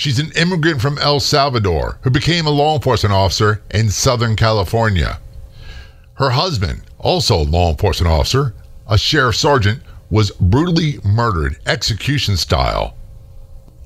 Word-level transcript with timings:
She's 0.00 0.18
an 0.18 0.32
immigrant 0.34 0.80
from 0.80 0.96
El 0.96 1.20
Salvador 1.20 1.98
who 2.00 2.08
became 2.08 2.46
a 2.46 2.50
law 2.50 2.74
enforcement 2.74 3.12
officer 3.12 3.60
in 3.70 3.90
Southern 3.90 4.34
California. 4.34 5.20
Her 6.14 6.30
husband, 6.30 6.84
also 6.96 7.36
a 7.36 7.44
law 7.44 7.68
enforcement 7.68 8.10
officer, 8.10 8.54
a 8.88 8.96
sheriff 8.96 9.36
sergeant, 9.36 9.82
was 10.08 10.30
brutally 10.30 11.00
murdered, 11.04 11.58
execution 11.66 12.38
style. 12.38 12.96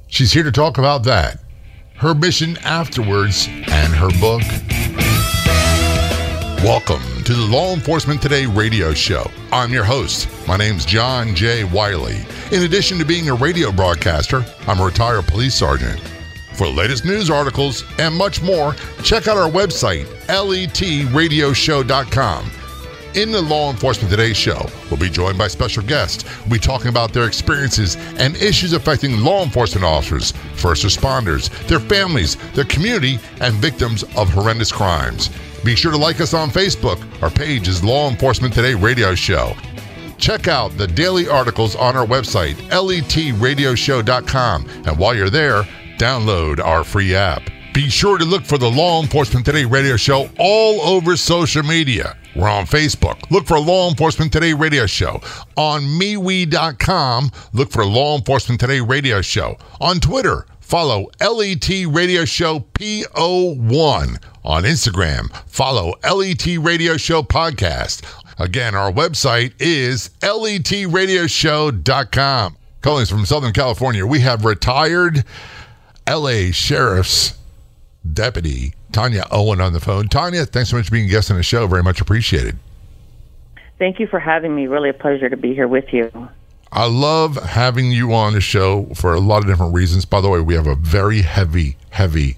She's 0.06 0.30
here 0.30 0.44
to 0.44 0.52
talk 0.52 0.78
about 0.78 1.02
that, 1.02 1.40
her 1.96 2.14
mission 2.14 2.58
afterwards, 2.58 3.48
and 3.48 3.92
her 3.92 4.10
book. 4.20 4.42
Welcome 6.62 7.24
to 7.24 7.34
the 7.34 7.48
Law 7.50 7.74
Enforcement 7.74 8.22
Today 8.22 8.46
radio 8.46 8.94
show. 8.94 9.28
I'm 9.50 9.72
your 9.72 9.82
host. 9.82 10.28
My 10.46 10.56
name's 10.56 10.84
John 10.84 11.34
J. 11.34 11.64
Wiley. 11.64 12.24
In 12.54 12.62
addition 12.62 12.96
to 12.98 13.04
being 13.04 13.28
a 13.30 13.34
radio 13.34 13.72
broadcaster, 13.72 14.44
I'm 14.68 14.78
a 14.78 14.84
retired 14.84 15.26
police 15.26 15.56
sergeant. 15.56 15.98
For 16.52 16.68
the 16.68 16.72
latest 16.72 17.04
news 17.04 17.28
articles 17.28 17.82
and 17.98 18.14
much 18.14 18.42
more, 18.42 18.76
check 19.02 19.26
out 19.26 19.36
our 19.36 19.50
website, 19.50 20.04
letradioshow.com. 20.28 22.50
In 23.16 23.32
the 23.32 23.42
Law 23.42 23.72
Enforcement 23.72 24.08
Today 24.08 24.32
show, 24.32 24.70
we'll 24.88 25.00
be 25.00 25.10
joined 25.10 25.36
by 25.36 25.48
special 25.48 25.82
guests. 25.82 26.24
We'll 26.42 26.50
be 26.50 26.60
talking 26.60 26.90
about 26.90 27.12
their 27.12 27.26
experiences 27.26 27.96
and 28.18 28.36
issues 28.36 28.72
affecting 28.72 29.18
law 29.18 29.42
enforcement 29.42 29.84
officers, 29.84 30.30
first 30.54 30.84
responders, 30.84 31.50
their 31.66 31.80
families, 31.80 32.36
their 32.52 32.66
community, 32.66 33.18
and 33.40 33.52
victims 33.54 34.04
of 34.16 34.28
horrendous 34.28 34.70
crimes. 34.70 35.28
Be 35.64 35.74
sure 35.74 35.90
to 35.90 35.98
like 35.98 36.20
us 36.20 36.34
on 36.34 36.50
Facebook. 36.50 37.04
Our 37.20 37.30
page 37.30 37.66
is 37.66 37.82
Law 37.82 38.08
Enforcement 38.08 38.54
Today 38.54 38.74
Radio 38.74 39.16
Show. 39.16 39.56
Check 40.24 40.48
out 40.48 40.74
the 40.78 40.86
daily 40.86 41.28
articles 41.28 41.76
on 41.76 41.98
our 41.98 42.06
website, 42.06 42.54
letradioshow.com. 42.70 44.66
And 44.86 44.98
while 44.98 45.14
you're 45.14 45.28
there, 45.28 45.64
download 45.98 46.64
our 46.64 46.82
free 46.82 47.14
app. 47.14 47.42
Be 47.74 47.90
sure 47.90 48.16
to 48.16 48.24
look 48.24 48.42
for 48.42 48.56
the 48.56 48.70
Law 48.70 49.02
Enforcement 49.02 49.44
Today 49.44 49.66
Radio 49.66 49.98
Show 49.98 50.30
all 50.38 50.80
over 50.80 51.18
social 51.18 51.62
media. 51.62 52.16
We're 52.34 52.48
on 52.48 52.64
Facebook. 52.64 53.30
Look 53.30 53.46
for 53.46 53.60
Law 53.60 53.90
Enforcement 53.90 54.32
Today 54.32 54.54
Radio 54.54 54.86
Show. 54.86 55.20
On 55.58 55.82
MeWe.com, 55.82 57.30
look 57.52 57.70
for 57.70 57.84
Law 57.84 58.16
Enforcement 58.16 58.62
Today 58.62 58.80
Radio 58.80 59.20
Show. 59.20 59.58
On 59.78 60.00
Twitter, 60.00 60.46
follow 60.58 61.10
LET 61.20 61.68
Radio 61.88 62.24
Show 62.24 62.60
PO1. 62.60 64.22
On 64.46 64.62
Instagram, 64.62 65.30
follow 65.46 65.94
LET 66.02 66.46
Radio 66.58 66.96
Show 66.96 67.22
Podcast. 67.22 68.02
Again, 68.38 68.74
our 68.74 68.90
website 68.90 69.52
is 69.58 70.10
letradioshow.com. 70.20 72.56
Calling 72.80 73.06
from 73.06 73.24
Southern 73.24 73.52
California, 73.52 74.06
we 74.06 74.20
have 74.20 74.44
retired 74.44 75.24
LA 76.08 76.50
Sheriff's 76.52 77.38
Deputy 78.12 78.74
Tanya 78.92 79.24
Owen 79.30 79.60
on 79.60 79.72
the 79.72 79.80
phone. 79.80 80.08
Tanya, 80.08 80.44
thanks 80.44 80.70
so 80.70 80.76
much 80.76 80.86
for 80.86 80.92
being 80.92 81.06
a 81.06 81.10
guest 81.10 81.30
on 81.30 81.36
the 81.36 81.42
show. 81.42 81.66
Very 81.66 81.82
much 81.82 82.00
appreciated. 82.00 82.58
Thank 83.78 83.98
you 83.98 84.06
for 84.06 84.20
having 84.20 84.54
me. 84.54 84.66
Really 84.66 84.90
a 84.90 84.94
pleasure 84.94 85.28
to 85.28 85.36
be 85.36 85.54
here 85.54 85.66
with 85.66 85.92
you. 85.92 86.28
I 86.70 86.86
love 86.86 87.36
having 87.36 87.92
you 87.92 88.12
on 88.12 88.32
the 88.32 88.40
show 88.40 88.86
for 88.94 89.14
a 89.14 89.20
lot 89.20 89.38
of 89.38 89.46
different 89.46 89.74
reasons. 89.74 90.04
By 90.04 90.20
the 90.20 90.28
way, 90.28 90.40
we 90.40 90.54
have 90.54 90.66
a 90.66 90.74
very 90.74 91.22
heavy, 91.22 91.76
heavy 91.90 92.36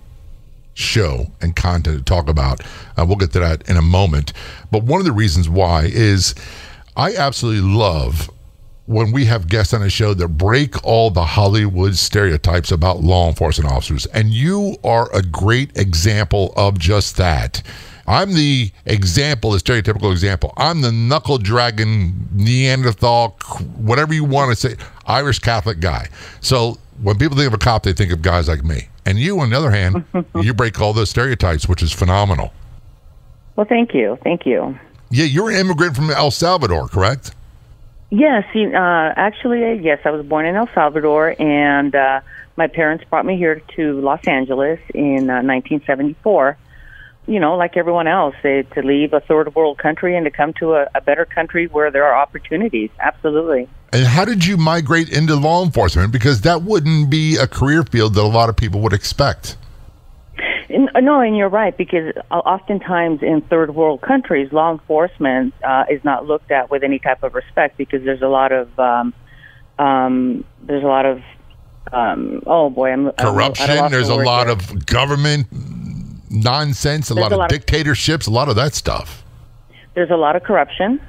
show 0.77 1.27
and 1.41 1.57
content 1.57 1.99
to 1.99 2.05
talk 2.05 2.29
about. 2.29 2.61
Uh, 2.97 3.05
we'll 3.07 3.17
get 3.17 3.33
to 3.33 3.41
that 3.41 3.69
in 3.69 3.77
a 3.77 3.83
moment. 3.83 4.33
But 4.71 4.85
one 4.85 5.01
of 5.01 5.07
the 5.07 5.13
reasons 5.13 5.49
why 5.49 5.85
is 5.87 6.35
I 6.97 7.15
absolutely 7.15 7.69
love 7.69 8.31
when 8.85 9.11
we 9.11 9.25
have 9.25 9.49
guests 9.49 9.75
on 9.75 9.83
a 9.83 9.91
show 9.91 10.15
that 10.15 10.29
break 10.29 10.85
all 10.85 11.11
the 11.11 11.25
Hollywood 11.25 11.97
stereotypes 11.97 12.71
about 12.71 13.01
law 13.01 13.27
enforcement 13.29 13.71
officers. 13.71 14.07
And 14.07 14.33
you 14.33 14.77
are 14.85 15.11
a 15.13 15.23
great 15.23 15.77
example 15.77 16.53
of 16.57 16.79
just 16.79 17.17
that. 17.17 17.63
I'm 18.07 18.35
the 18.35 18.71
example, 18.85 19.51
the 19.51 19.59
stereotypical 19.59 20.13
example. 20.13 20.53
I'm 20.57 20.81
the 20.83 20.93
knuckle 20.93 21.39
dragon, 21.39 22.29
Neanderthal, 22.33 23.31
whatever 23.77 24.15
you 24.15 24.23
want 24.23 24.51
to 24.51 24.57
say, 24.57 24.77
Irish 25.07 25.41
Catholic 25.41 25.81
guy. 25.81 26.09
So 26.41 26.79
when 27.03 27.17
people 27.17 27.37
think 27.37 27.49
of 27.49 27.55
a 27.55 27.59
cop, 27.59 27.83
they 27.83 27.93
think 27.93 28.13
of 28.13 28.23
guys 28.23 28.49
like 28.49 28.65
me. 28.65 28.89
And 29.05 29.19
you, 29.19 29.39
on 29.41 29.51
the 29.51 29.57
other 29.57 29.71
hand, 29.71 30.05
you 30.43 30.55
break 30.55 30.81
all 30.81 30.93
those 30.93 31.11
stereotypes, 31.11 31.69
which 31.69 31.83
is 31.83 31.93
phenomenal. 31.93 32.53
Well, 33.55 33.67
thank 33.67 33.95
you. 33.95 34.19
Thank 34.23 34.47
you. 34.47 34.79
Yeah, 35.11 35.25
you're 35.25 35.51
an 35.51 35.57
immigrant 35.57 35.97
from 35.97 36.11
El 36.11 36.31
Salvador, 36.31 36.89
correct? 36.89 37.35
Yes. 38.11 38.45
Uh, 38.55 39.13
actually, 39.17 39.81
yes, 39.83 40.01
I 40.05 40.11
was 40.11 40.25
born 40.27 40.47
in 40.47 40.57
El 40.57 40.69
Salvador, 40.75 41.35
and 41.39 41.95
uh, 41.95 42.21
my 42.57 42.67
parents 42.67 43.05
brought 43.09 43.25
me 43.25 43.37
here 43.37 43.63
to 43.77 44.01
Los 44.01 44.27
Angeles 44.27 44.81
in 44.95 45.31
uh, 45.31 45.43
1974 45.43 46.57
you 47.27 47.41
know, 47.41 47.57
like 47.57 47.77
everyone 47.77 48.07
else, 48.07 48.35
they, 48.43 48.63
to 48.63 48.83
leave 48.83 49.13
a 49.13 49.21
third 49.21 49.55
world 49.55 49.79
country 49.79 50.17
and 50.17 50.25
to 50.25 50.31
come 50.31 50.53
to 50.55 50.75
a, 50.75 50.89
a 50.95 51.01
better 51.01 51.25
country 51.25 51.67
where 51.67 51.91
there 51.91 52.05
are 52.05 52.17
opportunities. 52.17 52.91
Absolutely. 53.01 53.69
And 53.93 54.07
how 54.07 54.25
did 54.25 54.45
you 54.45 54.57
migrate 54.57 55.09
into 55.09 55.37
law 55.37 55.65
enforcement? 55.65 56.13
Because 56.13 56.43
that 56.43 56.63
wouldn't 56.63 57.09
be 57.09 57.37
a 57.37 57.47
career 57.47 57.85
field 57.85 58.15
that 58.15 58.23
a 58.23 58.27
lot 58.27 58.49
of 58.49 58.57
people 58.57 58.81
would 58.81 58.93
expect. 58.93 59.57
No, 60.69 61.21
and 61.21 61.37
you're 61.37 61.49
right 61.49 61.77
because 61.77 62.13
oftentimes 62.31 63.23
in 63.23 63.41
third 63.43 63.75
world 63.75 64.01
countries, 64.01 64.53
law 64.53 64.73
enforcement 64.73 65.55
uh, 65.63 65.85
is 65.89 66.03
not 66.05 66.27
looked 66.27 66.51
at 66.51 66.71
with 66.71 66.83
any 66.83 66.99
type 66.99 67.23
of 67.23 67.35
respect 67.35 67.77
because 67.77 68.03
there's 68.03 68.23
a 68.23 68.29
lot 68.29 68.51
of 68.51 68.79
um, 68.79 69.15
um, 69.79 70.45
there's 70.63 70.83
a 70.83 70.89
lot 70.89 71.07
of 71.07 71.23
um, 71.93 72.43
oh 72.47 72.71
boy, 72.71 72.91
I'm 72.91 73.13
corruption. 73.13 73.71
I'm, 73.71 73.91
there's 73.91 74.09
a 74.09 74.17
lot 74.17 74.49
of 74.49 74.87
government 74.87 75.47
nonsense, 76.31 77.11
a 77.11 77.15
lot 77.15 77.31
a 77.31 77.37
of 77.37 77.39
lot 77.39 77.51
dictatorships, 77.51 78.27
of, 78.27 78.33
a 78.33 78.37
lot 78.37 78.49
of 78.49 78.57
that 78.57 78.75
stuff. 78.75 79.25
There's 79.95 80.11
a 80.11 80.17
lot 80.17 80.35
of 80.35 80.43
corruption, 80.43 81.01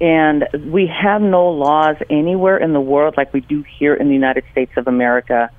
and 0.00 0.44
we 0.66 0.86
have 0.86 1.20
no 1.20 1.48
laws 1.48 1.96
anywhere 2.08 2.56
in 2.56 2.72
the 2.72 2.80
world 2.80 3.14
like 3.16 3.32
we 3.32 3.40
do 3.40 3.64
here 3.78 3.94
in 3.94 4.08
the 4.08 4.14
United 4.14 4.44
States 4.52 4.72
of 4.76 4.86
America. 4.86 5.50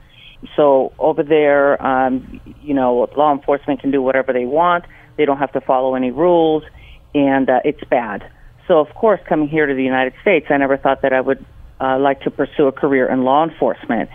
So 0.55 0.93
over 0.97 1.23
there, 1.23 1.81
um, 1.85 2.39
you 2.61 2.73
know, 2.73 3.09
law 3.17 3.33
enforcement 3.33 3.81
can 3.81 3.91
do 3.91 4.01
whatever 4.01 4.31
they 4.31 4.45
want. 4.45 4.85
They 5.17 5.25
don't 5.25 5.37
have 5.37 5.51
to 5.53 5.61
follow 5.61 5.95
any 5.95 6.11
rules, 6.11 6.63
and 7.13 7.49
uh, 7.49 7.59
it's 7.65 7.83
bad. 7.89 8.31
So 8.67 8.79
of 8.79 8.93
course, 8.95 9.19
coming 9.27 9.49
here 9.49 9.65
to 9.65 9.73
the 9.73 9.83
United 9.83 10.13
States, 10.21 10.45
I 10.49 10.57
never 10.57 10.77
thought 10.77 11.01
that 11.01 11.11
I 11.11 11.19
would 11.19 11.45
uh, 11.81 11.99
like 11.99 12.21
to 12.21 12.31
pursue 12.31 12.67
a 12.67 12.71
career 12.71 13.11
in 13.11 13.23
law 13.23 13.43
enforcement. 13.43 14.09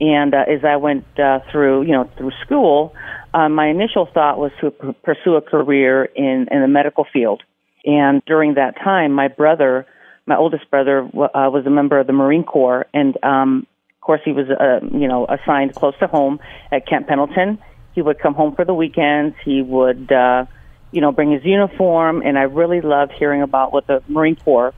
And 0.00 0.34
uh, 0.34 0.44
as 0.48 0.64
I 0.64 0.76
went 0.76 1.04
uh, 1.18 1.40
through, 1.50 1.82
you 1.82 1.92
know, 1.92 2.10
through 2.16 2.32
school, 2.44 2.94
uh, 3.32 3.48
my 3.48 3.68
initial 3.68 4.08
thought 4.12 4.38
was 4.38 4.52
to 4.60 4.70
p- 4.70 4.92
pursue 5.02 5.34
a 5.34 5.40
career 5.40 6.04
in, 6.04 6.48
in 6.50 6.60
the 6.60 6.68
medical 6.68 7.06
field. 7.12 7.42
And 7.84 8.22
during 8.24 8.54
that 8.54 8.76
time, 8.82 9.12
my 9.12 9.28
brother, 9.28 9.86
my 10.26 10.36
oldest 10.36 10.70
brother, 10.70 11.00
uh, 11.00 11.50
was 11.50 11.64
a 11.66 11.70
member 11.70 11.98
of 11.98 12.06
the 12.06 12.12
Marine 12.12 12.44
Corps, 12.44 12.86
and 12.94 13.16
um, 13.22 13.66
of 13.94 14.00
course, 14.00 14.20
he 14.24 14.32
was, 14.32 14.46
uh, 14.50 14.86
you 14.96 15.08
know, 15.08 15.26
assigned 15.26 15.74
close 15.74 15.94
to 15.98 16.06
home 16.06 16.38
at 16.70 16.86
Camp 16.86 17.06
Pendleton. 17.08 17.58
He 17.94 18.02
would 18.02 18.18
come 18.18 18.34
home 18.34 18.54
for 18.54 18.64
the 18.64 18.74
weekends. 18.74 19.34
He 19.44 19.62
would, 19.62 20.12
uh, 20.12 20.44
you 20.92 21.00
know, 21.00 21.10
bring 21.10 21.32
his 21.32 21.44
uniform, 21.44 22.22
and 22.22 22.38
I 22.38 22.42
really 22.42 22.82
loved 22.82 23.12
hearing 23.12 23.42
about 23.42 23.72
what 23.72 23.86
the 23.86 24.02
Marine 24.08 24.36
Corps 24.36 24.74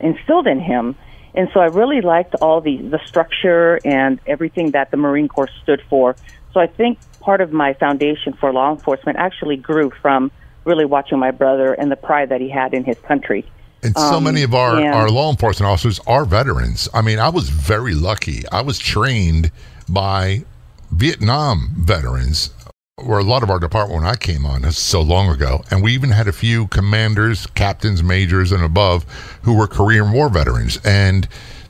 instilled 0.00 0.46
in 0.46 0.60
him. 0.60 0.96
And 1.34 1.48
so 1.52 1.60
I 1.60 1.66
really 1.66 2.00
liked 2.00 2.34
all 2.40 2.60
the 2.60 2.78
the 2.78 3.00
structure 3.06 3.78
and 3.84 4.18
everything 4.26 4.72
that 4.72 4.90
the 4.90 4.96
Marine 4.96 5.28
Corps 5.28 5.50
stood 5.62 5.82
for. 5.88 6.16
So 6.52 6.60
I 6.60 6.66
think 6.66 6.98
part 7.20 7.40
of 7.40 7.52
my 7.52 7.74
foundation 7.74 8.32
for 8.32 8.52
law 8.52 8.72
enforcement 8.72 9.18
actually 9.18 9.56
grew 9.56 9.90
from 10.02 10.32
really 10.64 10.84
watching 10.84 11.18
my 11.18 11.30
brother 11.30 11.74
and 11.74 11.90
the 11.90 11.96
pride 11.96 12.28
that 12.30 12.40
he 12.40 12.48
had 12.48 12.74
in 12.74 12.84
his 12.84 12.98
country. 12.98 13.44
And 13.82 13.96
so 13.96 14.16
um, 14.16 14.24
many 14.24 14.42
of 14.42 14.54
our, 14.54 14.76
and, 14.76 14.94
our 14.94 15.08
law 15.08 15.30
enforcement 15.30 15.70
officers 15.70 16.00
are 16.06 16.24
veterans. 16.24 16.88
I 16.92 17.00
mean, 17.00 17.18
I 17.18 17.30
was 17.30 17.48
very 17.48 17.94
lucky. 17.94 18.46
I 18.52 18.60
was 18.60 18.78
trained 18.78 19.50
by 19.88 20.44
Vietnam 20.92 21.70
veterans, 21.78 22.50
where 22.96 23.18
a 23.18 23.24
lot 23.24 23.42
of 23.42 23.48
our 23.48 23.58
department 23.58 24.02
when 24.02 24.10
I 24.10 24.16
came 24.16 24.44
on 24.44 24.70
so 24.72 25.00
long 25.00 25.30
ago. 25.30 25.64
And 25.70 25.82
we 25.82 25.94
even 25.94 26.10
had 26.10 26.28
a 26.28 26.32
few 26.32 26.66
commanders, 26.66 27.46
captains, 27.46 28.02
majors, 28.02 28.52
and 28.52 28.62
above 28.62 29.04
who 29.42 29.56
were 29.56 29.66
Korean 29.66 30.12
War 30.12 30.28
veterans. 30.28 30.78
And 30.84 31.26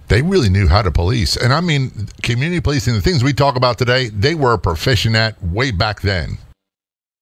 they 0.08 0.22
really 0.22 0.48
knew 0.48 0.66
how 0.66 0.82
to 0.82 0.90
police. 0.90 1.36
And 1.36 1.52
I 1.52 1.60
mean, 1.60 2.08
community 2.22 2.60
policing, 2.60 2.94
the 2.94 3.00
things 3.00 3.22
we 3.22 3.32
talk 3.32 3.54
about 3.54 3.78
today, 3.78 4.08
they 4.08 4.34
were 4.34 4.58
proficient 4.58 5.14
at 5.14 5.40
way 5.40 5.70
back 5.70 6.00
then. 6.00 6.38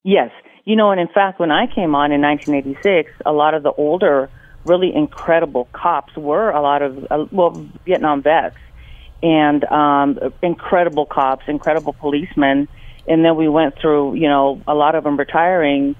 Yes. 0.04 0.30
You 0.68 0.76
know, 0.76 0.90
and 0.90 1.00
in 1.00 1.08
fact, 1.08 1.40
when 1.40 1.50
I 1.50 1.66
came 1.66 1.94
on 1.94 2.12
in 2.12 2.20
1986, 2.20 3.10
a 3.24 3.32
lot 3.32 3.54
of 3.54 3.62
the 3.62 3.72
older, 3.72 4.28
really 4.64 4.94
incredible 4.94 5.66
cops 5.72 6.14
were 6.14 6.50
a 6.50 6.60
lot 6.60 6.82
of, 6.82 7.06
uh, 7.10 7.24
well, 7.32 7.66
Vietnam 7.86 8.22
vets 8.22 8.56
and 9.22 9.64
um, 9.64 10.18
incredible 10.42 11.06
cops, 11.06 11.44
incredible 11.48 11.94
policemen. 11.94 12.68
And 13.06 13.24
then 13.24 13.34
we 13.36 13.48
went 13.48 13.78
through, 13.80 14.16
you 14.16 14.28
know, 14.28 14.60
a 14.66 14.74
lot 14.74 14.94
of 14.94 15.04
them 15.04 15.16
retiring 15.16 15.96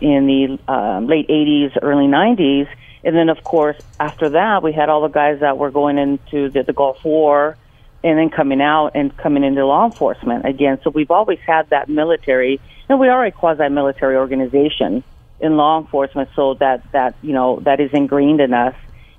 in 0.00 0.26
the 0.26 0.58
uh, 0.66 0.98
late 0.98 1.28
80s, 1.28 1.78
early 1.80 2.06
90s 2.06 2.68
and 3.04 3.16
then, 3.16 3.28
of 3.28 3.42
course, 3.44 3.76
after 4.00 4.30
that, 4.30 4.62
we 4.62 4.72
had 4.72 4.88
all 4.88 5.02
the 5.02 5.08
guys 5.08 5.40
that 5.40 5.56
were 5.56 5.70
going 5.70 5.98
into 5.98 6.50
the, 6.50 6.62
the 6.62 6.72
Gulf 6.72 7.04
War, 7.04 7.56
and 8.02 8.18
then 8.18 8.30
coming 8.30 8.60
out 8.60 8.92
and 8.94 9.16
coming 9.16 9.44
into 9.44 9.64
law 9.66 9.84
enforcement 9.84 10.44
again. 10.46 10.78
So 10.82 10.90
we've 10.90 11.10
always 11.10 11.38
had 11.40 11.70
that 11.70 11.88
military, 11.88 12.60
and 12.88 13.00
we 13.00 13.08
are 13.08 13.24
a 13.24 13.32
quasi-military 13.32 14.16
organization 14.16 15.02
in 15.40 15.56
law 15.56 15.80
enforcement. 15.80 16.30
So 16.36 16.54
that 16.54 16.90
that 16.92 17.16
you 17.22 17.32
know 17.32 17.60
that 17.60 17.80
is 17.80 17.90
ingrained 17.92 18.40
in 18.40 18.54
us, 18.54 18.74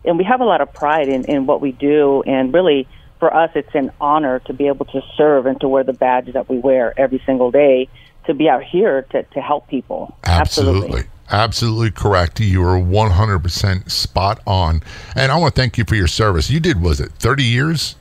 and 0.06 0.18
we 0.18 0.24
have 0.24 0.42
a 0.42 0.46
lot 0.46 0.62
of 0.62 0.74
pride 0.74 1.10
in 1.10 1.26
in 1.26 1.46
what 1.46 1.62
we 1.62 1.72
do. 1.72 2.24
And 2.26 2.54
really, 2.54 2.88
for 3.20 3.34
us, 3.34 3.52
it's 3.56 3.76
an 3.76 3.92
honor 4.00 4.40
to 4.40 4.54
be 4.54 4.68
able 4.68 4.86
to 4.86 5.02
serve 5.18 5.46
and 5.46 5.60
to 5.62 5.68
wear 5.68 5.84
the 5.84 5.94
badge 5.94 6.32
that 6.34 6.50
we 6.50 6.60
wear 6.60 6.94
every 6.98 7.22
single 7.26 7.52
day 7.52 7.90
to 8.26 8.34
be 8.34 8.48
out 8.48 8.64
here 8.64 9.02
to 9.12 9.24
to 9.24 9.42
help 9.42 9.68
people. 9.68 10.16
Absolutely. 10.24 10.80
Absolutely. 10.80 11.10
Absolutely 11.32 11.92
correct. 11.92 12.40
You 12.40 12.64
are 12.64 12.80
100% 12.80 13.92
spot 13.92 14.42
on. 14.48 14.82
And 15.16 15.32
I 15.32 15.38
want 15.38 15.54
to 15.54 15.62
thank 15.62 15.78
you 15.78 15.84
for 15.86 15.94
your 15.94 16.08
service. 16.08 16.50
You 16.50 16.60
did, 16.60 16.82
was 16.82 17.00
it 17.00 17.12
30 17.20 17.44
years? 17.44 17.96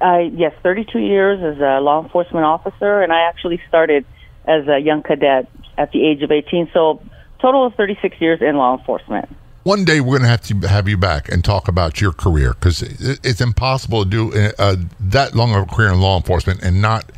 Uh, 0.00 0.18
yes, 0.32 0.52
32 0.62 0.98
years 0.98 1.40
as 1.42 1.60
a 1.60 1.80
law 1.80 2.02
enforcement 2.02 2.44
officer, 2.44 3.02
and 3.02 3.12
I 3.12 3.22
actually 3.22 3.60
started 3.68 4.04
as 4.46 4.66
a 4.68 4.78
young 4.78 5.02
cadet 5.02 5.48
at 5.76 5.92
the 5.92 6.06
age 6.06 6.22
of 6.22 6.30
18. 6.30 6.70
So, 6.72 7.02
total 7.40 7.66
of 7.66 7.74
36 7.74 8.20
years 8.20 8.40
in 8.40 8.56
law 8.56 8.78
enforcement. 8.78 9.28
One 9.64 9.84
day 9.84 10.00
we're 10.00 10.18
going 10.18 10.22
to 10.22 10.28
have 10.28 10.42
to 10.42 10.68
have 10.68 10.88
you 10.88 10.96
back 10.96 11.28
and 11.28 11.44
talk 11.44 11.68
about 11.68 12.00
your 12.00 12.12
career 12.12 12.54
because 12.54 12.80
it's 12.82 13.40
impossible 13.40 14.04
to 14.04 14.10
do 14.10 14.52
uh, 14.58 14.76
that 15.00 15.34
long 15.34 15.54
of 15.54 15.64
a 15.64 15.66
career 15.66 15.92
in 15.92 16.00
law 16.00 16.16
enforcement 16.16 16.62
and 16.62 16.80
not 16.80 17.10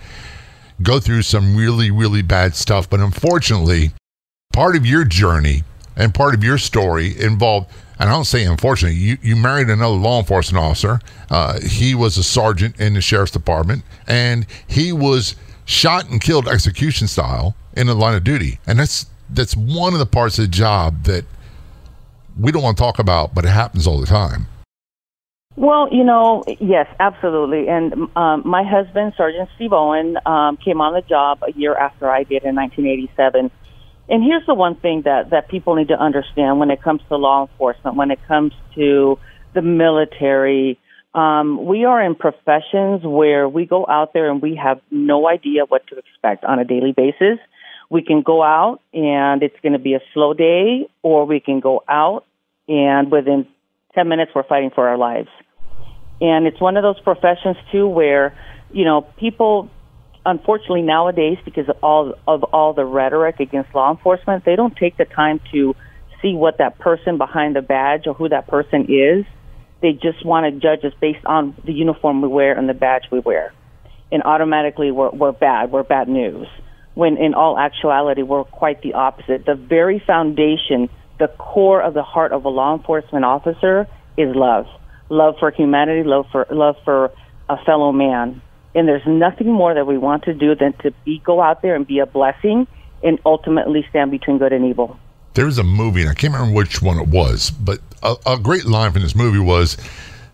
go 0.82 0.98
through 0.98 1.22
some 1.22 1.54
really, 1.54 1.90
really 1.90 2.22
bad 2.22 2.56
stuff. 2.56 2.88
But 2.90 3.00
unfortunately, 3.00 3.92
part 4.52 4.74
of 4.74 4.84
your 4.84 5.04
journey 5.04 5.62
and 5.96 6.14
part 6.14 6.34
of 6.34 6.42
your 6.42 6.58
story 6.58 7.16
involved 7.20 7.70
and 8.00 8.08
I 8.08 8.12
don't 8.14 8.24
say 8.24 8.44
unfortunately, 8.44 8.98
you, 8.98 9.18
you 9.20 9.36
married 9.36 9.68
another 9.68 9.94
law 9.94 10.18
enforcement 10.18 10.64
officer. 10.64 11.00
Uh, 11.28 11.60
he 11.60 11.94
was 11.94 12.16
a 12.16 12.22
sergeant 12.22 12.80
in 12.80 12.94
the 12.94 13.02
sheriff's 13.02 13.30
department, 13.30 13.84
and 14.06 14.46
he 14.66 14.90
was 14.90 15.36
shot 15.66 16.08
and 16.08 16.18
killed 16.18 16.48
execution 16.48 17.06
style 17.06 17.54
in 17.76 17.86
the 17.86 17.94
line 17.94 18.14
of 18.14 18.24
duty. 18.24 18.58
And 18.66 18.78
that's 18.78 19.04
that's 19.28 19.54
one 19.54 19.92
of 19.92 19.98
the 19.98 20.06
parts 20.06 20.38
of 20.38 20.44
the 20.46 20.50
job 20.50 21.04
that 21.04 21.26
we 22.38 22.50
don't 22.50 22.62
want 22.62 22.78
to 22.78 22.82
talk 22.82 22.98
about, 22.98 23.34
but 23.34 23.44
it 23.44 23.50
happens 23.50 23.86
all 23.86 24.00
the 24.00 24.06
time. 24.06 24.46
Well, 25.56 25.92
you 25.92 26.02
know, 26.02 26.42
yes, 26.58 26.86
absolutely. 27.00 27.68
And 27.68 28.08
um, 28.16 28.42
my 28.46 28.62
husband, 28.62 29.12
Sergeant 29.14 29.50
Steve 29.56 29.74
Owen, 29.74 30.16
um, 30.24 30.56
came 30.56 30.80
on 30.80 30.94
the 30.94 31.02
job 31.02 31.42
a 31.42 31.52
year 31.52 31.76
after 31.76 32.10
I 32.10 32.22
did 32.22 32.44
in 32.44 32.54
1987 32.54 33.50
and 34.10 34.24
here's 34.24 34.44
the 34.46 34.54
one 34.54 34.74
thing 34.74 35.02
that, 35.04 35.30
that 35.30 35.48
people 35.48 35.76
need 35.76 35.88
to 35.88 35.98
understand 35.98 36.58
when 36.58 36.70
it 36.70 36.82
comes 36.82 37.00
to 37.08 37.16
law 37.16 37.46
enforcement, 37.46 37.96
when 37.96 38.10
it 38.10 38.18
comes 38.26 38.52
to 38.74 39.18
the 39.54 39.62
military. 39.62 40.78
Um, 41.14 41.64
we 41.64 41.84
are 41.84 42.02
in 42.02 42.16
professions 42.16 43.02
where 43.04 43.48
we 43.48 43.66
go 43.66 43.86
out 43.86 44.12
there 44.12 44.28
and 44.28 44.42
we 44.42 44.56
have 44.56 44.80
no 44.90 45.28
idea 45.28 45.64
what 45.64 45.86
to 45.88 45.96
expect 45.96 46.44
on 46.44 46.58
a 46.58 46.64
daily 46.64 46.92
basis. 46.92 47.38
We 47.88 48.02
can 48.02 48.22
go 48.22 48.42
out 48.42 48.80
and 48.92 49.44
it's 49.44 49.58
going 49.62 49.74
to 49.74 49.78
be 49.78 49.94
a 49.94 50.00
slow 50.12 50.34
day, 50.34 50.88
or 51.02 51.24
we 51.24 51.38
can 51.38 51.60
go 51.60 51.82
out 51.88 52.24
and 52.68 53.12
within 53.12 53.46
10 53.94 54.08
minutes 54.08 54.32
we're 54.34 54.44
fighting 54.44 54.70
for 54.74 54.88
our 54.88 54.98
lives. 54.98 55.28
And 56.20 56.46
it's 56.48 56.60
one 56.60 56.76
of 56.76 56.82
those 56.82 57.00
professions 57.00 57.56
too 57.70 57.86
where, 57.86 58.36
you 58.72 58.84
know, 58.84 59.02
people 59.18 59.70
unfortunately 60.26 60.82
nowadays 60.82 61.38
because 61.44 61.68
of 61.68 61.76
all 61.82 62.14
of 62.26 62.42
all 62.44 62.72
the 62.72 62.84
rhetoric 62.84 63.40
against 63.40 63.74
law 63.74 63.90
enforcement, 63.90 64.44
they 64.44 64.56
don't 64.56 64.76
take 64.76 64.96
the 64.96 65.04
time 65.04 65.40
to 65.52 65.74
see 66.22 66.34
what 66.34 66.58
that 66.58 66.78
person 66.78 67.18
behind 67.18 67.56
the 67.56 67.62
badge 67.62 68.06
or 68.06 68.14
who 68.14 68.28
that 68.28 68.46
person 68.46 68.86
is. 68.88 69.24
They 69.80 69.92
just 69.92 70.24
want 70.24 70.52
to 70.52 70.60
judge 70.60 70.84
us 70.84 70.92
based 71.00 71.24
on 71.24 71.56
the 71.64 71.72
uniform 71.72 72.20
we 72.20 72.28
wear 72.28 72.56
and 72.56 72.68
the 72.68 72.74
badge 72.74 73.04
we 73.10 73.20
wear. 73.20 73.54
And 74.12 74.22
automatically 74.24 74.90
we're, 74.90 75.10
we're 75.10 75.32
bad, 75.32 75.72
we're 75.72 75.84
bad 75.84 76.08
news. 76.08 76.46
When 76.94 77.16
in 77.16 77.32
all 77.32 77.58
actuality, 77.58 78.22
we're 78.22 78.44
quite 78.44 78.82
the 78.82 78.94
opposite. 78.94 79.46
The 79.46 79.54
very 79.54 80.02
foundation, 80.06 80.90
the 81.18 81.28
core 81.28 81.80
of 81.80 81.94
the 81.94 82.02
heart 82.02 82.32
of 82.32 82.44
a 82.44 82.48
law 82.48 82.76
enforcement 82.76 83.24
officer 83.24 83.86
is 84.18 84.34
love. 84.34 84.66
Love 85.08 85.36
for 85.38 85.50
humanity, 85.50 86.06
love 86.06 86.26
for, 86.30 86.46
love 86.50 86.76
for 86.84 87.10
a 87.48 87.56
fellow 87.64 87.92
man 87.92 88.42
and 88.74 88.86
there's 88.86 89.06
nothing 89.06 89.50
more 89.50 89.74
that 89.74 89.86
we 89.86 89.98
want 89.98 90.24
to 90.24 90.34
do 90.34 90.54
than 90.54 90.72
to 90.74 90.92
be 91.04 91.18
go 91.18 91.40
out 91.40 91.62
there 91.62 91.74
and 91.74 91.86
be 91.86 91.98
a 91.98 92.06
blessing 92.06 92.66
and 93.02 93.18
ultimately 93.24 93.86
stand 93.90 94.10
between 94.10 94.38
good 94.38 94.52
and 94.52 94.64
evil. 94.64 94.98
There's 95.34 95.58
a 95.58 95.64
movie, 95.64 96.02
and 96.02 96.10
I 96.10 96.14
can't 96.14 96.32
remember 96.32 96.56
which 96.56 96.82
one 96.82 96.98
it 96.98 97.08
was, 97.08 97.50
but 97.50 97.80
a, 98.02 98.16
a 98.26 98.38
great 98.38 98.64
line 98.64 98.92
from 98.92 99.02
this 99.02 99.14
movie 99.14 99.38
was 99.38 99.76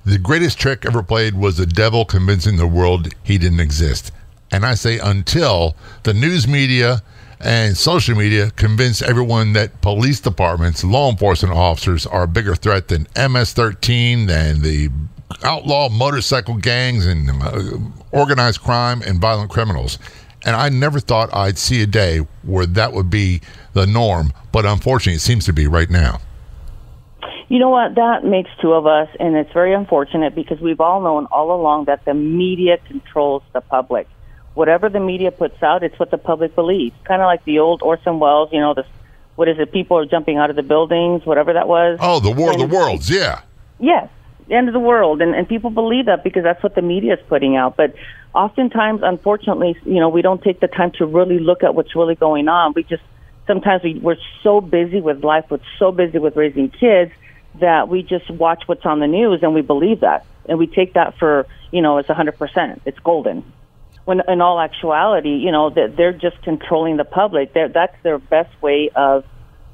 the 0.04 0.18
greatest 0.18 0.58
trick 0.58 0.86
ever 0.86 1.02
played 1.02 1.34
was 1.34 1.56
the 1.56 1.66
devil 1.66 2.04
convincing 2.04 2.56
the 2.56 2.66
world 2.66 3.08
he 3.22 3.38
didn't 3.38 3.60
exist. 3.60 4.12
And 4.50 4.64
I 4.64 4.74
say 4.74 4.98
until 4.98 5.76
the 6.04 6.14
news 6.14 6.46
media 6.46 7.02
and 7.40 7.76
social 7.76 8.16
media 8.16 8.50
convince 8.52 9.02
everyone 9.02 9.52
that 9.54 9.80
police 9.82 10.20
departments, 10.20 10.84
law 10.84 11.10
enforcement 11.10 11.54
officers 11.54 12.06
are 12.06 12.22
a 12.22 12.28
bigger 12.28 12.54
threat 12.54 12.88
than 12.88 13.06
MS 13.16 13.52
13, 13.52 14.26
than 14.26 14.62
the 14.62 14.90
outlaw 15.42 15.88
motorcycle 15.88 16.54
gangs 16.54 17.06
and 17.06 17.30
uh, 17.42 17.78
organized 18.12 18.60
crime 18.60 19.02
and 19.02 19.20
violent 19.20 19.50
criminals. 19.50 19.98
And 20.44 20.54
I 20.54 20.68
never 20.68 21.00
thought 21.00 21.34
I'd 21.34 21.58
see 21.58 21.82
a 21.82 21.86
day 21.86 22.18
where 22.42 22.66
that 22.66 22.92
would 22.92 23.10
be 23.10 23.40
the 23.72 23.86
norm, 23.86 24.32
but 24.52 24.64
unfortunately, 24.64 25.16
it 25.16 25.20
seems 25.20 25.44
to 25.46 25.52
be 25.52 25.66
right 25.66 25.90
now. 25.90 26.20
You 27.48 27.58
know 27.58 27.70
what? 27.70 27.94
That 27.94 28.24
makes 28.24 28.50
two 28.60 28.72
of 28.72 28.86
us, 28.86 29.08
and 29.20 29.36
it's 29.36 29.52
very 29.52 29.72
unfortunate 29.72 30.34
because 30.34 30.60
we've 30.60 30.80
all 30.80 31.00
known 31.00 31.26
all 31.26 31.52
along 31.52 31.84
that 31.84 32.04
the 32.04 32.14
media 32.14 32.78
controls 32.86 33.42
the 33.52 33.60
public. 33.60 34.08
Whatever 34.54 34.88
the 34.88 35.00
media 35.00 35.30
puts 35.30 35.62
out, 35.62 35.82
it's 35.82 35.98
what 35.98 36.10
the 36.10 36.18
public 36.18 36.54
believes. 36.54 36.96
Kind 37.04 37.22
of 37.22 37.26
like 37.26 37.44
the 37.44 37.58
old 37.58 37.82
Orson 37.82 38.18
Welles, 38.18 38.48
you 38.52 38.60
know, 38.60 38.74
the 38.74 38.84
what 39.36 39.48
is 39.48 39.58
it? 39.58 39.70
People 39.70 39.98
are 39.98 40.06
jumping 40.06 40.38
out 40.38 40.50
of 40.50 40.56
the 40.56 40.62
buildings, 40.62 41.24
whatever 41.26 41.52
that 41.52 41.68
was. 41.68 41.98
Oh, 42.00 42.20
the 42.20 42.30
War 42.30 42.52
of 42.52 42.58
the 42.58 42.66
Worlds, 42.66 43.10
yeah. 43.10 43.42
Yes, 43.78 44.08
end 44.54 44.68
of 44.68 44.74
the 44.74 44.80
world, 44.80 45.20
and, 45.20 45.34
and 45.34 45.48
people 45.48 45.70
believe 45.70 46.06
that 46.06 46.22
because 46.22 46.44
that's 46.44 46.62
what 46.62 46.74
the 46.74 46.82
media 46.82 47.14
is 47.14 47.20
putting 47.28 47.56
out. 47.56 47.76
But 47.76 47.94
oftentimes, 48.34 49.00
unfortunately, 49.02 49.76
you 49.84 50.00
know, 50.00 50.08
we 50.08 50.22
don't 50.22 50.42
take 50.42 50.60
the 50.60 50.68
time 50.68 50.92
to 50.98 51.06
really 51.06 51.38
look 51.38 51.64
at 51.64 51.74
what's 51.74 51.96
really 51.96 52.14
going 52.14 52.48
on. 52.48 52.72
We 52.74 52.84
just 52.84 53.02
sometimes 53.46 53.82
we, 53.82 53.94
we're 53.94 54.16
so 54.42 54.60
busy 54.60 55.00
with 55.00 55.24
life, 55.24 55.46
we're 55.50 55.58
so 55.78 55.92
busy 55.92 56.18
with 56.18 56.36
raising 56.36 56.70
kids 56.70 57.12
that 57.60 57.88
we 57.88 58.02
just 58.02 58.30
watch 58.30 58.64
what's 58.66 58.84
on 58.84 59.00
the 59.00 59.06
news 59.06 59.40
and 59.42 59.54
we 59.54 59.62
believe 59.62 60.00
that, 60.00 60.26
and 60.48 60.58
we 60.58 60.66
take 60.66 60.94
that 60.94 61.16
for 61.18 61.46
you 61.72 61.82
know 61.82 61.98
it's 61.98 62.08
a 62.08 62.14
hundred 62.14 62.38
percent, 62.38 62.82
it's 62.84 62.98
golden. 63.00 63.44
When 64.04 64.22
in 64.28 64.40
all 64.40 64.60
actuality, 64.60 65.36
you 65.36 65.50
know, 65.50 65.70
that 65.70 65.96
they're 65.96 66.12
just 66.12 66.40
controlling 66.42 66.96
the 66.96 67.04
public. 67.04 67.52
They're, 67.52 67.68
that's 67.68 67.96
their 68.04 68.18
best 68.18 68.50
way 68.62 68.90
of 68.94 69.24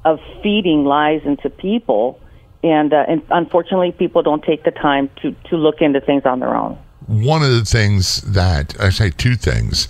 of 0.03 0.19
feeding 0.41 0.85
lies 0.85 1.21
into 1.23 1.49
people 1.49 2.19
and, 2.63 2.93
uh, 2.93 3.05
and 3.07 3.21
unfortunately, 3.29 3.91
people 3.91 4.23
don't 4.23 4.43
take 4.43 4.63
the 4.63 4.71
time 4.71 5.09
to, 5.21 5.35
to 5.49 5.57
look 5.57 5.81
into 5.81 5.99
things 5.99 6.23
on 6.25 6.39
their 6.39 6.55
own. 6.55 6.77
One 7.07 7.43
of 7.43 7.51
the 7.51 7.65
things 7.65 8.21
that 8.21 8.79
I 8.79 8.89
say 8.89 9.09
two 9.09 9.35
things. 9.35 9.87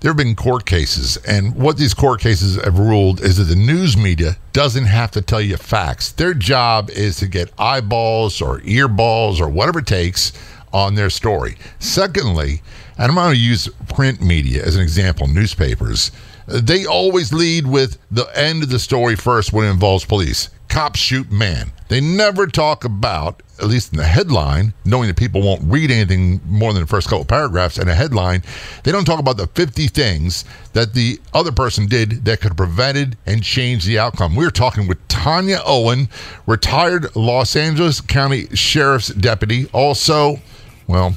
There 0.00 0.10
have 0.10 0.16
been 0.16 0.36
court 0.36 0.64
cases, 0.64 1.16
and 1.26 1.56
what 1.56 1.76
these 1.76 1.92
court 1.92 2.20
cases 2.20 2.54
have 2.62 2.78
ruled 2.78 3.20
is 3.20 3.36
that 3.38 3.52
the 3.52 3.56
news 3.56 3.96
media 3.96 4.36
doesn't 4.52 4.84
have 4.84 5.10
to 5.10 5.20
tell 5.20 5.40
you 5.40 5.56
facts. 5.56 6.12
Their 6.12 6.34
job 6.34 6.88
is 6.90 7.16
to 7.16 7.26
get 7.26 7.52
eyeballs 7.58 8.40
or 8.40 8.60
earballs 8.60 9.40
or 9.40 9.48
whatever 9.48 9.80
it 9.80 9.88
takes 9.88 10.32
on 10.72 10.94
their 10.94 11.10
story. 11.10 11.56
Secondly, 11.80 12.62
and 12.96 13.10
I'm 13.10 13.16
going 13.16 13.34
to 13.34 13.40
use 13.40 13.68
print 13.88 14.22
media 14.22 14.64
as 14.64 14.76
an 14.76 14.82
example, 14.82 15.26
newspapers. 15.26 16.12
They 16.46 16.86
always 16.86 17.32
lead 17.32 17.66
with 17.66 17.98
the 18.08 18.26
end 18.38 18.62
of 18.62 18.70
the 18.70 18.78
story 18.78 19.16
first 19.16 19.52
when 19.52 19.66
it 19.66 19.70
involves 19.70 20.04
police 20.04 20.48
cops 20.68 21.00
shoot 21.00 21.30
man. 21.32 21.72
They 21.88 22.00
never 22.00 22.46
talk 22.46 22.84
about, 22.84 23.42
at 23.58 23.66
least 23.66 23.92
in 23.92 23.98
the 23.98 24.04
headline, 24.04 24.74
knowing 24.84 25.08
that 25.08 25.16
people 25.16 25.40
won't 25.40 25.62
read 25.64 25.90
anything 25.90 26.40
more 26.46 26.72
than 26.72 26.82
the 26.82 26.86
first 26.86 27.08
couple 27.08 27.24
paragraphs 27.24 27.78
in 27.78 27.88
a 27.88 27.94
headline, 27.94 28.42
they 28.84 28.92
don't 28.92 29.04
talk 29.04 29.18
about 29.18 29.38
the 29.38 29.46
50 29.46 29.88
things 29.88 30.44
that 30.74 30.92
the 30.92 31.18
other 31.32 31.50
person 31.50 31.86
did 31.86 32.24
that 32.26 32.40
could 32.40 32.50
have 32.50 32.56
prevented 32.56 33.16
and 33.26 33.42
changed 33.42 33.86
the 33.86 33.98
outcome. 33.98 34.36
We 34.36 34.44
are 34.44 34.50
talking 34.50 34.86
with 34.86 35.06
Tanya 35.08 35.60
Owen, 35.64 36.08
retired 36.46 37.16
Los 37.16 37.56
Angeles 37.56 38.00
County 38.00 38.48
Sheriff's 38.54 39.08
Deputy. 39.08 39.68
Also, 39.72 40.38
well, 40.86 41.16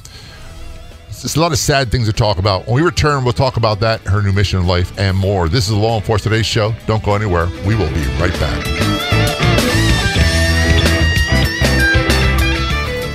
it's 1.08 1.36
a 1.36 1.40
lot 1.40 1.52
of 1.52 1.58
sad 1.58 1.92
things 1.92 2.06
to 2.06 2.12
talk 2.12 2.38
about. 2.38 2.66
When 2.66 2.76
we 2.76 2.82
return, 2.82 3.22
we'll 3.22 3.32
talk 3.32 3.56
about 3.56 3.78
that, 3.80 4.00
her 4.02 4.22
new 4.22 4.32
mission 4.32 4.58
in 4.58 4.66
life, 4.66 4.98
and 4.98 5.16
more. 5.16 5.48
This 5.48 5.64
is 5.64 5.70
the 5.70 5.76
Law 5.76 5.98
Enforcement 5.98 6.32
Today 6.32 6.42
show. 6.42 6.74
Don't 6.86 7.04
go 7.04 7.14
anywhere. 7.14 7.46
We 7.66 7.76
will 7.76 7.92
be 7.92 8.04
right 8.18 8.32
back. 8.40 9.21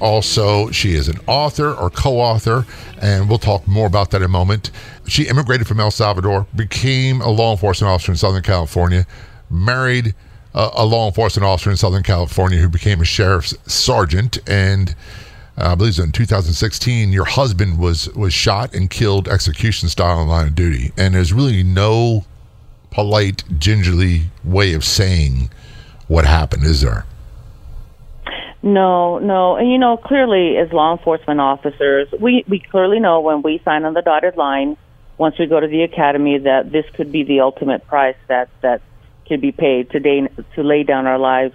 Also, 0.00 0.70
she 0.70 0.94
is 0.94 1.08
an 1.08 1.18
author 1.26 1.74
or 1.74 1.90
co 1.90 2.20
author, 2.20 2.66
and 3.00 3.28
we'll 3.28 3.38
talk 3.38 3.66
more 3.66 3.86
about 3.86 4.10
that 4.10 4.18
in 4.18 4.24
a 4.24 4.28
moment. 4.28 4.70
She 5.06 5.28
immigrated 5.28 5.66
from 5.66 5.80
El 5.80 5.90
Salvador, 5.90 6.46
became 6.54 7.20
a 7.20 7.30
law 7.30 7.52
enforcement 7.52 7.90
officer 7.90 8.12
in 8.12 8.18
Southern 8.18 8.42
California, 8.42 9.06
married 9.50 10.14
uh, 10.54 10.70
a 10.74 10.84
law 10.84 11.06
enforcement 11.06 11.46
officer 11.46 11.70
in 11.70 11.76
Southern 11.76 12.02
California 12.02 12.58
who 12.58 12.68
became 12.68 13.00
a 13.00 13.04
sheriff's 13.04 13.54
sergeant, 13.72 14.38
and 14.48 14.94
uh, 15.58 15.72
I 15.72 15.74
believe 15.74 15.98
in 15.98 16.12
2016, 16.12 17.12
your 17.12 17.24
husband 17.24 17.78
was 17.78 18.08
was 18.14 18.34
shot 18.34 18.74
and 18.74 18.90
killed 18.90 19.28
execution 19.28 19.88
style 19.88 20.20
in 20.20 20.28
line 20.28 20.48
of 20.48 20.54
duty, 20.54 20.92
and 20.96 21.14
there's 21.14 21.32
really 21.32 21.62
no 21.62 22.24
polite, 22.90 23.44
gingerly 23.58 24.22
way 24.42 24.72
of 24.72 24.84
saying 24.84 25.50
what 26.08 26.24
happened, 26.24 26.64
is 26.64 26.80
there? 26.80 27.04
No, 28.66 29.20
no. 29.20 29.54
And 29.54 29.70
you 29.70 29.78
know, 29.78 29.96
clearly 29.96 30.56
as 30.56 30.72
law 30.72 30.90
enforcement 30.90 31.38
officers, 31.38 32.08
we, 32.20 32.44
we 32.48 32.58
clearly 32.58 32.98
know 32.98 33.20
when 33.20 33.42
we 33.42 33.62
sign 33.64 33.84
on 33.84 33.94
the 33.94 34.02
dotted 34.02 34.36
line, 34.36 34.76
once 35.18 35.38
we 35.38 35.46
go 35.46 35.60
to 35.60 35.68
the 35.68 35.82
academy, 35.82 36.38
that 36.38 36.72
this 36.72 36.84
could 36.94 37.12
be 37.12 37.22
the 37.22 37.42
ultimate 37.42 37.86
price 37.86 38.16
that, 38.26 38.48
that 38.62 38.82
could 39.28 39.40
be 39.40 39.52
paid 39.52 39.90
to, 39.90 40.00
day, 40.00 40.26
to 40.56 40.64
lay 40.64 40.82
down 40.82 41.06
our 41.06 41.16
lives 41.16 41.54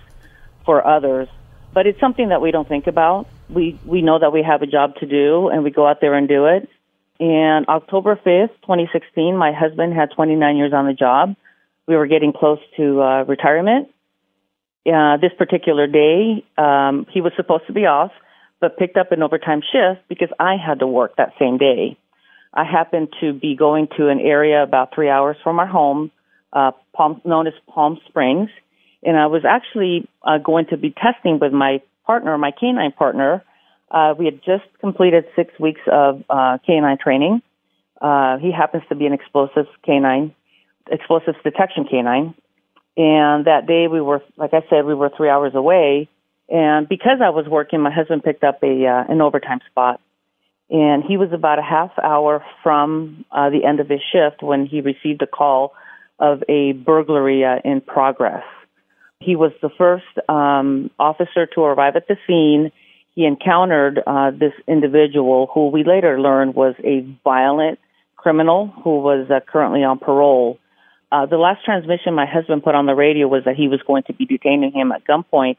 for 0.63 0.87
others. 0.87 1.27
But 1.73 1.85
it's 1.85 1.99
something 1.99 2.29
that 2.29 2.39
we 2.41 2.51
don't 2.51 2.67
think 2.67 2.87
about. 2.87 3.27
We, 3.49 3.77
we 3.85 4.01
know 4.01 4.17
that 4.17 4.31
we 4.31 4.41
have 4.43 4.61
a 4.61 4.65
job 4.65 4.95
to 5.01 5.05
do 5.05 5.49
and 5.49 5.65
we 5.65 5.69
go 5.69 5.85
out 5.85 5.99
there 5.99 6.13
and 6.13 6.29
do 6.29 6.45
it. 6.45 6.69
And 7.19 7.67
October 7.67 8.15
5th, 8.15 8.55
2016, 8.61 9.35
my 9.35 9.51
husband 9.51 9.93
had 9.93 10.11
29 10.15 10.55
years 10.55 10.71
on 10.71 10.87
the 10.87 10.93
job. 10.93 11.35
We 11.87 11.97
were 11.97 12.07
getting 12.07 12.31
close 12.31 12.59
to 12.77 13.01
uh, 13.01 13.23
retirement 13.23 13.89
uh, 14.87 15.17
this 15.17 15.31
particular 15.37 15.87
day, 15.87 16.43
um, 16.57 17.05
he 17.11 17.21
was 17.21 17.33
supposed 17.35 17.67
to 17.67 17.73
be 17.73 17.85
off, 17.85 18.11
but 18.59 18.77
picked 18.77 18.97
up 18.97 19.11
an 19.11 19.21
overtime 19.21 19.61
shift 19.61 20.07
because 20.07 20.29
I 20.39 20.55
had 20.55 20.79
to 20.79 20.87
work 20.87 21.15
that 21.17 21.33
same 21.39 21.57
day. 21.57 21.97
I 22.53 22.63
happened 22.63 23.09
to 23.21 23.33
be 23.33 23.55
going 23.55 23.87
to 23.97 24.09
an 24.09 24.19
area 24.19 24.61
about 24.63 24.93
three 24.93 25.09
hours 25.09 25.37
from 25.43 25.59
our 25.59 25.67
home, 25.67 26.11
uh, 26.51 26.71
Palm, 26.93 27.21
known 27.23 27.47
as 27.47 27.53
Palm 27.67 27.99
Springs, 28.07 28.49
and 29.03 29.17
I 29.17 29.27
was 29.27 29.43
actually 29.45 30.07
uh, 30.23 30.37
going 30.37 30.65
to 30.67 30.77
be 30.77 30.91
testing 30.91 31.39
with 31.39 31.53
my 31.53 31.81
partner, 32.05 32.37
my 32.37 32.51
canine 32.51 32.91
partner. 32.91 33.43
Uh, 33.89 34.13
we 34.17 34.25
had 34.25 34.37
just 34.43 34.63
completed 34.79 35.25
six 35.35 35.53
weeks 35.59 35.81
of 35.91 36.23
uh, 36.29 36.57
canine 36.65 36.97
training. 37.01 37.41
Uh, 37.99 38.37
he 38.37 38.51
happens 38.51 38.83
to 38.89 38.95
be 38.95 39.05
an 39.05 39.13
explosives 39.13 39.69
canine, 39.85 40.33
explosives 40.91 41.37
detection 41.43 41.85
canine, 41.89 42.33
and 42.97 43.45
that 43.45 43.67
day 43.67 43.87
we 43.87 44.01
were, 44.01 44.21
like 44.37 44.53
I 44.53 44.61
said, 44.69 44.85
we 44.85 44.93
were 44.93 45.11
three 45.15 45.29
hours 45.29 45.53
away. 45.55 46.09
And 46.49 46.87
because 46.87 47.19
I 47.23 47.29
was 47.29 47.45
working, 47.47 47.81
my 47.81 47.91
husband 47.91 48.23
picked 48.23 48.43
up 48.43 48.61
a 48.61 48.85
uh, 48.85 49.11
an 49.11 49.21
overtime 49.21 49.59
spot, 49.69 50.01
and 50.69 51.03
he 51.03 51.15
was 51.15 51.31
about 51.31 51.59
a 51.59 51.63
half 51.63 51.91
hour 52.01 52.43
from 52.61 53.25
uh, 53.31 53.49
the 53.49 53.63
end 53.63 53.79
of 53.79 53.87
his 53.87 54.01
shift 54.11 54.43
when 54.43 54.65
he 54.65 54.81
received 54.81 55.21
a 55.21 55.27
call 55.27 55.73
of 56.19 56.43
a 56.49 56.73
burglary 56.73 57.45
uh, 57.45 57.59
in 57.63 57.81
progress. 57.81 58.43
He 59.19 59.35
was 59.35 59.51
the 59.61 59.69
first 59.77 60.05
um, 60.27 60.89
officer 60.99 61.45
to 61.55 61.61
arrive 61.61 61.95
at 61.95 62.07
the 62.07 62.17
scene. 62.27 62.71
He 63.15 63.25
encountered 63.25 64.01
uh, 64.05 64.31
this 64.31 64.53
individual 64.67 65.49
who 65.53 65.69
we 65.69 65.83
later 65.83 66.19
learned 66.19 66.55
was 66.55 66.75
a 66.83 67.05
violent 67.23 67.79
criminal 68.15 68.67
who 68.83 68.99
was 68.99 69.29
uh, 69.29 69.39
currently 69.47 69.83
on 69.83 69.99
parole. 69.99 70.59
Uh, 71.11 71.25
the 71.25 71.37
last 71.37 71.63
transmission 71.65 72.13
my 72.13 72.25
husband 72.25 72.63
put 72.63 72.73
on 72.73 72.85
the 72.85 72.95
radio 72.95 73.27
was 73.27 73.43
that 73.45 73.55
he 73.55 73.67
was 73.67 73.81
going 73.85 74.03
to 74.03 74.13
be 74.13 74.25
detaining 74.25 74.71
him 74.71 74.91
at 74.91 75.03
gunpoint. 75.03 75.57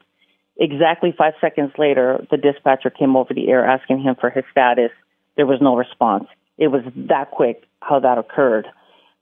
Exactly 0.56 1.14
five 1.16 1.34
seconds 1.40 1.72
later, 1.78 2.24
the 2.30 2.36
dispatcher 2.36 2.90
came 2.90 3.16
over 3.16 3.34
the 3.34 3.48
air 3.48 3.64
asking 3.64 4.00
him 4.00 4.14
for 4.18 4.30
his 4.30 4.44
status. 4.50 4.90
There 5.36 5.46
was 5.46 5.60
no 5.60 5.76
response. 5.76 6.24
It 6.56 6.68
was 6.68 6.82
that 7.08 7.30
quick 7.30 7.64
how 7.80 8.00
that 8.00 8.18
occurred. 8.18 8.66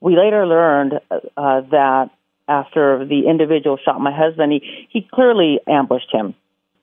We 0.01 0.17
later 0.17 0.47
learned 0.47 0.95
uh, 1.11 1.61
that 1.71 2.11
after 2.49 3.05
the 3.05 3.29
individual 3.29 3.79
shot 3.85 4.01
my 4.01 4.13
husband, 4.15 4.53
he, 4.53 4.89
he 4.91 5.09
clearly 5.13 5.61
ambushed 5.67 6.13
him. 6.13 6.35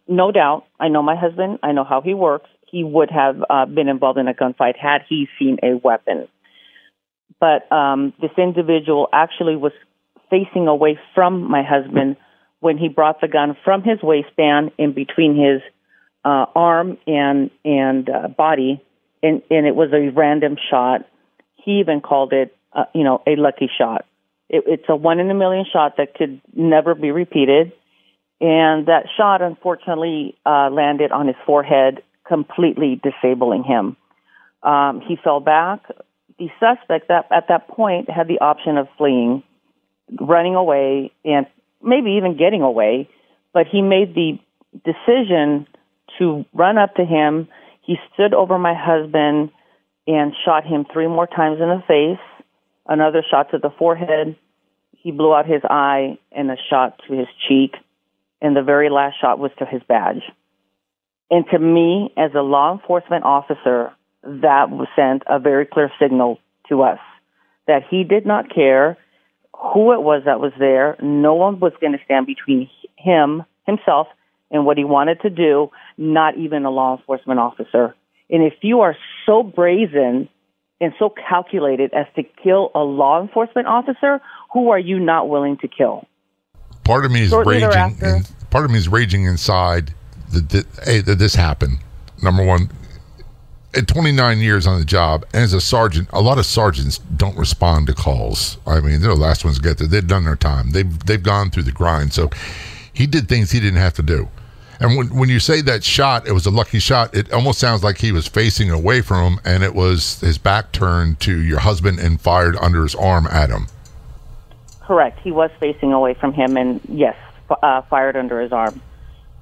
No 0.07 0.31
doubt, 0.31 0.65
I 0.79 0.87
know 0.87 1.03
my 1.03 1.15
husband, 1.15 1.59
I 1.63 1.73
know 1.73 1.83
how 1.83 2.01
he 2.01 2.13
works. 2.13 2.49
He 2.69 2.83
would 2.83 3.11
have 3.11 3.43
uh, 3.49 3.65
been 3.65 3.87
involved 3.89 4.19
in 4.19 4.27
a 4.27 4.33
gunfight 4.33 4.77
had 4.77 5.01
he 5.07 5.27
seen 5.39 5.57
a 5.63 5.75
weapon 5.75 6.27
but 7.39 7.71
um, 7.71 8.13
this 8.21 8.31
individual 8.37 9.09
actually 9.13 9.55
was 9.55 9.73
facing 10.29 10.67
away 10.67 10.99
from 11.13 11.49
my 11.49 11.63
husband 11.63 12.17
when 12.59 12.77
he 12.77 12.89
brought 12.89 13.21
the 13.21 13.27
gun 13.27 13.55
from 13.63 13.83
his 13.83 14.01
waistband 14.01 14.71
in 14.77 14.93
between 14.93 15.35
his 15.35 15.61
uh, 16.25 16.45
arm 16.55 16.97
and 17.05 17.51
and 17.63 18.09
uh, 18.09 18.27
body, 18.27 18.83
and 19.21 19.41
and 19.49 19.67
it 19.67 19.75
was 19.75 19.89
a 19.93 20.09
random 20.09 20.57
shot. 20.69 21.07
He 21.55 21.79
even 21.79 22.01
called 22.01 22.33
it, 22.33 22.55
uh, 22.73 22.85
you 22.93 23.03
know, 23.03 23.21
a 23.27 23.35
lucky 23.35 23.69
shot. 23.77 24.05
It, 24.49 24.63
it's 24.67 24.83
a 24.89 24.95
one 24.95 25.19
in 25.19 25.29
a 25.29 25.33
million 25.33 25.65
shot 25.71 25.97
that 25.97 26.15
could 26.15 26.41
never 26.53 26.95
be 26.95 27.11
repeated, 27.11 27.71
and 28.41 28.87
that 28.87 29.05
shot 29.15 29.41
unfortunately 29.41 30.35
uh, 30.45 30.69
landed 30.69 31.11
on 31.11 31.27
his 31.27 31.35
forehead, 31.45 32.01
completely 32.27 32.99
disabling 33.01 33.63
him. 33.63 33.95
Um, 34.63 35.01
he 35.01 35.17
fell 35.23 35.39
back, 35.39 35.83
the 36.39 36.49
suspect 36.59 37.09
at 37.09 37.47
that 37.49 37.67
point 37.67 38.09
had 38.09 38.27
the 38.27 38.39
option 38.39 38.77
of 38.77 38.87
fleeing, 38.97 39.43
running 40.19 40.55
away, 40.55 41.11
and 41.25 41.47
maybe 41.81 42.11
even 42.11 42.37
getting 42.37 42.61
away, 42.61 43.09
but 43.53 43.67
he 43.67 43.81
made 43.81 44.13
the 44.13 44.39
decision 44.85 45.67
to 46.19 46.45
run 46.53 46.77
up 46.77 46.95
to 46.95 47.05
him. 47.05 47.47
He 47.81 47.97
stood 48.13 48.33
over 48.33 48.57
my 48.57 48.73
husband 48.75 49.51
and 50.05 50.33
shot 50.45 50.65
him 50.65 50.85
three 50.91 51.07
more 51.07 51.27
times 51.27 51.59
in 51.59 51.67
the 51.67 51.83
face, 51.87 52.45
another 52.87 53.23
shot 53.29 53.51
to 53.51 53.57
the 53.57 53.71
forehead. 53.77 54.35
He 54.91 55.11
blew 55.11 55.33
out 55.33 55.45
his 55.45 55.61
eye 55.63 56.17
and 56.31 56.51
a 56.51 56.57
shot 56.69 57.01
to 57.07 57.13
his 57.13 57.27
cheek, 57.47 57.75
and 58.41 58.55
the 58.55 58.63
very 58.63 58.89
last 58.89 59.15
shot 59.19 59.39
was 59.39 59.51
to 59.59 59.65
his 59.65 59.81
badge. 59.87 60.21
And 61.29 61.45
to 61.51 61.59
me, 61.59 62.13
as 62.15 62.31
a 62.35 62.41
law 62.41 62.73
enforcement 62.73 63.25
officer, 63.25 63.91
that 64.23 64.67
sent 64.95 65.23
a 65.27 65.39
very 65.39 65.65
clear 65.65 65.91
signal 65.99 66.39
to 66.69 66.83
us 66.83 66.99
that 67.67 67.83
he 67.89 68.03
did 68.03 68.25
not 68.25 68.53
care 68.53 68.97
who 69.53 69.93
it 69.93 70.01
was 70.01 70.23
that 70.25 70.39
was 70.39 70.53
there. 70.59 70.95
No 71.01 71.33
one 71.33 71.59
was 71.59 71.73
going 71.81 71.93
to 71.93 71.99
stand 72.05 72.25
between 72.25 72.69
him, 72.95 73.43
himself, 73.65 74.07
and 74.51 74.65
what 74.65 74.77
he 74.77 74.83
wanted 74.83 75.21
to 75.21 75.29
do, 75.29 75.69
not 75.97 76.37
even 76.37 76.65
a 76.65 76.69
law 76.69 76.95
enforcement 76.97 77.39
officer. 77.39 77.95
And 78.29 78.43
if 78.43 78.53
you 78.61 78.81
are 78.81 78.95
so 79.25 79.43
brazen 79.43 80.29
and 80.79 80.93
so 80.99 81.09
calculated 81.09 81.93
as 81.93 82.05
to 82.15 82.23
kill 82.23 82.71
a 82.75 82.79
law 82.79 83.21
enforcement 83.21 83.67
officer, 83.67 84.21
who 84.53 84.69
are 84.69 84.79
you 84.79 84.99
not 84.99 85.27
willing 85.27 85.57
to 85.57 85.67
kill? 85.67 86.07
Part 86.83 87.05
of 87.05 87.11
me 87.11 87.23
is 87.23 87.29
Shortly 87.29 87.63
raging. 87.63 87.97
In, 88.01 88.23
part 88.49 88.63
of 88.63 88.71
me 88.71 88.77
is 88.77 88.87
raging 88.87 89.25
inside 89.25 89.93
that, 90.31 90.49
that, 90.49 90.65
hey, 90.85 91.01
that 91.01 91.19
this 91.19 91.35
happened. 91.35 91.79
Number 92.21 92.45
one, 92.45 92.69
at 93.73 93.87
29 93.87 94.39
years 94.39 94.65
on 94.65 94.79
the 94.79 94.85
job, 94.85 95.25
as 95.33 95.53
a 95.53 95.61
sergeant, 95.61 96.09
a 96.11 96.21
lot 96.21 96.37
of 96.37 96.45
sergeants 96.45 96.97
don't 96.97 97.37
respond 97.37 97.87
to 97.87 97.93
calls. 97.93 98.57
I 98.65 98.79
mean, 98.79 99.01
they're 99.01 99.11
the 99.11 99.15
last 99.15 99.43
ones 99.43 99.57
to 99.57 99.63
get 99.63 99.77
there. 99.77 99.87
They've 99.87 100.07
done 100.07 100.25
their 100.25 100.35
time. 100.35 100.71
They've 100.71 101.05
they've 101.05 101.21
gone 101.21 101.49
through 101.51 101.63
the 101.63 101.71
grind. 101.71 102.13
So 102.13 102.29
he 102.93 103.05
did 103.05 103.27
things 103.27 103.51
he 103.51 103.59
didn't 103.59 103.79
have 103.79 103.93
to 103.95 104.03
do. 104.03 104.29
And 104.79 104.95
when 104.95 105.07
when 105.15 105.29
you 105.29 105.39
say 105.39 105.61
that 105.61 105.83
shot, 105.83 106.27
it 106.27 106.31
was 106.31 106.45
a 106.45 106.51
lucky 106.51 106.79
shot. 106.79 107.15
It 107.15 107.31
almost 107.33 107.59
sounds 107.59 107.83
like 107.83 107.97
he 107.97 108.11
was 108.11 108.27
facing 108.27 108.69
away 108.69 109.01
from 109.01 109.33
him, 109.33 109.39
and 109.43 109.63
it 109.63 109.73
was 109.73 110.19
his 110.21 110.37
back 110.37 110.71
turned 110.71 111.19
to 111.21 111.41
your 111.41 111.59
husband 111.59 111.99
and 111.99 112.21
fired 112.21 112.55
under 112.57 112.83
his 112.83 112.95
arm 112.95 113.27
at 113.27 113.49
him. 113.49 113.67
Correct. 114.81 115.19
He 115.19 115.31
was 115.31 115.51
facing 115.59 115.93
away 115.93 116.13
from 116.13 116.31
him, 116.31 116.57
and 116.57 116.79
yes, 116.87 117.15
uh, 117.49 117.81
fired 117.83 118.15
under 118.15 118.39
his 118.39 118.51
arm. 118.51 118.81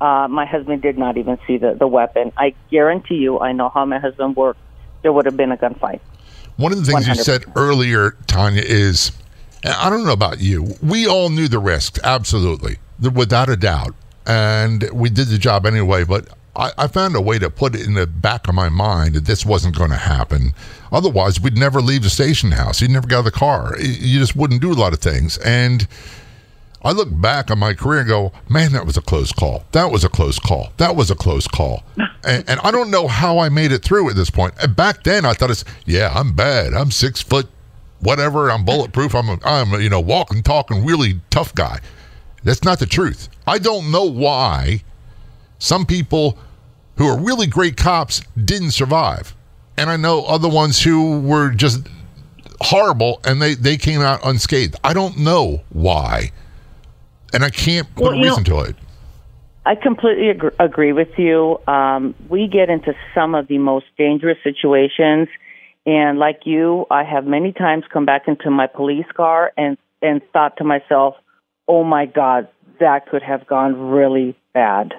Uh, 0.01 0.27
my 0.29 0.45
husband 0.45 0.81
did 0.81 0.97
not 0.97 1.17
even 1.17 1.37
see 1.47 1.57
the, 1.57 1.73
the 1.73 1.87
weapon. 1.87 2.31
I 2.37 2.53
guarantee 2.69 3.15
you, 3.15 3.39
I 3.39 3.53
know 3.53 3.69
how 3.69 3.85
my 3.85 3.99
husband 3.99 4.35
worked. 4.35 4.59
There 5.01 5.13
would 5.13 5.25
have 5.25 5.37
been 5.37 5.51
a 5.51 5.57
gunfight. 5.57 5.99
One 6.57 6.71
of 6.71 6.79
the 6.79 6.91
things 6.91 7.05
100%. 7.05 7.15
you 7.15 7.23
said 7.23 7.45
earlier, 7.55 8.11
Tanya, 8.27 8.63
is 8.63 9.11
I 9.63 9.89
don't 9.89 10.05
know 10.05 10.13
about 10.13 10.39
you. 10.39 10.75
We 10.81 11.07
all 11.07 11.29
knew 11.29 11.47
the 11.47 11.59
risks, 11.59 11.99
absolutely, 12.03 12.77
without 13.13 13.49
a 13.49 13.55
doubt. 13.55 13.95
And 14.25 14.89
we 14.91 15.09
did 15.09 15.27
the 15.27 15.37
job 15.37 15.65
anyway, 15.65 16.03
but 16.03 16.29
I, 16.55 16.71
I 16.77 16.87
found 16.87 17.15
a 17.15 17.21
way 17.21 17.39
to 17.39 17.49
put 17.49 17.75
it 17.75 17.85
in 17.85 17.93
the 17.93 18.07
back 18.07 18.47
of 18.47 18.55
my 18.55 18.69
mind 18.69 19.15
that 19.15 19.25
this 19.25 19.45
wasn't 19.45 19.77
going 19.77 19.91
to 19.91 19.97
happen. 19.97 20.53
Otherwise, 20.91 21.39
we'd 21.39 21.57
never 21.57 21.81
leave 21.81 22.03
the 22.03 22.09
station 22.09 22.51
house. 22.51 22.81
You'd 22.81 22.91
never 22.91 23.07
get 23.07 23.15
out 23.15 23.19
of 23.19 23.25
the 23.25 23.31
car. 23.31 23.75
You 23.79 24.19
just 24.19 24.35
wouldn't 24.35 24.61
do 24.61 24.71
a 24.71 24.73
lot 24.73 24.93
of 24.93 24.99
things. 24.99 25.37
And 25.39 25.87
I 26.85 26.91
look 26.91 27.09
back 27.19 27.51
on 27.51 27.59
my 27.59 27.73
career 27.73 27.99
and 27.99 28.07
go, 28.07 28.31
man, 28.47 28.71
that 28.73 28.85
was 28.85 28.95
a 28.95 29.01
close 29.01 29.31
call. 29.31 29.65
That 29.71 29.91
was 29.91 30.03
a 30.03 30.09
close 30.09 30.39
call. 30.39 30.71
That 30.77 30.95
was 30.95 31.11
a 31.11 31.15
close 31.15 31.47
call. 31.47 31.83
and, 32.23 32.47
and, 32.47 32.59
I 32.61 32.71
don't 32.71 32.91
know 32.91 33.07
how 33.07 33.39
I 33.39 33.49
made 33.49 33.71
it 33.71 33.83
through 33.83 34.09
at 34.09 34.15
this 34.15 34.29
point. 34.29 34.53
And 34.61 34.75
back 34.75 35.03
then, 35.03 35.25
I 35.25 35.33
thought 35.33 35.51
it's, 35.51 35.65
yeah, 35.85 36.13
I'm 36.13 36.33
bad. 36.33 36.73
I'm 36.73 36.91
six 36.91 37.21
foot 37.21 37.47
whatever. 38.05 38.51
I'm 38.51 38.63
bulletproof. 38.63 39.15
I'm 39.15 39.29
a, 39.29 39.39
I'm 39.43 39.73
a, 39.73 39.79
you 39.79 39.89
know 39.89 39.99
walking, 39.99 40.43
talking, 40.43 40.85
really 40.85 41.19
tough 41.29 41.53
guy. 41.55 41.79
That's 42.43 42.63
not 42.63 42.79
the 42.79 42.85
truth. 42.85 43.29
I 43.47 43.57
don't 43.57 43.91
know 43.91 44.05
why 44.05 44.83
some 45.57 45.85
people 45.85 46.37
who 46.97 47.07
are 47.07 47.19
really 47.19 47.47
great 47.47 47.75
cops 47.75 48.21
didn't 48.45 48.71
survive, 48.71 49.35
and 49.77 49.89
I 49.89 49.97
know 49.97 50.23
other 50.25 50.47
ones 50.47 50.81
who 50.81 51.19
were 51.19 51.49
just 51.51 51.87
horrible 52.61 53.19
and 53.25 53.41
they 53.41 53.55
they 53.55 53.77
came 53.77 54.01
out 54.01 54.21
unscathed. 54.23 54.75
I 54.83 54.93
don't 54.93 55.17
know 55.17 55.63
why, 55.69 56.31
and 57.33 57.43
I 57.43 57.49
can't 57.49 57.87
put 57.95 58.03
Well, 58.03 58.13
a 58.13 58.21
reason 58.21 58.43
know- 58.43 58.63
to 58.63 58.69
it. 58.69 58.75
I 59.67 59.73
completely 59.73 60.29
ag- 60.29 60.53
agree 60.59 60.93
with 60.93 61.17
you. 61.17 61.59
Um, 61.67 62.13
we 62.29 62.47
get 62.47 62.69
into 62.69 62.93
some 63.15 63.33
of 63.33 63.47
the 63.47 63.57
most 63.57 63.87
dangerous 63.97 64.37
situations, 64.43 65.27
and 65.87 66.19
like 66.19 66.41
you, 66.45 66.85
I 66.91 67.03
have 67.03 67.25
many 67.25 67.51
times 67.51 67.83
come 67.91 68.05
back 68.05 68.27
into 68.27 68.51
my 68.51 68.67
police 68.67 69.07
car 69.15 69.51
and 69.57 69.77
and 70.03 70.21
thought 70.33 70.57
to 70.57 70.63
myself, 70.63 71.15
"Oh 71.67 71.83
my 71.83 72.05
God, 72.05 72.47
that 72.79 73.07
could 73.07 73.23
have 73.23 73.47
gone 73.47 73.89
really 73.89 74.35
bad," 74.53 74.93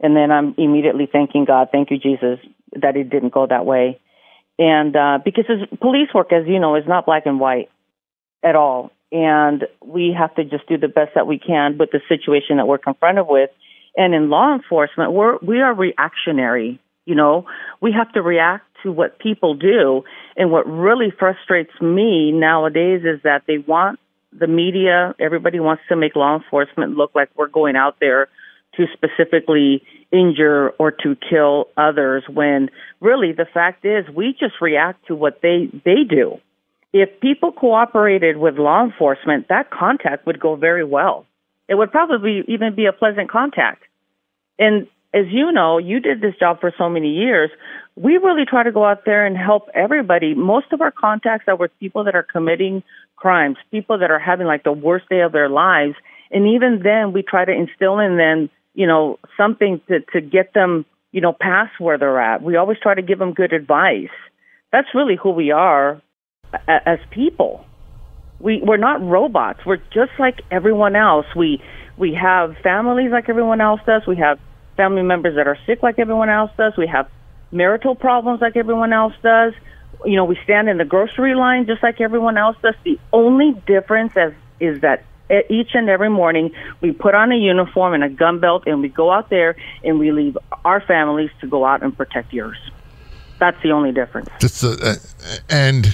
and 0.00 0.16
then 0.16 0.32
I'm 0.32 0.56
immediately 0.58 1.06
thanking 1.06 1.44
God, 1.44 1.68
"Thank 1.70 1.92
you, 1.92 1.98
Jesus, 1.98 2.40
that 2.72 2.96
it 2.96 3.10
didn't 3.10 3.32
go 3.32 3.46
that 3.46 3.64
way," 3.64 4.00
and 4.58 4.96
uh, 4.96 5.18
because 5.24 5.44
police 5.80 6.12
work, 6.12 6.32
as 6.32 6.48
you 6.48 6.58
know, 6.58 6.74
is 6.74 6.86
not 6.88 7.06
black 7.06 7.26
and 7.26 7.38
white 7.38 7.70
at 8.42 8.56
all. 8.56 8.90
And 9.14 9.68
we 9.80 10.12
have 10.18 10.34
to 10.34 10.44
just 10.44 10.66
do 10.66 10.76
the 10.76 10.88
best 10.88 11.12
that 11.14 11.28
we 11.28 11.38
can 11.38 11.78
with 11.78 11.92
the 11.92 12.00
situation 12.08 12.56
that 12.56 12.66
we're 12.66 12.78
confronted 12.78 13.26
with. 13.28 13.48
And 13.96 14.12
in 14.12 14.28
law 14.28 14.52
enforcement, 14.52 15.12
we're, 15.12 15.38
we 15.38 15.60
are 15.60 15.72
reactionary. 15.72 16.80
You 17.06 17.14
know, 17.14 17.46
we 17.80 17.92
have 17.92 18.12
to 18.14 18.22
react 18.22 18.66
to 18.82 18.90
what 18.90 19.20
people 19.20 19.54
do. 19.54 20.02
And 20.36 20.50
what 20.50 20.66
really 20.66 21.12
frustrates 21.16 21.70
me 21.80 22.32
nowadays 22.32 23.02
is 23.04 23.22
that 23.22 23.44
they 23.46 23.58
want 23.58 24.00
the 24.32 24.48
media, 24.48 25.14
everybody 25.20 25.60
wants 25.60 25.84
to 25.90 25.96
make 25.96 26.16
law 26.16 26.34
enforcement 26.34 26.96
look 26.96 27.12
like 27.14 27.30
we're 27.36 27.46
going 27.46 27.76
out 27.76 27.98
there 28.00 28.26
to 28.74 28.86
specifically 28.94 29.84
injure 30.10 30.70
or 30.70 30.90
to 30.90 31.16
kill 31.30 31.68
others 31.76 32.24
when 32.28 32.68
really 33.00 33.30
the 33.30 33.46
fact 33.54 33.84
is 33.84 34.04
we 34.12 34.32
just 34.32 34.54
react 34.60 35.06
to 35.06 35.14
what 35.14 35.38
they, 35.40 35.68
they 35.84 36.02
do 36.02 36.40
if 36.94 37.20
people 37.20 37.50
cooperated 37.50 38.36
with 38.36 38.56
law 38.56 38.84
enforcement, 38.84 39.48
that 39.48 39.68
contact 39.68 40.24
would 40.26 40.38
go 40.38 40.54
very 40.54 40.84
well. 40.84 41.26
It 41.68 41.74
would 41.74 41.90
probably 41.90 42.44
even 42.46 42.76
be 42.76 42.86
a 42.86 42.92
pleasant 42.92 43.28
contact. 43.28 43.82
And 44.60 44.86
as 45.12 45.24
you 45.28 45.50
know, 45.50 45.78
you 45.78 45.98
did 45.98 46.20
this 46.20 46.34
job 46.38 46.60
for 46.60 46.72
so 46.78 46.88
many 46.88 47.08
years. 47.08 47.50
We 47.96 48.18
really 48.18 48.44
try 48.48 48.62
to 48.62 48.70
go 48.70 48.84
out 48.84 49.04
there 49.04 49.26
and 49.26 49.36
help 49.36 49.68
everybody. 49.74 50.34
Most 50.34 50.66
of 50.72 50.80
our 50.80 50.92
contacts 50.92 51.46
are 51.48 51.56
with 51.56 51.72
people 51.80 52.04
that 52.04 52.14
are 52.14 52.22
committing 52.22 52.84
crimes, 53.16 53.56
people 53.72 53.98
that 53.98 54.12
are 54.12 54.20
having 54.20 54.46
like 54.46 54.62
the 54.62 54.72
worst 54.72 55.08
day 55.08 55.20
of 55.20 55.32
their 55.32 55.48
lives. 55.48 55.96
And 56.30 56.46
even 56.46 56.82
then, 56.84 57.12
we 57.12 57.22
try 57.22 57.44
to 57.44 57.52
instill 57.52 57.98
in 57.98 58.18
them, 58.18 58.50
you 58.74 58.86
know, 58.86 59.18
something 59.36 59.80
to, 59.88 59.98
to 60.12 60.20
get 60.20 60.54
them, 60.54 60.86
you 61.10 61.20
know, 61.20 61.32
past 61.32 61.72
where 61.80 61.98
they're 61.98 62.20
at. 62.20 62.40
We 62.40 62.54
always 62.54 62.78
try 62.80 62.94
to 62.94 63.02
give 63.02 63.18
them 63.18 63.32
good 63.32 63.52
advice. 63.52 64.14
That's 64.70 64.88
really 64.94 65.16
who 65.20 65.30
we 65.30 65.50
are 65.50 66.00
as 66.68 66.98
people. 67.10 67.64
We 68.40 68.60
we're 68.62 68.76
not 68.76 69.02
robots. 69.02 69.64
We're 69.64 69.82
just 69.92 70.12
like 70.18 70.42
everyone 70.50 70.96
else. 70.96 71.26
We 71.34 71.62
we 71.96 72.14
have 72.14 72.56
families 72.62 73.10
like 73.10 73.28
everyone 73.28 73.60
else 73.60 73.80
does. 73.86 74.06
We 74.06 74.16
have 74.16 74.38
family 74.76 75.02
members 75.02 75.36
that 75.36 75.46
are 75.46 75.58
sick 75.66 75.82
like 75.82 75.98
everyone 75.98 76.28
else 76.28 76.50
does. 76.56 76.76
We 76.76 76.86
have 76.86 77.08
marital 77.52 77.94
problems 77.94 78.40
like 78.40 78.56
everyone 78.56 78.92
else 78.92 79.14
does. 79.22 79.54
You 80.04 80.16
know, 80.16 80.24
we 80.24 80.38
stand 80.44 80.68
in 80.68 80.76
the 80.76 80.84
grocery 80.84 81.34
line 81.34 81.66
just 81.66 81.82
like 81.82 82.00
everyone 82.00 82.36
else 82.36 82.56
does. 82.62 82.74
The 82.84 82.98
only 83.12 83.52
difference 83.66 84.12
is, 84.16 84.34
is 84.60 84.80
that 84.82 85.04
each 85.48 85.70
and 85.74 85.88
every 85.88 86.10
morning 86.10 86.50
we 86.80 86.92
put 86.92 87.14
on 87.14 87.32
a 87.32 87.36
uniform 87.36 87.94
and 87.94 88.04
a 88.04 88.08
gun 88.08 88.40
belt 88.40 88.64
and 88.66 88.82
we 88.82 88.88
go 88.88 89.10
out 89.10 89.30
there 89.30 89.56
and 89.82 89.98
we 89.98 90.12
leave 90.12 90.36
our 90.64 90.80
families 90.80 91.30
to 91.40 91.46
go 91.46 91.64
out 91.64 91.82
and 91.82 91.96
protect 91.96 92.32
yours. 92.32 92.58
That's 93.38 93.60
the 93.62 93.70
only 93.70 93.92
difference. 93.92 94.28
Just 94.40 94.62
uh, 94.62 94.94
and 95.48 95.86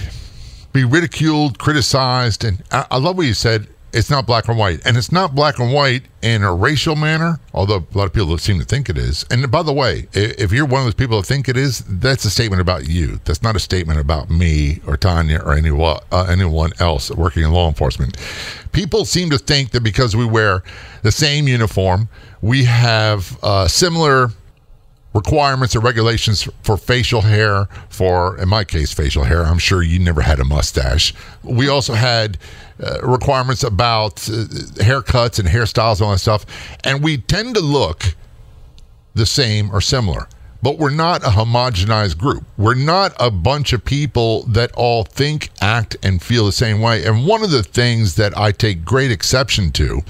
be 0.73 0.83
ridiculed, 0.83 1.59
criticized, 1.59 2.43
and 2.43 2.63
I, 2.71 2.85
I 2.91 2.97
love 2.97 3.17
what 3.17 3.25
you 3.25 3.33
said. 3.33 3.67
It's 3.93 4.09
not 4.09 4.25
black 4.25 4.47
and 4.47 4.57
white, 4.57 4.79
and 4.85 4.95
it's 4.95 5.11
not 5.11 5.35
black 5.35 5.59
and 5.59 5.73
white 5.73 6.03
in 6.21 6.43
a 6.43 6.53
racial 6.53 6.95
manner. 6.95 7.41
Although 7.53 7.85
a 7.93 7.97
lot 7.97 8.05
of 8.05 8.13
people 8.13 8.37
seem 8.37 8.57
to 8.59 8.63
think 8.63 8.89
it 8.89 8.97
is. 8.97 9.25
And 9.29 9.51
by 9.51 9.63
the 9.63 9.73
way, 9.73 10.07
if 10.13 10.53
you're 10.53 10.65
one 10.65 10.79
of 10.79 10.85
those 10.85 10.93
people 10.93 11.17
that 11.17 11.27
think 11.27 11.49
it 11.49 11.57
is, 11.57 11.79
that's 11.79 12.23
a 12.23 12.29
statement 12.29 12.61
about 12.61 12.87
you. 12.87 13.19
That's 13.25 13.43
not 13.43 13.57
a 13.57 13.59
statement 13.59 13.99
about 13.99 14.29
me 14.29 14.79
or 14.87 14.95
Tanya 14.95 15.39
or 15.39 15.53
anyone 15.53 15.99
uh, 16.09 16.27
anyone 16.29 16.71
else 16.79 17.11
working 17.11 17.43
in 17.43 17.51
law 17.51 17.67
enforcement. 17.67 18.15
People 18.71 19.03
seem 19.03 19.29
to 19.29 19.37
think 19.37 19.71
that 19.71 19.83
because 19.83 20.15
we 20.15 20.23
wear 20.25 20.63
the 21.01 21.11
same 21.11 21.49
uniform, 21.49 22.07
we 22.41 22.63
have 22.63 23.37
uh, 23.43 23.67
similar 23.67 24.29
requirements 25.13 25.75
or 25.75 25.81
regulations 25.81 26.47
for 26.63 26.77
facial 26.77 27.21
hair 27.21 27.65
for 27.89 28.37
in 28.37 28.47
my 28.47 28.63
case 28.63 28.93
facial 28.93 29.23
hair. 29.23 29.43
I'm 29.45 29.59
sure 29.59 29.81
you 29.81 29.99
never 29.99 30.21
had 30.21 30.39
a 30.39 30.45
mustache. 30.45 31.13
We 31.43 31.67
also 31.67 31.93
had 31.93 32.37
uh, 32.81 32.99
requirements 33.03 33.63
about 33.63 34.27
uh, 34.29 34.45
haircuts 34.79 35.39
and 35.39 35.47
hairstyles 35.47 35.95
and 35.95 36.03
all 36.03 36.11
that 36.11 36.19
stuff. 36.19 36.45
And 36.83 37.03
we 37.03 37.17
tend 37.17 37.55
to 37.55 37.61
look 37.61 38.15
the 39.13 39.25
same 39.25 39.69
or 39.71 39.81
similar. 39.81 40.27
But 40.63 40.77
we're 40.77 40.91
not 40.91 41.23
a 41.23 41.29
homogenized 41.29 42.19
group. 42.19 42.43
We're 42.55 42.75
not 42.75 43.13
a 43.19 43.31
bunch 43.31 43.73
of 43.73 43.83
people 43.83 44.43
that 44.43 44.71
all 44.73 45.03
think 45.03 45.49
act 45.59 45.97
and 46.03 46.21
feel 46.21 46.45
the 46.45 46.51
same 46.51 46.81
way. 46.81 47.03
And 47.03 47.25
one 47.25 47.43
of 47.43 47.49
the 47.49 47.63
things 47.63 48.15
that 48.15 48.37
i 48.37 48.51
take 48.51 48.85
great 48.85 49.11
exception 49.11 49.71
to 49.71 50.01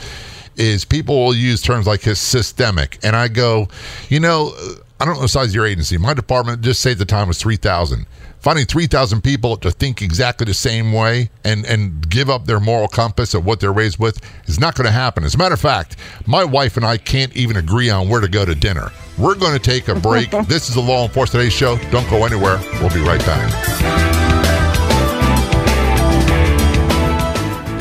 is 0.57 0.83
people 0.83 1.15
will 1.15 1.33
use 1.33 1.61
terms 1.61 1.87
like 1.87 2.01
his 2.01 2.19
systemic. 2.19 2.99
And 3.01 3.15
i 3.15 3.29
go 3.29 3.69
you 4.09 4.19
know 4.19 4.53
i 5.01 5.05
don't 5.05 5.15
know 5.15 5.21
the 5.21 5.27
size 5.27 5.49
of 5.49 5.55
your 5.55 5.65
agency. 5.65 5.97
My 5.97 6.13
department 6.13 6.61
just 6.61 6.81
say 6.81 6.91
at 6.91 6.99
the 6.99 7.05
time 7.05 7.27
was 7.27 7.39
3000 7.39 8.05
finding 8.39 8.65
3000 8.65 9.21
people 9.21 9.55
to 9.57 9.69
think 9.71 10.01
exactly 10.01 10.45
the 10.45 10.53
same 10.53 10.93
way 10.93 11.29
and 11.43 11.65
and 11.65 12.09
give 12.09 12.29
up 12.29 12.45
their 12.45 12.59
moral 12.59 12.87
compass 12.87 13.33
of 13.33 13.45
what 13.45 13.59
they're 13.59 13.73
raised 13.73 13.99
with 13.99 14.19
is 14.47 14.59
not 14.59 14.75
going 14.75 14.85
to 14.85 14.91
happen. 14.91 15.23
As 15.23 15.35
a 15.35 15.37
matter 15.37 15.53
of 15.53 15.59
fact 15.61 15.97
my 16.25 16.43
wife 16.43 16.77
and 16.77 16.85
i 16.85 16.97
can't 16.97 17.35
even 17.35 17.57
agree 17.57 17.89
on 17.89 18.09
where 18.09 18.21
to 18.21 18.29
go 18.29 18.45
to 18.45 18.55
dinner. 18.55 18.91
We're 19.17 19.35
going 19.35 19.53
to 19.53 19.59
take 19.59 19.87
a 19.87 19.95
break. 19.95 20.29
This 20.47 20.69
is 20.69 20.75
the 20.75 20.81
law 20.81 21.03
enforcement 21.03 21.43
today 21.43 21.49
show. 21.49 21.77
Don't 21.91 22.09
go 22.09 22.25
anywhere. 22.25 22.59
We'll 22.79 22.93
be 22.93 23.01
right 23.01 23.19
back 23.25 24.10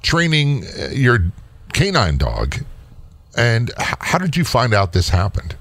training 0.01 0.65
uh, 0.65 0.89
your 0.91 1.19
canine 1.73 2.17
dog. 2.17 2.55
And 3.37 3.71
h- 3.79 3.95
how 3.99 4.17
did 4.17 4.35
you 4.35 4.43
find 4.43 4.73
out 4.73 4.93
this 4.93 5.09
happened? 5.09 5.55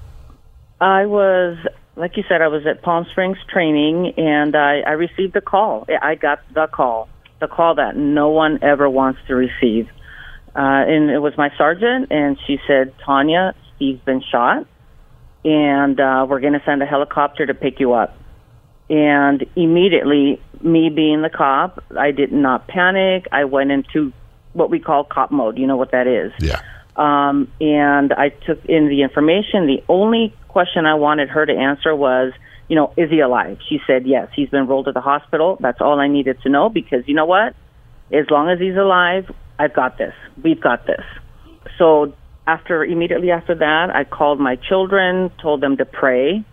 I 0.81 1.05
was, 1.05 1.57
like 1.95 2.17
you 2.17 2.23
said, 2.27 2.41
I 2.41 2.47
was 2.47 2.65
at 2.65 2.81
Palm 2.81 3.05
Springs 3.11 3.37
training, 3.47 4.13
and 4.17 4.55
I, 4.55 4.79
I 4.81 4.91
received 4.91 5.35
a 5.35 5.41
call. 5.41 5.87
I 6.01 6.15
got 6.15 6.39
the 6.53 6.67
call, 6.67 7.09
the 7.39 7.47
call 7.47 7.75
that 7.75 7.95
no 7.95 8.29
one 8.29 8.59
ever 8.63 8.89
wants 8.89 9.19
to 9.27 9.35
receive. 9.35 9.87
Uh, 10.55 10.85
and 10.87 11.09
it 11.09 11.19
was 11.19 11.33
my 11.37 11.49
sergeant, 11.57 12.11
and 12.11 12.37
she 12.45 12.59
said, 12.67 12.93
Tanya, 13.05 13.55
Steve's 13.75 14.03
been 14.05 14.21
shot. 14.31 14.67
and 15.45 15.99
uh, 15.99 16.25
we're 16.27 16.39
going 16.39 16.53
to 16.53 16.61
send 16.65 16.81
a 16.81 16.85
helicopter 16.85 17.45
to 17.45 17.53
pick 17.53 17.79
you 17.79 17.93
up. 17.93 18.15
And 18.89 19.45
immediately, 19.55 20.41
me 20.61 20.89
being 20.89 21.21
the 21.21 21.29
cop, 21.29 21.83
I 21.97 22.11
did 22.11 22.31
not 22.31 22.67
panic. 22.67 23.27
I 23.31 23.45
went 23.45 23.71
into 23.71 24.13
what 24.53 24.69
we 24.69 24.79
call 24.79 25.03
cop 25.03 25.31
mode. 25.31 25.57
You 25.57 25.67
know 25.67 25.77
what 25.77 25.91
that 25.91 26.07
is? 26.07 26.31
Yeah. 26.39 26.61
Um, 26.95 27.51
and 27.59 28.13
I 28.13 28.29
took 28.29 28.63
in 28.65 28.87
the 28.87 29.01
information. 29.01 29.65
The 29.65 29.83
only 29.89 30.33
question 30.47 30.85
I 30.85 30.93
wanted 30.93 31.29
her 31.29 31.45
to 31.45 31.53
answer 31.53 31.95
was, 31.95 32.33
you 32.69 32.75
know, 32.75 32.93
is 32.95 33.09
he 33.09 33.19
alive? 33.19 33.57
She 33.67 33.79
said, 33.87 34.05
yes, 34.05 34.29
he's 34.35 34.49
been 34.49 34.67
rolled 34.67 34.85
to 34.85 34.91
the 34.91 35.01
hospital. 35.01 35.57
That's 35.59 35.81
all 35.81 35.99
I 35.99 36.07
needed 36.07 36.41
to 36.43 36.49
know 36.49 36.69
because 36.69 37.03
you 37.07 37.15
know 37.15 37.25
what? 37.25 37.55
As 38.11 38.25
long 38.29 38.49
as 38.49 38.59
he's 38.59 38.75
alive, 38.75 39.31
I've 39.57 39.73
got 39.73 39.97
this. 39.97 40.13
We've 40.43 40.61
got 40.61 40.85
this. 40.85 41.03
So 41.77 42.13
after 42.45 42.83
immediately 42.83 43.31
after 43.31 43.55
that, 43.55 43.89
I 43.95 44.03
called 44.03 44.39
my 44.39 44.55
children, 44.55 45.31
told 45.41 45.61
them 45.61 45.77
to 45.77 45.85
pray, 45.85 46.43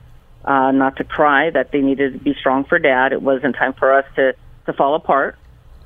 uh, 0.45 0.71
not 0.71 0.97
to 0.97 1.05
cry, 1.05 1.51
that 1.51 1.73
they 1.73 1.81
needed 1.81 2.13
to 2.15 2.19
be 2.19 2.35
strong 2.39 2.65
for 2.65 2.79
dad. 2.79 3.13
It 3.13 3.23
wasn't 3.23 3.57
time 3.57 3.75
for 3.75 3.93
us 3.93 4.05
to 4.17 4.33
to 4.67 4.73
fall 4.75 4.95
apart, 4.95 5.37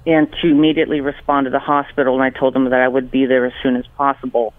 and 0.07 0.29
to 0.42 0.48
immediately 0.48 1.00
respond 1.00 1.44
to 1.46 1.50
the 1.50 1.59
hospital. 1.61 2.14
And 2.14 2.22
I 2.22 2.31
told 2.37 2.55
them 2.55 2.64
that 2.70 2.81
I 2.81 2.88
would 2.88 3.11
be 3.11 3.27
there 3.27 3.46
as 3.46 3.53
soon 3.62 3.77
as 3.77 3.85
possible. 3.96 4.53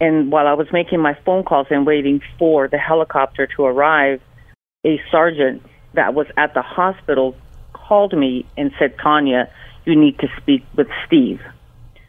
And 0.00 0.32
while 0.32 0.46
I 0.46 0.54
was 0.54 0.66
making 0.72 1.00
my 1.00 1.16
phone 1.24 1.44
calls 1.44 1.66
and 1.70 1.86
waiting 1.86 2.20
for 2.38 2.68
the 2.68 2.78
helicopter 2.78 3.46
to 3.56 3.64
arrive, 3.64 4.20
a 4.84 5.00
sergeant 5.10 5.62
that 5.94 6.14
was 6.14 6.26
at 6.36 6.54
the 6.54 6.62
hospital 6.62 7.36
called 7.72 8.16
me 8.16 8.46
and 8.56 8.72
said, 8.78 8.96
Tanya, 9.02 9.50
you 9.84 9.96
need 9.96 10.18
to 10.18 10.28
speak 10.40 10.64
with 10.76 10.88
Steve. 11.06 11.40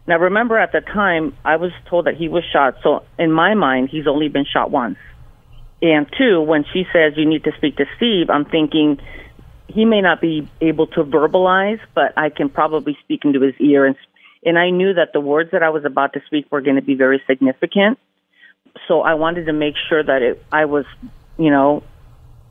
Now, 0.08 0.18
remember 0.18 0.58
at 0.58 0.72
the 0.72 0.82
time, 0.82 1.36
I 1.46 1.58
was 1.58 1.72
told 1.90 2.06
that 2.06 2.16
he 2.16 2.28
was 2.28 2.44
shot. 2.52 2.76
So, 2.84 3.04
in 3.18 3.32
my 3.32 3.54
mind, 3.54 3.90
he's 3.90 4.08
only 4.08 4.30
been 4.30 4.46
shot 4.46 4.72
once. 4.72 4.98
And 5.82 6.08
two, 6.18 6.42
when 6.42 6.66
she 6.74 6.86
says 6.92 7.14
you 7.16 7.26
need 7.26 7.44
to 7.46 7.52
speak 7.58 7.78
to 7.78 7.86
Steve, 7.98 8.30
I'm 8.30 8.46
thinking 8.46 9.00
he 9.68 9.86
may 9.86 10.02
not 10.02 10.22
be 10.22 10.48
able 10.60 10.88
to 10.88 11.04
verbalize, 11.04 11.80
but 11.96 12.14
I 12.18 12.30
can 12.30 12.50
probably 12.50 12.98
speak 13.04 13.26
into 13.26 13.42
his 13.42 13.56
ear. 13.60 13.86
And, 13.86 13.96
and 14.46 14.60
I 14.60 14.70
knew 14.70 14.94
that 14.94 15.14
the 15.14 15.22
words 15.22 15.52
that 15.52 15.64
I 15.64 15.70
was 15.70 15.86
about 15.86 16.14
to 16.14 16.22
speak 16.28 16.52
were 16.52 16.62
going 16.62 16.76
to 16.76 16.82
be 16.82 16.96
very 16.96 17.22
significant. 17.26 17.98
So 18.88 19.02
I 19.02 19.16
wanted 19.16 19.46
to 19.46 19.54
make 19.54 19.76
sure 19.90 20.04
that 20.04 20.22
it, 20.22 20.44
I 20.52 20.66
was, 20.66 20.86
you 21.38 21.50
know, 21.50 21.84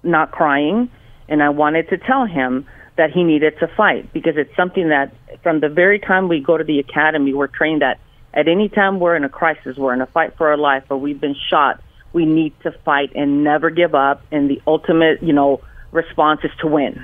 not 0.02 0.32
crying. 0.32 0.90
And 1.28 1.42
I 1.42 1.50
wanted 1.50 1.88
to 1.90 1.98
tell 1.98 2.26
him 2.26 2.66
that 3.00 3.10
he 3.12 3.24
needed 3.24 3.58
to 3.58 3.66
fight 3.66 4.12
because 4.12 4.34
it's 4.36 4.54
something 4.54 4.90
that 4.90 5.10
from 5.42 5.60
the 5.60 5.70
very 5.70 5.98
time 5.98 6.28
we 6.28 6.38
go 6.38 6.58
to 6.58 6.64
the 6.64 6.78
academy, 6.80 7.32
we're 7.32 7.46
trained 7.46 7.80
that 7.80 7.98
at 8.34 8.46
any 8.46 8.68
time 8.68 9.00
we're 9.00 9.16
in 9.16 9.24
a 9.24 9.28
crisis, 9.30 9.78
we're 9.78 9.94
in 9.94 10.02
a 10.02 10.06
fight 10.06 10.36
for 10.36 10.50
our 10.50 10.58
life, 10.58 10.84
or 10.90 10.98
we've 10.98 11.18
been 11.18 11.34
shot, 11.48 11.82
we 12.12 12.26
need 12.26 12.52
to 12.62 12.72
fight 12.84 13.12
and 13.14 13.42
never 13.42 13.70
give 13.70 13.94
up. 13.94 14.22
And 14.30 14.50
the 14.50 14.60
ultimate, 14.66 15.22
you 15.22 15.32
know, 15.32 15.62
response 15.92 16.40
is 16.44 16.50
to 16.60 16.66
win. 16.66 17.02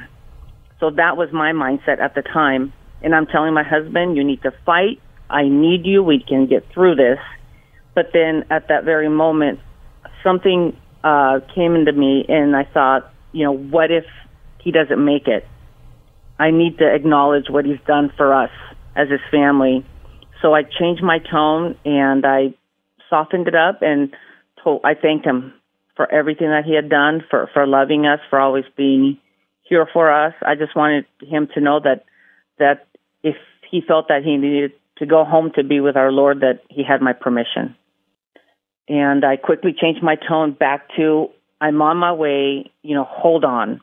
So 0.81 0.91
that 0.91 1.17
was 1.17 1.33
my 1.33 1.53
mindset 1.53 1.99
at 1.99 2.15
the 2.15 2.21
time. 2.21 2.75
And 3.01 3.15
I'm 3.15 3.27
telling 3.27 3.55
my 3.55 3.63
husband, 3.63 4.19
you 4.19 4.23
need 4.23 4.43
to 4.43 4.53
fight. 4.67 5.01
I 5.31 5.45
need 5.49 5.87
you. 5.87 6.03
We 6.03 6.23
can 6.23 6.47
get 6.47 6.71
through 6.75 6.97
this. 6.97 7.19
But 7.95 8.11
then 8.13 8.45
at 8.51 8.69
that 8.69 8.85
very 8.85 9.09
moment, 9.09 9.61
something 10.23 10.77
uh, 11.03 11.41
came 11.55 11.75
into 11.75 11.93
me, 11.93 12.27
and 12.29 12.55
I 12.55 12.65
thought, 12.65 13.11
you 13.33 13.45
know, 13.45 13.57
what 13.57 13.91
if 13.91 14.05
he 14.61 14.73
doesn't 14.73 15.03
make 15.03 15.27
it? 15.27 15.49
I 16.39 16.51
need 16.51 16.79
to 16.79 16.95
acknowledge 16.95 17.47
what 17.49 17.65
he's 17.65 17.81
done 17.87 18.13
for 18.17 18.35
us 18.35 18.51
as 18.95 19.09
his 19.09 19.21
family. 19.31 19.87
So 20.43 20.55
I 20.55 20.63
changed 20.63 21.03
my 21.03 21.19
tone 21.19 21.77
and 21.85 22.25
I 22.27 22.55
softened 23.09 23.49
it 23.49 23.55
up 23.55 23.81
and 23.83 24.15
told, 24.63 24.83
I 24.85 24.95
thanked 24.95 25.27
him 25.27 25.55
for 25.97 26.11
everything 26.13 26.49
that 26.49 26.65
he 26.67 26.75
had 26.75 26.91
done, 26.91 27.25
for, 27.31 27.49
for 27.55 27.67
loving 27.67 28.07
us, 28.07 28.21
for 28.29 28.39
always 28.39 28.65
being 28.77 29.19
here 29.63 29.89
for 29.91 30.13
us. 30.13 30.35
I 30.47 30.55
just 30.55 30.77
wanted 30.77 31.07
him 31.23 31.49
to 31.55 31.61
know 31.61 31.81
that, 31.81 32.05
that 32.59 32.87
if 33.23 33.37
he 33.71 33.81
felt 33.81 34.09
that 34.09 34.23
he 34.23 34.37
needed 34.37 34.73
to 34.99 35.07
go 35.07 35.25
home 35.25 35.53
to 35.57 35.65
be 35.65 35.81
with 35.81 35.97
our 35.97 36.13
Lord, 36.13 36.41
that 36.41 36.61
he 36.69 36.83
had 36.85 37.01
my 37.01 37.13
permission. 37.13 37.75
And 38.89 39.25
I 39.25 39.37
quickly 39.37 39.75
changed 39.79 40.03
my 40.03 40.17
tone 40.17 40.53
back 40.53 40.89
to, 40.97 41.29
I'm 41.61 41.81
on 41.81 41.97
my 41.97 42.13
way, 42.13 42.71
you 42.83 42.95
know, 42.95 43.05
hold 43.05 43.45
on 43.45 43.81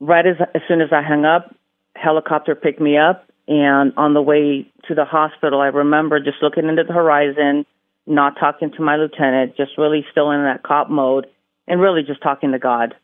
right 0.00 0.26
as 0.26 0.36
as 0.54 0.62
soon 0.68 0.80
as 0.80 0.88
I 0.92 1.02
hung 1.02 1.24
up, 1.24 1.54
helicopter 1.94 2.54
picked 2.54 2.80
me 2.80 2.96
up, 2.96 3.28
and 3.48 3.92
on 3.96 4.14
the 4.14 4.22
way 4.22 4.70
to 4.88 4.94
the 4.94 5.04
hospital, 5.04 5.60
I 5.60 5.66
remember 5.66 6.20
just 6.20 6.42
looking 6.42 6.68
into 6.68 6.84
the 6.84 6.92
horizon, 6.92 7.66
not 8.06 8.38
talking 8.38 8.70
to 8.72 8.82
my 8.82 8.96
lieutenant, 8.96 9.56
just 9.56 9.72
really 9.78 10.04
still 10.10 10.30
in 10.30 10.42
that 10.42 10.62
cop 10.62 10.90
mode, 10.90 11.26
and 11.66 11.80
really 11.80 12.02
just 12.02 12.22
talking 12.22 12.52
to 12.52 12.58
God. 12.58 12.94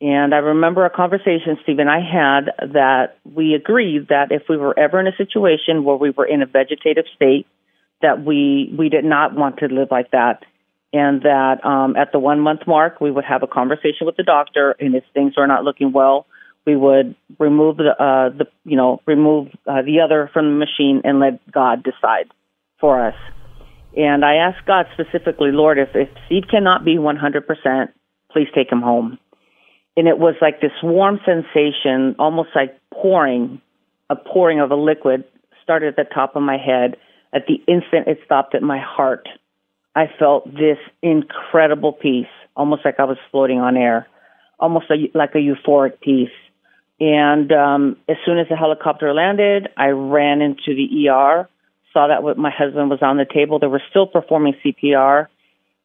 And 0.00 0.34
I 0.34 0.38
remember 0.38 0.84
a 0.84 0.90
conversation 0.90 1.58
Steve 1.62 1.78
and 1.78 1.88
I 1.88 2.00
had 2.00 2.72
that 2.72 3.18
we 3.24 3.54
agreed 3.54 4.08
that 4.08 4.32
if 4.32 4.42
we 4.48 4.56
were 4.56 4.76
ever 4.76 4.98
in 4.98 5.06
a 5.06 5.16
situation 5.16 5.84
where 5.84 5.96
we 5.96 6.10
were 6.10 6.26
in 6.26 6.42
a 6.42 6.46
vegetative 6.46 7.04
state, 7.14 7.46
that 8.00 8.24
we 8.24 8.74
we 8.76 8.88
did 8.88 9.04
not 9.04 9.36
want 9.36 9.58
to 9.58 9.66
live 9.66 9.88
like 9.92 10.10
that 10.10 10.42
and 10.92 11.22
that 11.22 11.64
um, 11.64 11.96
at 11.96 12.12
the 12.12 12.18
one 12.18 12.40
month 12.40 12.60
mark 12.66 13.00
we 13.00 13.10
would 13.10 13.24
have 13.24 13.42
a 13.42 13.46
conversation 13.46 14.06
with 14.06 14.16
the 14.16 14.22
doctor, 14.22 14.76
and 14.78 14.94
if 14.94 15.04
things 15.14 15.34
are 15.36 15.46
not 15.46 15.64
looking 15.64 15.92
well, 15.92 16.26
we 16.66 16.76
would 16.76 17.14
remove 17.38 17.76
the 17.76 17.90
uh, 17.90 18.36
the 18.36 18.46
you 18.64 18.76
know 18.76 19.00
remove 19.06 19.48
uh, 19.66 19.82
the 19.82 20.00
other 20.04 20.30
from 20.32 20.46
the 20.46 20.66
machine 20.66 21.02
and 21.04 21.20
let 21.20 21.50
God 21.50 21.82
decide 21.82 22.30
for 22.80 23.04
us. 23.06 23.16
And 23.96 24.24
I 24.24 24.36
asked 24.36 24.66
God 24.66 24.86
specifically, 24.94 25.50
Lord, 25.52 25.78
if 25.78 25.88
if 25.94 26.08
Steve 26.26 26.44
cannot 26.50 26.84
be 26.84 26.96
100%, 26.96 27.88
please 28.30 28.48
take 28.54 28.70
him 28.70 28.80
home. 28.80 29.18
And 29.96 30.08
it 30.08 30.18
was 30.18 30.34
like 30.40 30.60
this 30.60 30.72
warm 30.82 31.20
sensation, 31.26 32.16
almost 32.18 32.50
like 32.54 32.78
pouring, 32.92 33.60
a 34.08 34.16
pouring 34.16 34.60
of 34.60 34.70
a 34.70 34.76
liquid, 34.76 35.24
started 35.62 35.88
at 35.88 35.96
the 35.96 36.14
top 36.14 36.34
of 36.34 36.42
my 36.42 36.56
head. 36.56 36.96
At 37.34 37.46
the 37.46 37.56
instant 37.70 38.08
it 38.08 38.18
stopped 38.24 38.54
at 38.54 38.62
my 38.62 38.78
heart, 38.78 39.26
I 39.94 40.06
felt 40.18 40.50
this 40.52 40.78
incredible 41.02 41.92
peace, 41.92 42.26
almost 42.56 42.82
like 42.84 42.96
I 42.98 43.04
was 43.04 43.18
floating 43.30 43.58
on 43.58 43.76
air, 43.76 44.06
almost 44.58 44.86
a, 44.90 44.96
like 45.16 45.34
a 45.34 45.38
euphoric 45.38 46.00
peace. 46.00 46.30
And 47.02 47.50
um, 47.50 47.96
as 48.08 48.16
soon 48.24 48.38
as 48.38 48.46
the 48.48 48.54
helicopter 48.54 49.12
landed, 49.12 49.68
I 49.76 49.88
ran 49.88 50.40
into 50.40 50.68
the 50.68 51.08
ER, 51.08 51.48
saw 51.92 52.06
that 52.06 52.38
my 52.38 52.50
husband 52.56 52.90
was 52.90 53.00
on 53.02 53.16
the 53.16 53.24
table. 53.24 53.58
They 53.58 53.66
were 53.66 53.82
still 53.90 54.06
performing 54.06 54.54
CPR. 54.64 55.26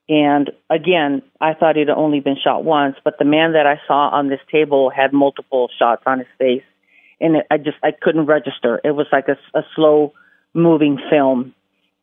And 0.08 0.52
again, 0.70 1.24
I 1.42 1.56
thought 1.56 1.76
he'd 1.76 1.90
only 1.90 2.20
been 2.20 2.38
shot 2.42 2.64
once, 2.64 2.98
but 3.04 3.16
the 3.18 3.26
man 3.26 3.54
that 3.54 3.66
I 3.66 3.82
saw 3.88 4.10
on 4.10 4.30
this 4.30 4.40
table 4.52 4.92
had 4.92 5.12
multiple 5.12 5.70
shots 5.80 6.04
on 6.06 6.20
his 6.20 6.28
face. 6.38 6.64
And 7.20 7.38
it, 7.38 7.48
I 7.50 7.58
just, 7.58 7.78
I 7.82 7.94
couldn't 8.00 8.28
register. 8.28 8.80
It 8.84 8.92
was 8.92 9.08
like 9.12 9.28
a, 9.28 9.40
a 9.58 9.64
slow 9.76 10.14
moving 10.54 11.00
film. 11.10 11.56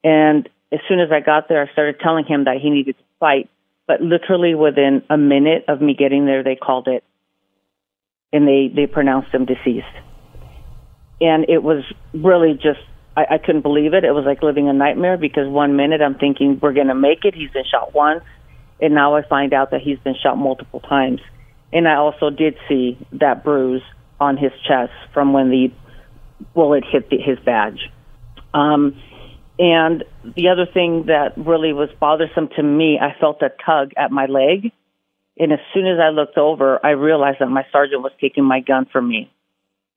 And 0.02 0.48
as 0.72 0.80
soon 0.88 0.98
as 0.98 1.12
I 1.12 1.20
got 1.20 1.48
there, 1.48 1.62
I 1.62 1.72
started 1.72 2.00
telling 2.00 2.24
him 2.24 2.46
that 2.46 2.56
he 2.60 2.68
needed 2.68 2.98
to 2.98 3.04
fight. 3.20 3.48
But 3.86 4.00
literally 4.00 4.56
within 4.56 5.04
a 5.08 5.16
minute 5.16 5.66
of 5.68 5.80
me 5.80 5.94
getting 5.94 6.26
there, 6.26 6.42
they 6.42 6.56
called 6.56 6.88
it 6.88 7.04
and 8.34 8.48
they, 8.48 8.68
they 8.74 8.86
pronounced 8.86 9.32
him 9.32 9.44
deceased. 9.46 9.86
And 11.20 11.46
it 11.48 11.62
was 11.62 11.84
really 12.12 12.54
just, 12.54 12.80
I, 13.16 13.26
I 13.30 13.38
couldn't 13.38 13.62
believe 13.62 13.94
it. 13.94 14.02
It 14.02 14.10
was 14.10 14.24
like 14.26 14.42
living 14.42 14.68
a 14.68 14.72
nightmare 14.72 15.16
because 15.16 15.48
one 15.48 15.76
minute 15.76 16.02
I'm 16.02 16.16
thinking 16.16 16.58
we're 16.60 16.74
to 16.74 16.96
make 16.96 17.24
it. 17.24 17.34
He's 17.34 17.52
been 17.52 17.64
shot 17.64 17.94
once. 17.94 18.24
And 18.80 18.92
now 18.92 19.14
I 19.14 19.22
find 19.22 19.54
out 19.54 19.70
that 19.70 19.82
he's 19.82 20.00
been 20.00 20.16
shot 20.20 20.36
multiple 20.36 20.80
times. 20.80 21.20
And 21.72 21.86
I 21.86 21.94
also 21.94 22.28
did 22.28 22.56
see 22.68 22.98
that 23.12 23.44
bruise 23.44 23.82
on 24.18 24.36
his 24.36 24.50
chest 24.66 24.92
from 25.12 25.32
when 25.32 25.50
the 25.50 25.70
bullet 26.54 26.84
hit 26.90 27.10
the, 27.10 27.18
his 27.18 27.38
badge. 27.38 27.88
Um, 28.52 29.00
and 29.60 30.02
the 30.24 30.48
other 30.48 30.66
thing 30.66 31.04
that 31.06 31.34
really 31.36 31.72
was 31.72 31.88
bothersome 32.00 32.48
to 32.56 32.62
me, 32.64 32.98
I 33.00 33.16
felt 33.20 33.42
a 33.42 33.50
tug 33.64 33.92
at 33.96 34.10
my 34.10 34.26
leg. 34.26 34.72
And 35.38 35.52
as 35.52 35.58
soon 35.72 35.86
as 35.86 35.98
I 36.00 36.10
looked 36.10 36.38
over, 36.38 36.84
I 36.84 36.90
realized 36.90 37.38
that 37.40 37.48
my 37.48 37.66
sergeant 37.72 38.02
was 38.02 38.12
taking 38.20 38.44
my 38.44 38.60
gun 38.60 38.86
from 38.90 39.08
me. 39.08 39.30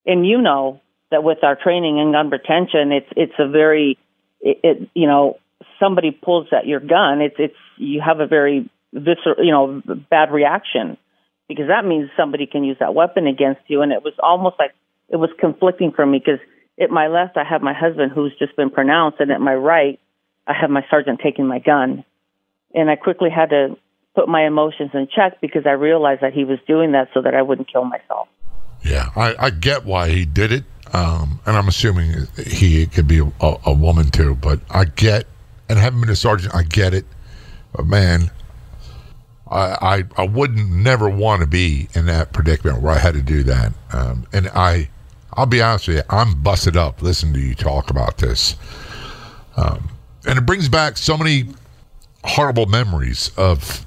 And 0.06 0.26
you 0.26 0.42
know 0.42 0.82
that 1.12 1.24
with 1.24 1.44
our 1.44 1.56
training 1.56 2.00
in 2.00 2.12
gun 2.12 2.30
retention, 2.30 2.92
it's 2.92 3.08
it's 3.16 3.34
a 3.38 3.48
very, 3.48 3.98
it, 4.42 4.60
it 4.64 4.90
you 4.94 5.08
know, 5.08 5.38
somebody 5.80 6.12
pulls 6.12 6.48
at 6.52 6.66
your 6.66 6.80
gun, 6.80 7.22
it's 7.22 7.36
it's 7.38 7.56
you 7.78 8.02
have 8.02 8.20
a 8.20 8.28
very 8.28 8.70
visceral, 8.94 9.44
you 9.44 9.52
know, 9.52 9.82
bad 10.10 10.32
reaction 10.32 10.98
because 11.48 11.68
that 11.68 11.86
means 11.86 12.10
somebody 12.18 12.46
can 12.46 12.64
use 12.64 12.78
that 12.80 12.94
weapon 12.94 13.28
against 13.28 13.62
you. 13.68 13.82
And 13.82 13.92
it 13.92 14.04
was 14.04 14.14
almost 14.20 14.56
like 14.60 14.72
it 15.10 15.18
was 15.18 15.30
conflicting 15.40 15.92
for 15.92 16.06
me 16.06 16.20
because 16.20 16.40
at 16.80 16.90
my 16.90 17.08
left, 17.08 17.38
I 17.38 17.44
have 17.44 17.62
my 17.62 17.74
husband 17.74 18.12
who's 18.14 18.34
just 18.38 18.56
been 18.56 18.70
pronounced, 18.70 19.20
and 19.20 19.32
at 19.32 19.42
my 19.42 19.56
right, 19.56 20.00
I 20.46 20.54
have 20.54 20.70
my 20.70 20.86
sergeant 20.90 21.20
taking 21.24 21.48
my 21.48 21.60
gun. 21.60 22.04
And 22.74 22.90
I 22.90 22.96
quickly 22.96 23.30
had 23.30 23.50
to 23.50 23.78
put 24.18 24.28
my 24.28 24.48
emotions 24.48 24.90
in 24.96 25.08
check 25.16 25.40
because 25.42 25.68
I 25.68 25.74
realized 25.74 26.22
that 26.22 26.34
he 26.34 26.44
was 26.44 26.58
doing 26.68 26.94
that 26.94 27.08
so 27.14 27.22
that 27.22 27.36
I 27.36 27.44
wouldn't 27.44 27.72
kill 27.72 27.86
myself. 27.86 28.28
Yeah, 28.84 29.10
I, 29.16 29.36
I 29.38 29.50
get 29.52 29.86
why 29.86 30.10
he 30.10 30.26
did 30.26 30.52
it. 30.52 30.64
Um, 30.92 31.40
and 31.46 31.56
I'm 31.56 31.68
assuming 31.68 32.28
he 32.44 32.88
could 32.88 33.08
be 33.08 33.20
a, 33.20 33.56
a, 33.64 33.74
woman 33.74 34.10
too, 34.10 34.34
but 34.34 34.60
I 34.72 34.86
get, 34.86 35.28
and 35.70 35.78
having 35.78 36.02
been 36.02 36.10
a 36.10 36.16
sergeant, 36.16 36.56
I 36.56 36.64
get 36.64 36.96
it. 36.96 37.06
But 37.74 37.86
man, 37.86 38.32
I, 39.52 39.78
I, 40.18 40.24
I 40.24 40.26
wouldn't 40.26 40.72
never 40.72 41.10
want 41.10 41.42
to 41.42 41.48
be 41.48 41.88
in 41.94 42.08
that 42.08 42.34
predicament 42.34 42.82
where 42.82 42.94
I 42.94 42.98
had 42.98 43.14
to 43.14 43.22
do 43.22 43.44
that. 43.44 43.72
Um, 43.94 44.26
and 44.34 44.48
I, 44.48 44.90
I'll 45.34 45.46
be 45.46 45.62
honest 45.62 45.90
with 45.90 45.98
you, 45.98 46.04
I'm 46.10 46.42
busted 46.42 46.76
up 46.76 47.04
listening 47.04 47.34
to 47.36 47.40
you 47.40 47.54
talk 47.54 47.92
about 47.92 48.18
this. 48.18 48.56
Um, 49.58 49.90
and 50.26 50.40
it 50.40 50.46
brings 50.48 50.70
back 50.70 50.98
so 50.98 51.18
many 51.18 51.50
horrible 52.24 52.66
memories 52.66 53.30
of 53.38 53.86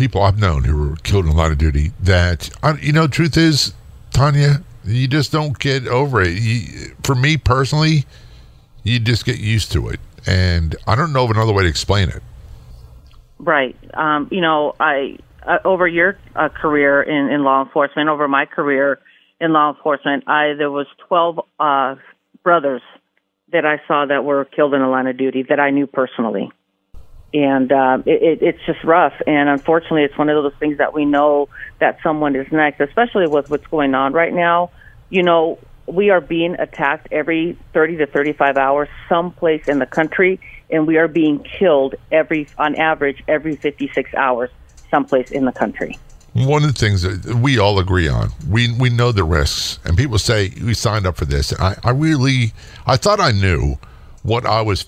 people 0.00 0.22
I've 0.22 0.40
known 0.40 0.64
who 0.64 0.88
were 0.88 0.96
killed 0.96 1.26
in 1.26 1.36
line 1.36 1.52
of 1.52 1.58
duty 1.58 1.92
that, 2.00 2.48
you 2.80 2.90
know, 2.90 3.06
truth 3.06 3.36
is, 3.36 3.74
Tanya, 4.12 4.62
you 4.82 5.06
just 5.06 5.30
don't 5.30 5.58
get 5.58 5.86
over 5.86 6.22
it. 6.22 6.40
You, 6.40 6.94
for 7.02 7.14
me 7.14 7.36
personally, 7.36 8.06
you 8.82 8.98
just 8.98 9.26
get 9.26 9.38
used 9.38 9.70
to 9.72 9.90
it. 9.90 10.00
And 10.26 10.74
I 10.86 10.96
don't 10.96 11.12
know 11.12 11.24
of 11.24 11.30
another 11.30 11.52
way 11.52 11.64
to 11.64 11.68
explain 11.68 12.08
it. 12.08 12.22
Right. 13.38 13.76
Um, 13.92 14.28
you 14.30 14.40
know, 14.40 14.74
I 14.80 15.18
uh, 15.42 15.58
over 15.66 15.86
your 15.86 16.18
uh, 16.34 16.48
career 16.48 17.02
in, 17.02 17.30
in 17.30 17.44
law 17.44 17.62
enforcement, 17.62 18.08
over 18.08 18.26
my 18.26 18.46
career 18.46 19.00
in 19.38 19.52
law 19.52 19.68
enforcement, 19.70 20.24
I 20.26 20.54
there 20.56 20.70
was 20.70 20.86
twelve 21.08 21.40
uh, 21.58 21.96
brothers 22.42 22.82
that 23.52 23.66
I 23.66 23.82
saw 23.86 24.06
that 24.06 24.24
were 24.24 24.46
killed 24.46 24.72
in 24.72 24.80
the 24.80 24.86
line 24.86 25.06
of 25.08 25.18
duty 25.18 25.44
that 25.50 25.60
I 25.60 25.70
knew 25.70 25.86
personally, 25.86 26.50
and 27.32 27.70
um, 27.72 28.02
it, 28.06 28.22
it, 28.22 28.42
it's 28.42 28.58
just 28.66 28.82
rough. 28.84 29.14
And 29.26 29.48
unfortunately, 29.48 30.02
it's 30.02 30.18
one 30.18 30.28
of 30.28 30.42
those 30.42 30.54
things 30.58 30.78
that 30.78 30.92
we 30.94 31.04
know 31.04 31.48
that 31.78 31.98
someone 32.02 32.34
is 32.36 32.50
next, 32.50 32.80
especially 32.80 33.26
with 33.26 33.50
what's 33.50 33.66
going 33.68 33.94
on 33.94 34.12
right 34.12 34.32
now. 34.32 34.70
You 35.10 35.22
know, 35.22 35.58
we 35.86 36.10
are 36.10 36.20
being 36.20 36.54
attacked 36.58 37.08
every 37.10 37.56
30 37.72 37.98
to 37.98 38.06
35 38.06 38.56
hours 38.56 38.88
someplace 39.08 39.66
in 39.68 39.78
the 39.78 39.86
country 39.86 40.40
and 40.70 40.86
we 40.86 40.96
are 40.98 41.08
being 41.08 41.40
killed 41.40 41.94
every 42.12 42.48
on 42.58 42.76
average 42.76 43.22
every 43.26 43.56
56 43.56 44.14
hours 44.14 44.50
someplace 44.90 45.30
in 45.30 45.44
the 45.44 45.52
country 45.52 45.98
one 46.32 46.62
of 46.62 46.72
the 46.72 46.78
things 46.78 47.02
that 47.02 47.34
we 47.36 47.58
all 47.58 47.78
agree 47.78 48.08
on 48.08 48.28
we 48.48 48.72
we 48.72 48.88
know 48.88 49.10
the 49.10 49.24
risks 49.24 49.80
and 49.84 49.96
people 49.96 50.18
say 50.18 50.52
we 50.62 50.74
signed 50.74 51.06
up 51.06 51.16
for 51.16 51.24
this 51.24 51.52
i, 51.58 51.76
I 51.82 51.90
really 51.90 52.52
i 52.86 52.96
thought 52.96 53.20
i 53.20 53.32
knew 53.32 53.76
what 54.22 54.46
i 54.46 54.62
was 54.62 54.86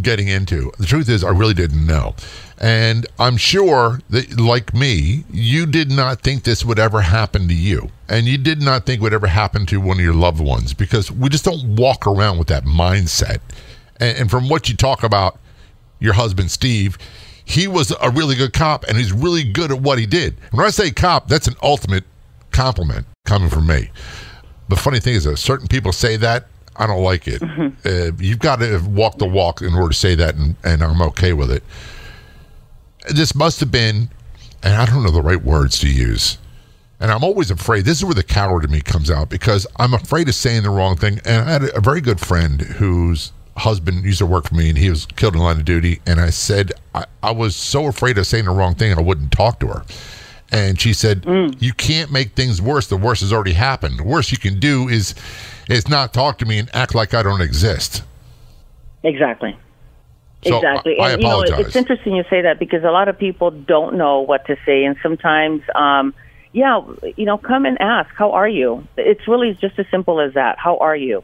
getting 0.00 0.28
into 0.28 0.72
the 0.78 0.86
truth 0.86 1.08
is 1.08 1.22
i 1.22 1.28
really 1.28 1.54
didn't 1.54 1.86
know 1.86 2.14
and 2.58 3.06
i'm 3.18 3.36
sure 3.36 4.00
that 4.08 4.40
like 4.40 4.72
me 4.72 5.24
you 5.30 5.66
did 5.66 5.90
not 5.90 6.22
think 6.22 6.44
this 6.44 6.64
would 6.64 6.78
ever 6.78 7.02
happen 7.02 7.46
to 7.46 7.54
you 7.54 7.90
and 8.08 8.26
you 8.26 8.38
did 8.38 8.62
not 8.62 8.86
think 8.86 9.02
would 9.02 9.12
ever 9.12 9.26
happen 9.26 9.66
to 9.66 9.78
one 9.78 9.98
of 9.98 10.02
your 10.02 10.14
loved 10.14 10.40
ones 10.40 10.72
because 10.72 11.10
we 11.10 11.28
just 11.28 11.44
don't 11.44 11.76
walk 11.76 12.06
around 12.06 12.38
with 12.38 12.48
that 12.48 12.64
mindset 12.64 13.40
and, 14.00 14.16
and 14.18 14.30
from 14.30 14.48
what 14.48 14.68
you 14.68 14.76
talk 14.76 15.02
about 15.02 15.38
your 16.00 16.14
husband 16.14 16.50
Steve, 16.50 16.98
he 17.44 17.68
was 17.68 17.94
a 18.00 18.10
really 18.10 18.34
good 18.34 18.52
cop 18.52 18.84
and 18.84 18.96
he's 18.96 19.12
really 19.12 19.44
good 19.44 19.70
at 19.70 19.80
what 19.80 19.98
he 19.98 20.06
did. 20.06 20.36
When 20.50 20.66
I 20.66 20.70
say 20.70 20.90
cop, 20.90 21.28
that's 21.28 21.46
an 21.46 21.54
ultimate 21.62 22.04
compliment 22.50 23.06
coming 23.24 23.50
from 23.50 23.66
me. 23.66 23.90
The 24.68 24.76
funny 24.76 25.00
thing 25.00 25.14
is 25.14 25.24
that 25.24 25.36
certain 25.36 25.68
people 25.68 25.92
say 25.92 26.16
that 26.16 26.46
I 26.76 26.86
don't 26.86 27.02
like 27.02 27.26
it. 27.28 27.40
Mm-hmm. 27.40 27.86
Uh, 27.86 28.16
you've 28.18 28.38
got 28.38 28.60
to 28.60 28.78
walk 28.88 29.18
the 29.18 29.26
walk 29.26 29.60
in 29.62 29.74
order 29.74 29.88
to 29.88 29.94
say 29.94 30.14
that, 30.14 30.34
and, 30.34 30.56
and 30.64 30.82
I'm 30.82 31.02
okay 31.02 31.32
with 31.32 31.50
it. 31.50 31.62
This 33.08 33.34
must 33.34 33.60
have 33.60 33.70
been, 33.70 34.10
and 34.62 34.74
I 34.74 34.86
don't 34.86 35.02
know 35.02 35.10
the 35.10 35.22
right 35.22 35.42
words 35.42 35.78
to 35.80 35.88
use. 35.88 36.38
And 37.00 37.10
I'm 37.10 37.24
always 37.24 37.50
afraid. 37.50 37.86
This 37.86 37.98
is 37.98 38.04
where 38.04 38.14
the 38.14 38.22
coward 38.22 38.64
in 38.64 38.70
me 38.70 38.82
comes 38.82 39.10
out 39.10 39.30
because 39.30 39.66
I'm 39.76 39.94
afraid 39.94 40.28
of 40.28 40.34
saying 40.34 40.64
the 40.64 40.70
wrong 40.70 40.96
thing. 40.96 41.18
And 41.24 41.48
I 41.48 41.52
had 41.52 41.62
a 41.74 41.80
very 41.80 42.02
good 42.02 42.20
friend 42.20 42.60
whose 42.60 43.32
husband 43.56 44.04
used 44.04 44.18
to 44.18 44.26
work 44.26 44.48
for 44.48 44.54
me 44.54 44.68
and 44.68 44.78
he 44.78 44.90
was 44.90 45.06
killed 45.06 45.34
in 45.34 45.40
line 45.40 45.56
of 45.56 45.64
duty. 45.64 46.00
And 46.06 46.20
I 46.20 46.28
said, 46.28 46.72
I, 46.94 47.06
I 47.22 47.30
was 47.30 47.56
so 47.56 47.86
afraid 47.86 48.18
of 48.18 48.26
saying 48.26 48.44
the 48.44 48.50
wrong 48.50 48.74
thing, 48.74 48.92
I 48.96 49.00
wouldn't 49.00 49.32
talk 49.32 49.60
to 49.60 49.68
her. 49.68 49.84
And 50.52 50.80
she 50.80 50.92
said, 50.92 51.22
mm. 51.22 51.54
"You 51.62 51.72
can't 51.72 52.10
make 52.10 52.32
things 52.32 52.60
worse. 52.60 52.88
The 52.88 52.96
worst 52.96 53.20
has 53.20 53.32
already 53.32 53.52
happened. 53.52 54.00
The 54.00 54.04
worst 54.04 54.32
you 54.32 54.38
can 54.38 54.58
do 54.58 54.88
is 54.88 55.14
is 55.70 55.88
not 55.88 56.12
talk 56.12 56.38
to 56.38 56.46
me 56.46 56.58
and 56.58 56.70
act 56.74 56.94
like 56.94 57.14
I 57.14 57.22
don't 57.22 57.40
exist." 57.40 58.02
Exactly. 59.02 59.56
So 60.44 60.56
exactly. 60.56 60.98
I, 60.98 61.02
I 61.02 61.10
and 61.12 61.22
you 61.22 61.28
know, 61.28 61.42
apologize. 61.42 61.66
it's 61.66 61.76
interesting 61.76 62.16
you 62.16 62.24
say 62.30 62.42
that 62.42 62.58
because 62.58 62.82
a 62.84 62.90
lot 62.90 63.08
of 63.08 63.18
people 63.18 63.50
don't 63.50 63.96
know 63.96 64.20
what 64.20 64.46
to 64.46 64.56
say, 64.64 64.84
and 64.84 64.96
sometimes, 65.02 65.62
um, 65.74 66.14
yeah, 66.52 66.80
you 67.16 67.26
know, 67.26 67.38
come 67.38 67.66
and 67.66 67.80
ask, 67.80 68.10
"How 68.14 68.32
are 68.32 68.48
you?" 68.48 68.86
It's 68.96 69.26
really 69.28 69.56
just 69.60 69.78
as 69.78 69.86
simple 69.90 70.20
as 70.20 70.34
that. 70.34 70.58
How 70.58 70.78
are 70.78 70.96
you? 70.96 71.22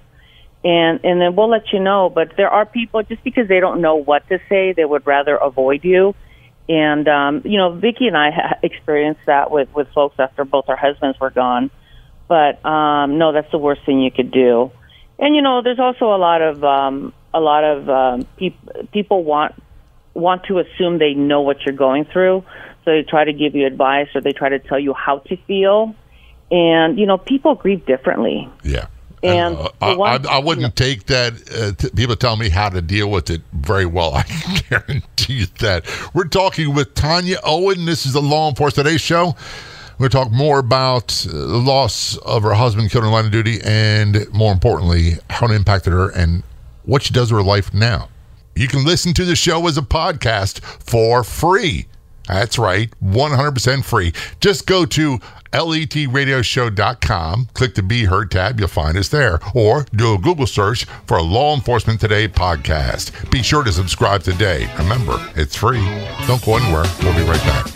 and 0.66 1.00
and 1.04 1.20
then 1.20 1.36
we'll 1.36 1.48
let 1.48 1.72
you 1.72 1.78
know. 1.78 2.10
But 2.10 2.36
there 2.36 2.50
are 2.50 2.66
people 2.66 3.02
just 3.04 3.22
because 3.22 3.46
they 3.48 3.60
don't 3.60 3.80
know 3.80 3.94
what 3.94 4.28
to 4.28 4.40
say, 4.48 4.72
they 4.72 4.84
would 4.84 5.06
rather 5.06 5.36
avoid 5.36 5.84
you. 5.84 6.14
And 6.68 7.06
um, 7.06 7.42
you 7.44 7.56
know, 7.56 7.72
Vicky 7.72 8.08
and 8.08 8.16
I 8.16 8.30
ha- 8.32 8.58
experienced 8.62 9.20
that 9.26 9.50
with 9.50 9.72
with 9.74 9.88
folks 9.94 10.16
after 10.18 10.44
both 10.44 10.68
our 10.68 10.76
husbands 10.76 11.20
were 11.20 11.30
gone. 11.30 11.70
But 12.28 12.64
um, 12.64 13.18
no, 13.18 13.32
that's 13.32 13.50
the 13.50 13.58
worst 13.58 13.82
thing 13.86 14.00
you 14.00 14.10
could 14.10 14.30
do. 14.30 14.72
And 15.18 15.34
you 15.34 15.42
know, 15.42 15.62
there's 15.62 15.78
also 15.78 16.14
a 16.14 16.18
lot 16.18 16.42
of 16.42 16.62
um, 16.64 17.12
a 17.32 17.40
lot 17.40 17.64
of 17.64 17.88
um, 17.88 18.26
pe- 18.36 18.86
people 18.92 19.24
want 19.24 19.54
want 20.14 20.44
to 20.44 20.58
assume 20.58 20.98
they 20.98 21.14
know 21.14 21.42
what 21.42 21.62
you're 21.64 21.74
going 21.74 22.04
through, 22.06 22.44
so 22.84 22.90
they 22.90 23.02
try 23.02 23.24
to 23.24 23.32
give 23.32 23.54
you 23.54 23.66
advice 23.66 24.08
or 24.14 24.20
they 24.20 24.32
try 24.32 24.48
to 24.48 24.58
tell 24.58 24.78
you 24.78 24.92
how 24.92 25.18
to 25.18 25.36
feel. 25.46 25.94
And 26.50 26.98
you 26.98 27.06
know, 27.06 27.18
people 27.18 27.54
grieve 27.54 27.86
differently. 27.86 28.48
Yeah. 28.62 28.86
And 29.22 29.56
uh, 29.56 29.68
I, 29.80 29.92
I, 29.92 30.18
I, 30.30 30.38
wouldn't 30.38 30.76
take 30.76 31.06
that. 31.06 31.32
Uh, 31.50 31.72
t- 31.72 31.88
people 31.96 32.16
tell 32.16 32.36
me 32.36 32.50
how 32.50 32.68
to 32.68 32.82
deal 32.82 33.10
with 33.10 33.30
it 33.30 33.40
very 33.52 33.86
well. 33.86 34.12
I 34.14 34.62
guarantee 34.68 35.34
you 35.34 35.46
that. 35.60 35.86
We're 36.14 36.28
talking 36.28 36.74
with 36.74 36.94
Tanya 36.94 37.38
Owen. 37.42 37.86
This 37.86 38.04
is 38.04 38.12
the 38.12 38.22
Law 38.22 38.48
Enforcement 38.48 38.86
Today 38.86 38.98
show. 38.98 39.34
We're 39.98 40.08
going 40.08 40.24
to 40.24 40.30
talk 40.30 40.32
more 40.32 40.58
about 40.58 41.26
uh, 41.26 41.32
the 41.32 41.58
loss 41.58 42.18
of 42.18 42.42
her 42.42 42.52
husband 42.52 42.90
killed 42.90 43.04
in 43.04 43.10
line 43.10 43.24
of 43.24 43.30
duty 43.30 43.60
and, 43.64 44.30
more 44.32 44.52
importantly, 44.52 45.12
how 45.30 45.46
it 45.46 45.52
impacted 45.52 45.94
her 45.94 46.10
and 46.10 46.42
what 46.84 47.02
she 47.02 47.14
does 47.14 47.32
with 47.32 47.40
her 47.40 47.46
life 47.46 47.72
now. 47.72 48.10
You 48.54 48.68
can 48.68 48.84
listen 48.84 49.14
to 49.14 49.24
the 49.24 49.36
show 49.36 49.66
as 49.66 49.78
a 49.78 49.82
podcast 49.82 50.60
for 50.60 51.24
free. 51.24 51.86
That's 52.28 52.58
right, 52.58 52.90
100% 53.02 53.84
free. 53.84 54.12
Just 54.40 54.66
go 54.66 54.84
to 54.84 55.18
letradioshow.com, 55.52 57.48
click 57.54 57.74
the 57.74 57.82
Be 57.82 58.04
Heard 58.04 58.30
tab, 58.30 58.58
you'll 58.58 58.68
find 58.68 58.96
us 58.98 59.08
there, 59.08 59.38
or 59.54 59.86
do 59.94 60.14
a 60.14 60.18
Google 60.18 60.46
search 60.46 60.84
for 61.06 61.18
a 61.18 61.22
Law 61.22 61.54
Enforcement 61.54 62.00
Today 62.00 62.28
podcast. 62.28 63.30
Be 63.30 63.42
sure 63.42 63.62
to 63.64 63.72
subscribe 63.72 64.22
today. 64.22 64.68
Remember, 64.78 65.16
it's 65.36 65.56
free. 65.56 65.84
Don't 66.26 66.44
go 66.44 66.56
anywhere. 66.56 66.84
We'll 67.02 67.14
be 67.14 67.22
right 67.22 67.40
back. 67.44 67.75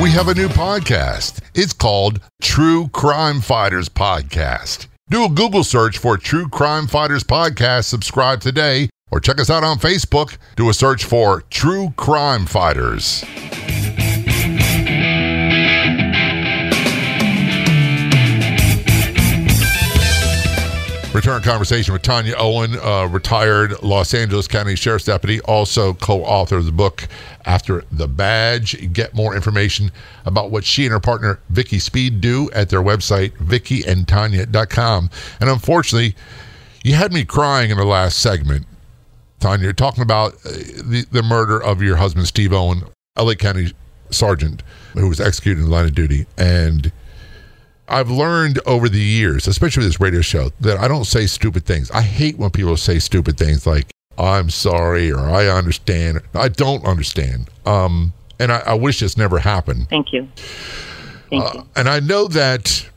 We 0.00 0.12
have 0.12 0.28
a 0.28 0.34
new 0.34 0.46
podcast. 0.46 1.40
It's 1.56 1.72
called 1.72 2.20
True 2.40 2.86
Crime 2.86 3.40
Fighters 3.40 3.88
Podcast. 3.88 4.86
Do 5.10 5.24
a 5.24 5.28
Google 5.28 5.64
search 5.64 5.98
for 5.98 6.16
True 6.16 6.48
Crime 6.48 6.86
Fighters 6.86 7.24
Podcast, 7.24 7.86
subscribe 7.86 8.40
today, 8.40 8.90
or 9.10 9.18
check 9.18 9.40
us 9.40 9.50
out 9.50 9.64
on 9.64 9.78
Facebook. 9.80 10.36
Do 10.54 10.68
a 10.68 10.74
search 10.74 11.04
for 11.04 11.42
True 11.50 11.94
Crime 11.96 12.46
Fighters. 12.46 13.24
Return 21.14 21.42
conversation 21.42 21.92
with 21.92 22.02
Tanya 22.02 22.34
Owen, 22.38 22.74
retired 23.10 23.82
Los 23.82 24.14
Angeles 24.14 24.46
County 24.46 24.76
Sheriff's 24.76 25.06
Deputy, 25.06 25.40
also 25.40 25.94
co 25.94 26.22
author 26.22 26.58
of 26.58 26.66
the 26.66 26.70
book 26.70 27.08
After 27.48 27.82
the 27.90 28.06
Badge. 28.06 28.92
Get 28.92 29.14
more 29.14 29.34
information 29.34 29.90
about 30.24 30.50
what 30.52 30.64
she 30.64 30.84
and 30.84 30.92
her 30.92 31.00
partner, 31.00 31.40
Vicky 31.48 31.80
Speed, 31.80 32.20
do 32.20 32.48
at 32.52 32.68
their 32.68 32.82
website, 32.82 33.32
vickyandtanya.com. 33.38 35.10
And 35.40 35.50
unfortunately, 35.50 36.14
you 36.84 36.94
had 36.94 37.12
me 37.12 37.24
crying 37.24 37.70
in 37.70 37.78
the 37.78 37.84
last 37.84 38.18
segment 38.18 38.66
Tanya, 39.40 39.64
you're 39.64 39.72
talking 39.72 40.02
about 40.02 40.34
uh, 40.34 40.50
the, 40.50 41.06
the 41.10 41.22
murder 41.22 41.62
of 41.62 41.82
your 41.82 41.96
husband, 41.96 42.26
Steve 42.26 42.52
Owen, 42.52 42.82
LA 43.16 43.34
County 43.34 43.72
Sergeant, 44.10 44.62
who 44.94 45.08
was 45.08 45.20
executed 45.20 45.60
in 45.60 45.66
the 45.66 45.70
line 45.70 45.84
of 45.84 45.94
duty. 45.94 46.26
And 46.36 46.90
I've 47.88 48.10
learned 48.10 48.60
over 48.66 48.88
the 48.88 49.00
years, 49.00 49.46
especially 49.46 49.82
with 49.82 49.90
this 49.90 50.00
radio 50.00 50.22
show, 50.22 50.50
that 50.60 50.78
I 50.78 50.88
don't 50.88 51.04
say 51.04 51.26
stupid 51.26 51.64
things. 51.64 51.90
I 51.92 52.02
hate 52.02 52.36
when 52.36 52.50
people 52.50 52.76
say 52.76 52.98
stupid 52.98 53.38
things 53.38 53.66
like, 53.66 53.86
I'm 54.18 54.50
sorry 54.50 55.12
or 55.12 55.20
I 55.20 55.46
understand. 55.46 56.20
I 56.34 56.48
don't 56.48 56.84
understand. 56.84 57.48
Um, 57.64 58.12
and 58.40 58.52
I, 58.52 58.58
I, 58.66 58.74
wish 58.74 59.00
this 59.00 59.16
never 59.16 59.38
happened. 59.38 59.88
Thank 59.88 60.12
you. 60.12 60.28
Thank 61.30 61.44
uh, 61.44 61.50
you. 61.54 61.68
And 61.76 61.88
I 61.88 62.00
know 62.00 62.26
that 62.28 62.88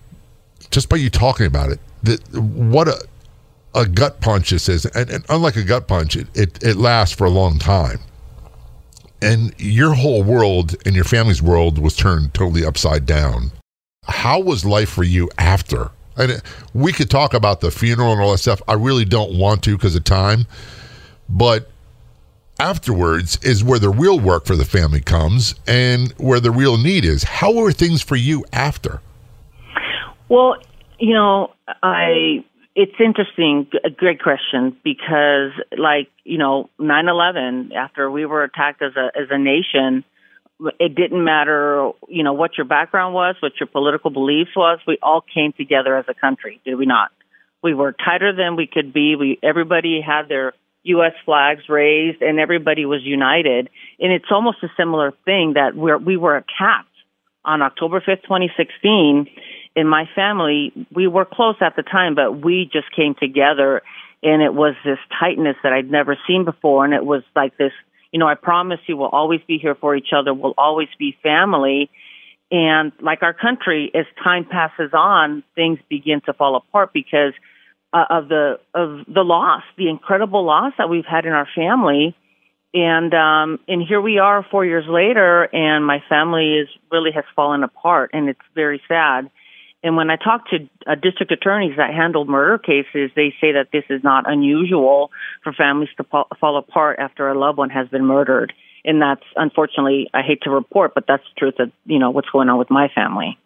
just 0.72 0.90
by 0.90 0.98
you 0.98 1.10
talking 1.10 1.46
about 1.46 1.72
it, 1.72 1.80
that 2.04 2.22
what 2.34 2.88
a 2.88 3.00
a 3.74 3.86
gut 3.86 4.20
punch 4.20 4.50
this 4.50 4.68
is, 4.68 4.86
and, 4.86 5.10
and 5.10 5.26
unlike 5.30 5.56
a 5.56 5.64
gut 5.64 5.88
punch, 5.88 6.16
it, 6.16 6.28
it, 6.36 6.64
it 6.64 6.76
lasts 6.76 7.16
for 7.16 7.26
a 7.26 7.30
long 7.30 7.58
time. 7.58 8.00
And 9.22 9.54
your 9.58 9.94
whole 9.94 10.24
world 10.24 10.76
and 10.86 10.96
your 10.96 11.04
family's 11.04 11.42
world 11.42 11.78
was 11.78 11.96
turned 11.96 12.34
totally 12.34 12.66
upside 12.66 13.06
down. 13.06 13.52
How 14.06 14.40
was 14.40 14.66
life 14.66 14.90
for 14.90 15.04
you 15.04 15.30
after? 15.38 15.92
And 16.18 16.42
we 16.74 16.92
could 16.92 17.10
talk 17.10 17.34
about 17.34 17.62
the 17.62 17.72
funeral 17.72 18.12
and 18.12 18.20
all 18.20 18.32
that 18.32 18.40
stuff. 18.40 18.62
I 18.68 18.74
really 18.74 19.06
don't 19.06 19.38
want 19.38 19.64
to 19.64 19.78
because 19.78 19.96
of 19.96 20.04
time. 20.04 20.48
But 21.32 21.70
afterwards 22.60 23.40
is 23.42 23.64
where 23.64 23.80
the 23.80 23.90
real 23.90 24.20
work 24.20 24.46
for 24.46 24.56
the 24.56 24.66
family 24.66 25.02
comes 25.02 25.56
and 25.68 26.12
where 26.14 26.40
the 26.40 26.52
real 26.52 26.78
need 26.78 27.06
is. 27.06 27.24
How 27.24 27.54
were 27.54 27.72
things 27.72 28.02
for 28.02 28.16
you 28.16 28.46
after? 28.54 29.02
Well, 30.30 30.58
you 31.00 31.14
know, 31.14 31.52
I 31.82 32.46
it's 32.76 32.94
interesting, 33.04 33.68
a 33.84 33.90
great 33.90 34.22
question 34.22 34.78
because 34.84 35.52
like, 35.78 36.10
you 36.24 36.38
know, 36.38 36.70
9/11 36.80 37.74
after 37.74 38.10
we 38.10 38.26
were 38.26 38.44
attacked 38.44 38.82
as 38.82 38.96
a 38.96 39.12
as 39.20 39.28
a 39.30 39.38
nation, 39.38 40.04
it 40.80 40.96
didn't 40.96 41.24
matter, 41.24 41.92
you 42.08 42.24
know, 42.24 42.34
what 42.34 42.58
your 42.58 42.66
background 42.66 43.14
was, 43.14 43.36
what 43.40 43.54
your 43.60 43.68
political 43.68 44.12
beliefs 44.12 44.52
was, 44.56 44.80
we 44.86 44.98
all 45.02 45.22
came 45.22 45.54
together 45.54 45.98
as 45.98 46.06
a 46.08 46.14
country, 46.14 46.62
did 46.64 46.76
we 46.76 46.86
not? 46.86 47.12
We 47.64 47.74
were 47.74 47.92
tighter 47.92 48.34
than 48.34 48.56
we 48.56 48.68
could 48.68 48.94
be. 48.94 49.16
We 49.16 49.40
everybody 49.44 50.02
had 50.02 50.30
their 50.30 50.54
U.S. 50.84 51.14
flags 51.26 51.64
raised 51.70 52.22
and 52.22 52.40
everybody 52.40 52.86
was 52.86 53.02
united. 53.04 53.70
And 54.00 54.12
it's 54.12 54.26
almost 54.32 54.58
a 54.64 54.70
similar 54.78 55.14
thing 55.26 55.54
that 55.54 55.76
we're, 55.76 55.98
we 55.98 56.18
were 56.18 56.38
attacked 56.38 56.88
on 57.44 57.62
October 57.62 58.02
5th, 58.02 58.24
2016 58.24 59.28
in 59.76 59.88
my 59.88 60.06
family, 60.16 60.72
we 60.94 61.08
were 61.08 61.26
close 61.26 61.56
at 61.62 61.76
the 61.76 61.84
time, 61.84 62.16
but 62.16 62.44
we 62.44 62.70
just 62.72 62.92
came 62.96 63.16
together 63.16 63.82
and 64.24 64.42
it 64.42 64.54
was 64.54 64.76
this 64.86 65.00
tightness 65.20 65.56
that 65.64 65.74
I'd 65.74 65.90
never 65.90 66.18
seen 66.28 66.46
before. 66.46 66.86
And 66.86 66.94
it 66.94 67.06
was 67.06 67.24
like 67.36 67.58
this, 67.58 67.72
you 68.12 68.20
know, 68.20 68.28
I 68.28 68.36
promise 68.36 68.80
you 68.88 68.98
we'll 68.98 69.10
always 69.10 69.40
be 69.48 69.58
here 69.58 69.76
for 69.76 69.96
each 69.96 70.10
other. 70.16 70.34
We'll 70.34 70.54
always 70.58 70.90
be 71.00 71.18
family. 71.24 71.90
And 72.52 72.92
like 73.02 73.24
our 73.24 73.34
country, 73.34 73.90
as 73.96 74.06
time 74.22 74.46
passes 74.46 74.92
on, 74.94 75.44
things 75.56 75.80
begin 75.90 76.22
to 76.26 76.34
fall 76.34 76.56
apart 76.56 76.92
because 76.94 77.34
uh, 77.94 78.06
of 78.10 78.30
the 78.30 78.60
of 78.74 79.06
the 79.08 79.24
loss, 79.24 79.64
the 79.78 79.90
incredible 79.90 80.46
loss 80.46 80.74
that 80.78 80.90
we've 80.90 81.06
had 81.06 81.26
in 81.26 81.34
our 81.34 81.48
family. 81.56 82.16
And 82.74 83.14
um 83.14 83.60
and 83.68 83.86
here 83.86 84.00
we 84.00 84.18
are 84.18 84.46
4 84.50 84.66
years 84.66 84.86
later 84.88 85.44
and 85.54 85.86
my 85.86 86.02
family 86.08 86.54
is 86.54 86.70
really 86.90 87.12
has 87.12 87.26
fallen 87.36 87.64
apart 87.64 88.12
and 88.14 88.30
it's 88.30 88.40
very 88.56 88.82
sad. 88.88 89.30
And 89.84 89.98
when 89.98 90.10
I 90.10 90.16
talk 90.16 90.48
to 90.50 90.70
uh, 90.86 90.96
district 90.96 91.32
attorneys 91.32 91.76
that 91.78 91.94
handle 91.94 92.26
murder 92.26 92.60
cases, 92.60 93.10
they 93.16 93.34
say 93.42 93.54
that 93.54 93.70
this 93.74 93.84
is 93.90 94.04
not 94.04 94.30
unusual 94.32 95.10
for 95.44 95.54
families 95.54 95.90
to 95.98 96.04
fall, 96.04 96.28
fall 96.40 96.58
apart 96.58 97.00
after 97.00 97.30
a 97.30 97.38
loved 97.38 97.58
one 97.58 97.72
has 97.72 97.88
been 97.88 98.06
murdered. 98.06 98.54
And 98.86 99.02
that's 99.02 99.24
unfortunately, 99.36 100.08
I 100.14 100.22
hate 100.22 100.44
to 100.44 100.52
report, 100.52 100.94
but 100.94 101.06
that's 101.08 101.24
the 101.24 101.40
truth 101.40 101.56
of, 101.60 101.72
you 101.86 102.00
know, 102.00 102.12
what's 102.12 102.30
going 102.30 102.48
on 102.50 102.60
with 102.60 102.70
my 102.70 102.90
family. 102.94 103.38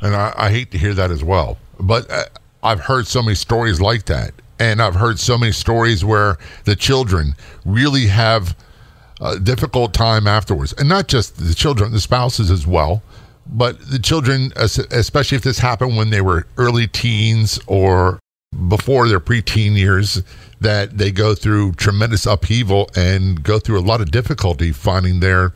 And 0.00 0.14
I, 0.14 0.32
I 0.36 0.50
hate 0.50 0.70
to 0.72 0.78
hear 0.78 0.94
that 0.94 1.10
as 1.10 1.24
well. 1.24 1.58
But 1.80 2.08
uh, 2.10 2.24
I've 2.62 2.80
heard 2.80 3.06
so 3.06 3.22
many 3.22 3.34
stories 3.34 3.80
like 3.80 4.06
that. 4.06 4.32
And 4.60 4.82
I've 4.82 4.96
heard 4.96 5.20
so 5.20 5.38
many 5.38 5.52
stories 5.52 6.04
where 6.04 6.36
the 6.64 6.74
children 6.74 7.34
really 7.64 8.08
have 8.08 8.56
a 9.20 9.38
difficult 9.38 9.94
time 9.94 10.26
afterwards. 10.26 10.72
And 10.72 10.88
not 10.88 11.06
just 11.06 11.36
the 11.36 11.54
children, 11.54 11.92
the 11.92 12.00
spouses 12.00 12.50
as 12.50 12.66
well 12.66 13.02
but 13.50 13.80
the 13.90 13.98
children, 13.98 14.52
especially 14.56 15.36
if 15.36 15.42
this 15.42 15.58
happened 15.58 15.96
when 15.96 16.10
they 16.10 16.20
were 16.20 16.46
early 16.56 16.86
teens 16.86 17.58
or 17.66 18.20
before 18.68 19.08
their 19.08 19.20
preteen 19.20 19.76
years, 19.76 20.22
that 20.60 20.98
they 20.98 21.10
go 21.10 21.34
through 21.34 21.72
tremendous 21.72 22.26
upheaval 22.26 22.90
and 22.96 23.42
go 23.42 23.58
through 23.58 23.78
a 23.78 23.80
lot 23.80 24.00
of 24.00 24.10
difficulty 24.10 24.72
finding 24.72 25.20
their, 25.20 25.52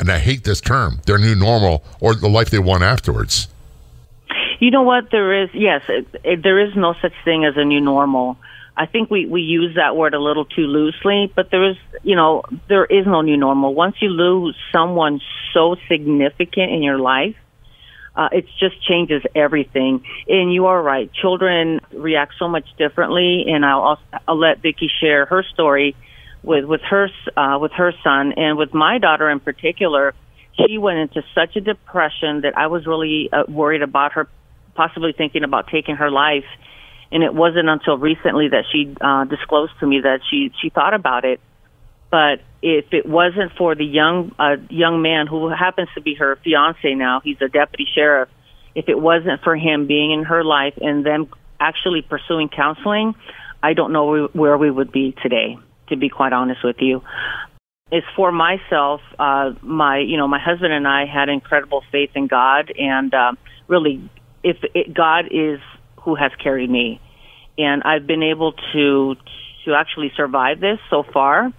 and 0.00 0.10
I 0.10 0.18
hate 0.18 0.44
this 0.44 0.60
term, 0.60 1.00
their 1.06 1.18
new 1.18 1.34
normal 1.34 1.84
or 2.00 2.14
the 2.14 2.28
life 2.28 2.50
they 2.50 2.58
want 2.58 2.82
afterwards. 2.82 3.48
You 4.58 4.70
know 4.70 4.82
what? 4.82 5.10
There 5.10 5.44
is, 5.44 5.50
yes, 5.54 5.82
it, 5.88 6.06
it, 6.24 6.42
there 6.42 6.58
is 6.58 6.74
no 6.76 6.94
such 7.00 7.12
thing 7.24 7.44
as 7.44 7.54
a 7.56 7.64
new 7.64 7.80
normal. 7.80 8.36
I 8.76 8.86
think 8.86 9.10
we, 9.10 9.26
we 9.26 9.40
use 9.42 9.76
that 9.76 9.96
word 9.96 10.14
a 10.14 10.20
little 10.20 10.44
too 10.44 10.66
loosely, 10.66 11.32
but 11.34 11.50
there 11.50 11.70
is, 11.70 11.76
you 12.02 12.16
know, 12.16 12.42
there 12.68 12.84
is 12.84 13.06
no 13.06 13.22
new 13.22 13.36
normal. 13.36 13.74
Once 13.74 13.96
you 14.00 14.08
lose 14.08 14.56
someone 14.72 15.20
so 15.52 15.76
significant 15.88 16.72
in 16.72 16.82
your 16.82 16.98
life, 16.98 17.36
uh, 18.14 18.28
it 18.32 18.46
just 18.58 18.80
changes 18.86 19.22
everything. 19.34 20.04
And 20.28 20.52
you 20.52 20.66
are 20.66 20.80
right. 20.80 21.10
Children 21.12 21.80
react 21.92 22.34
so 22.38 22.48
much 22.48 22.66
differently. 22.76 23.44
And 23.48 23.64
I'll, 23.64 23.80
also, 23.80 24.02
I'll 24.26 24.38
let 24.38 24.62
Vickie 24.62 24.90
share 25.00 25.26
her 25.26 25.44
story 25.54 25.94
with, 26.42 26.64
with 26.64 26.80
her, 26.82 27.08
uh, 27.36 27.58
with 27.60 27.72
her 27.72 27.92
son 28.02 28.32
and 28.32 28.58
with 28.58 28.74
my 28.74 28.98
daughter 28.98 29.30
in 29.30 29.38
particular. 29.38 30.14
She 30.54 30.78
went 30.78 30.98
into 30.98 31.22
such 31.34 31.54
a 31.54 31.60
depression 31.60 32.40
that 32.40 32.56
I 32.56 32.66
was 32.66 32.86
really 32.86 33.28
uh, 33.32 33.44
worried 33.48 33.82
about 33.82 34.12
her 34.12 34.28
possibly 34.78 35.12
thinking 35.12 35.42
about 35.42 35.66
taking 35.66 35.96
her 35.96 36.10
life 36.10 36.46
and 37.10 37.22
it 37.22 37.34
wasn't 37.34 37.68
until 37.68 37.96
recently 37.96 38.48
that 38.48 38.64
she 38.70 38.94
uh, 39.00 39.24
disclosed 39.24 39.72
to 39.80 39.86
me 39.86 40.00
that 40.02 40.20
she 40.30 40.52
she 40.60 40.70
thought 40.70 40.94
about 40.94 41.24
it. 41.24 41.40
But 42.10 42.40
if 42.62 42.86
it 42.92 43.06
wasn't 43.06 43.52
for 43.56 43.74
the 43.74 43.84
young 43.84 44.34
uh, 44.38 44.56
young 44.68 45.02
man 45.02 45.26
who 45.26 45.48
happens 45.48 45.88
to 45.94 46.00
be 46.00 46.14
her 46.14 46.38
fiance 46.44 46.94
now, 46.94 47.20
he's 47.22 47.40
a 47.40 47.48
deputy 47.48 47.86
sheriff. 47.94 48.28
If 48.74 48.88
it 48.88 48.98
wasn't 48.98 49.42
for 49.42 49.56
him 49.56 49.86
being 49.86 50.12
in 50.12 50.24
her 50.24 50.44
life 50.44 50.74
and 50.80 51.04
them 51.04 51.28
actually 51.58 52.02
pursuing 52.02 52.48
counseling, 52.48 53.14
I 53.62 53.72
don't 53.72 53.92
know 53.92 54.28
where 54.32 54.56
we 54.56 54.70
would 54.70 54.92
be 54.92 55.14
today. 55.22 55.58
To 55.88 55.96
be 55.96 56.10
quite 56.10 56.34
honest 56.34 56.62
with 56.62 56.76
you, 56.80 57.02
is 57.90 58.02
for 58.14 58.30
myself. 58.30 59.00
Uh, 59.18 59.52
my 59.62 59.98
you 59.98 60.18
know 60.18 60.28
my 60.28 60.38
husband 60.38 60.74
and 60.74 60.86
I 60.86 61.06
had 61.06 61.30
incredible 61.30 61.82
faith 61.90 62.10
in 62.14 62.26
God, 62.26 62.70
and 62.78 63.14
uh, 63.14 63.32
really, 63.66 64.10
if 64.42 64.56
it, 64.74 64.94
God 64.94 65.26
is 65.30 65.60
who 66.02 66.14
has 66.14 66.32
carried 66.42 66.70
me. 66.70 67.00
And 67.56 67.82
I've 67.82 68.06
been 68.06 68.22
able 68.22 68.52
to 68.72 69.16
to 69.64 69.74
actually 69.74 70.12
survive 70.16 70.60
this 70.60 70.78
so 70.90 71.02
far. 71.02 71.52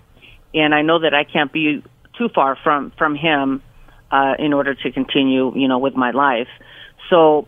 And 0.54 0.74
I 0.74 0.82
know 0.82 1.00
that 1.00 1.14
I 1.14 1.24
can't 1.24 1.52
be 1.52 1.84
too 2.18 2.30
far 2.34 2.58
from 2.64 2.92
from 2.98 3.16
him 3.16 3.62
uh, 4.12 4.34
in 4.40 4.54
order 4.54 4.74
to 4.74 4.92
continue, 4.92 5.54
you 5.56 5.68
know, 5.68 5.80
with 5.80 5.96
my 5.96 6.12
life. 6.12 6.48
So 7.10 7.48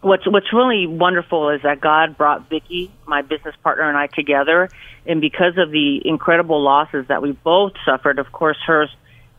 what's 0.00 0.26
what's 0.26 0.52
really 0.52 0.86
wonderful 0.86 1.50
is 1.50 1.62
that 1.62 1.80
God 1.80 2.16
brought 2.16 2.48
Vickie, 2.50 2.90
my 3.06 3.22
business 3.22 3.54
partner, 3.62 3.88
and 3.88 3.96
I 3.96 4.06
together, 4.06 4.68
and 5.06 5.20
because 5.20 5.56
of 5.58 5.70
the 5.70 6.00
incredible 6.04 6.62
losses 6.62 7.06
that 7.08 7.22
we 7.22 7.32
both 7.32 7.72
suffered, 7.84 8.18
of 8.18 8.32
course, 8.32 8.58
hers 8.66 8.90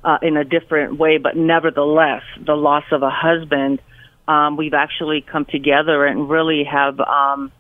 uh, 0.04 0.18
in 0.22 0.38
a 0.38 0.44
different 0.44 0.98
way, 0.98 1.18
but 1.18 1.36
nevertheless, 1.36 2.24
the 2.44 2.56
loss 2.56 2.86
of 2.92 3.04
a 3.04 3.10
husband 3.10 3.82
um, 4.30 4.58
we've 4.58 4.76
actually 4.76 5.22
come 5.22 5.46
together 5.46 6.06
and 6.06 6.30
really 6.30 6.64
have 6.64 7.00
um, 7.00 7.52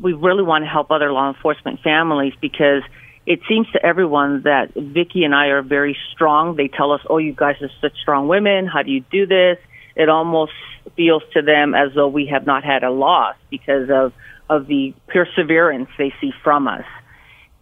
we 0.00 0.14
really 0.14 0.42
want 0.42 0.64
to 0.64 0.68
help 0.68 0.90
other 0.90 1.12
law 1.12 1.28
enforcement 1.28 1.80
families 1.82 2.32
because 2.40 2.82
it 3.26 3.40
seems 3.46 3.70
to 3.72 3.84
everyone 3.84 4.42
that 4.42 4.74
Vickie 4.74 5.24
and 5.24 5.34
I 5.34 5.48
are 5.48 5.62
very 5.62 5.96
strong. 6.12 6.56
They 6.56 6.68
tell 6.68 6.92
us, 6.92 7.02
"Oh, 7.10 7.18
you 7.18 7.34
guys 7.34 7.56
are 7.60 7.70
such 7.82 7.92
strong 8.00 8.26
women. 8.26 8.66
How 8.66 8.82
do 8.82 8.90
you 8.90 9.04
do 9.12 9.26
this?" 9.26 9.58
It 9.96 10.08
almost 10.08 10.52
feels 10.96 11.22
to 11.34 11.42
them 11.42 11.74
as 11.74 11.92
though 11.94 12.08
we 12.08 12.26
have 12.26 12.46
not 12.46 12.64
had 12.64 12.84
a 12.84 12.90
loss 12.90 13.36
because 13.50 13.90
of 13.90 14.14
of 14.48 14.66
the 14.66 14.94
perseverance 15.08 15.90
they 15.98 16.12
see 16.22 16.32
from 16.42 16.68
us. 16.68 16.86